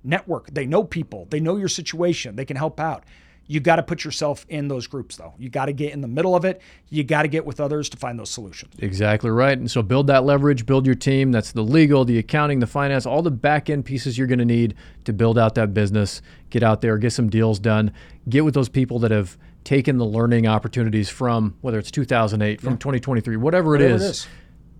Network. 0.04 0.50
They 0.52 0.66
know 0.66 0.84
people. 0.84 1.26
They 1.30 1.40
know 1.40 1.56
your 1.56 1.68
situation. 1.68 2.36
They 2.36 2.44
can 2.44 2.56
help 2.56 2.78
out. 2.78 3.04
You 3.48 3.60
got 3.60 3.76
to 3.76 3.82
put 3.82 4.04
yourself 4.04 4.44
in 4.48 4.68
those 4.68 4.86
groups 4.86 5.16
though. 5.16 5.34
You 5.38 5.48
got 5.48 5.66
to 5.66 5.72
get 5.72 5.92
in 5.92 6.02
the 6.02 6.08
middle 6.08 6.36
of 6.36 6.44
it. 6.44 6.60
You 6.90 7.02
got 7.02 7.22
to 7.22 7.28
get 7.28 7.46
with 7.46 7.60
others 7.60 7.88
to 7.88 7.96
find 7.96 8.18
those 8.18 8.30
solutions. 8.30 8.74
Exactly 8.78 9.30
right. 9.30 9.58
And 9.58 9.70
so 9.70 9.82
build 9.82 10.06
that 10.08 10.24
leverage, 10.24 10.66
build 10.66 10.84
your 10.84 10.94
team. 10.94 11.32
That's 11.32 11.52
the 11.52 11.62
legal, 11.62 12.04
the 12.04 12.18
accounting, 12.18 12.60
the 12.60 12.66
finance, 12.66 13.06
all 13.06 13.22
the 13.22 13.30
back 13.30 13.70
end 13.70 13.86
pieces 13.86 14.18
you're 14.18 14.26
going 14.26 14.38
to 14.38 14.44
need 14.44 14.74
to 15.04 15.14
build 15.14 15.38
out 15.38 15.54
that 15.56 15.72
business. 15.72 16.20
Get 16.50 16.62
out 16.62 16.82
there, 16.82 16.98
get 16.98 17.12
some 17.12 17.30
deals 17.30 17.58
done, 17.58 17.92
get 18.28 18.44
with 18.44 18.54
those 18.54 18.68
people 18.68 18.98
that 19.00 19.10
have 19.10 19.38
taken 19.64 19.96
the 19.96 20.06
learning 20.06 20.46
opportunities 20.46 21.08
from 21.08 21.56
whether 21.62 21.78
it's 21.78 21.90
2008, 21.90 22.60
from 22.60 22.76
2023, 22.76 23.36
whatever, 23.36 23.74
it, 23.74 23.78
Whatever 23.78 23.94
is, 23.94 24.02
it 24.02 24.10
is. 24.10 24.26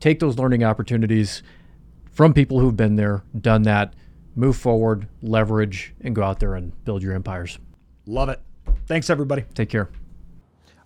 Take 0.01 0.21
those 0.21 0.39
learning 0.39 0.63
opportunities 0.63 1.43
from 2.13 2.35
people 2.35 2.61
who've 2.61 2.77
been 2.77 2.97
there, 2.97 3.23
done 3.41 3.63
that, 3.63 3.95
move 4.35 4.57
forward, 4.57 5.09
leverage, 5.23 5.95
and 6.01 6.15
go 6.15 6.23
out 6.23 6.39
there 6.41 6.55
and 6.55 6.73
build 6.85 7.03
your 7.03 7.13
empires. 7.15 7.59
Love 8.07 8.29
it. 8.29 8.41
Thanks 8.89 9.11
everybody. 9.11 9.45
Take 9.55 9.69
care. 9.69 9.91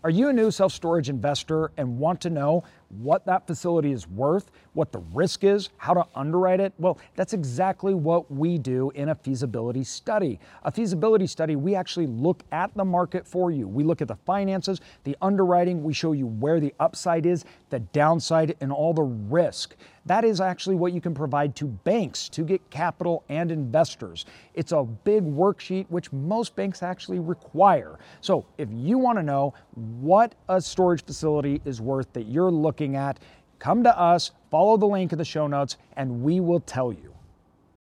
Are 0.05 0.11
you 0.11 0.29
a 0.29 0.33
new 0.33 0.51
self 0.51 0.73
storage 0.73 1.09
investor 1.09 1.71
and 1.77 1.99
want 1.99 2.21
to 2.23 2.31
know 2.31 2.65
what 3.01 3.25
that 3.27 3.47
facility 3.47 3.93
is 3.93 4.07
worth, 4.09 4.51
what 4.75 4.93
the 4.93 5.01
risk 5.13 5.45
is, 5.45 5.71
how 5.79 5.95
to 5.95 6.07
underwrite 6.15 6.61
it? 6.61 6.73
Well, 6.79 6.99
that's 7.17 7.33
exactly 7.33 7.95
what 7.95 8.31
we 8.31 8.59
do 8.59 8.91
in 8.95 9.09
a 9.09 9.15
feasibility 9.15 9.85
study. 9.85 10.39
A 10.65 10.71
feasibility 10.71 11.27
study, 11.27 11.57
we 11.57 11.75
actually 11.75 12.07
look 12.07 12.43
at 12.53 12.75
the 12.75 12.85
market 12.85 13.27
for 13.27 13.51
you. 13.51 13.67
We 13.67 13.85
look 13.85 14.03
at 14.03 14.09
the 14.09 14.17
finances, 14.27 14.81
the 15.05 15.17
underwriting, 15.23 15.83
we 15.83 15.93
show 15.93 16.13
you 16.13 16.27
where 16.27 16.61
the 16.61 16.75
upside 16.81 17.27
is, 17.27 17.45
the 17.71 17.81
downside, 17.81 18.57
and 18.61 18.73
all 18.73 18.93
the 18.93 19.03
risk. 19.03 19.75
That 20.07 20.25
is 20.25 20.41
actually 20.41 20.75
what 20.75 20.93
you 20.93 21.01
can 21.01 21.15
provide 21.15 21.55
to 21.57 21.67
banks 21.67 22.29
to 22.31 22.43
get 22.43 22.69
capital 22.71 23.23
and 23.29 23.53
investors. 23.53 24.27
It's 24.55 24.73
a 24.73 24.83
big 24.83 25.23
worksheet 25.23 25.87
which 25.91 26.13
most 26.13 26.57
banks 26.57 26.83
actually 26.83 27.21
require. 27.21 28.01
So 28.21 28.45
if 28.59 28.69
you 28.73 28.99
want 28.99 29.19
to 29.19 29.23
know 29.23 29.55
what 29.75 30.35
a 30.49 30.61
storage 30.61 31.05
facility 31.05 31.63
is 31.65 31.81
worth 31.81 32.13
that 32.15 32.27
you're 32.27 32.51
looking 32.83 32.97
at, 32.97 33.21
come 33.61 33.85
to 33.85 33.97
us, 33.97 34.33
follow 34.51 34.77
the 34.77 34.87
link 34.87 35.13
in 35.13 35.19
the 35.19 35.25
show 35.25 35.47
notes, 35.47 35.77
and 35.97 36.25
we 36.25 36.41
will 36.41 36.59
tell 36.59 36.93
you. 36.93 37.12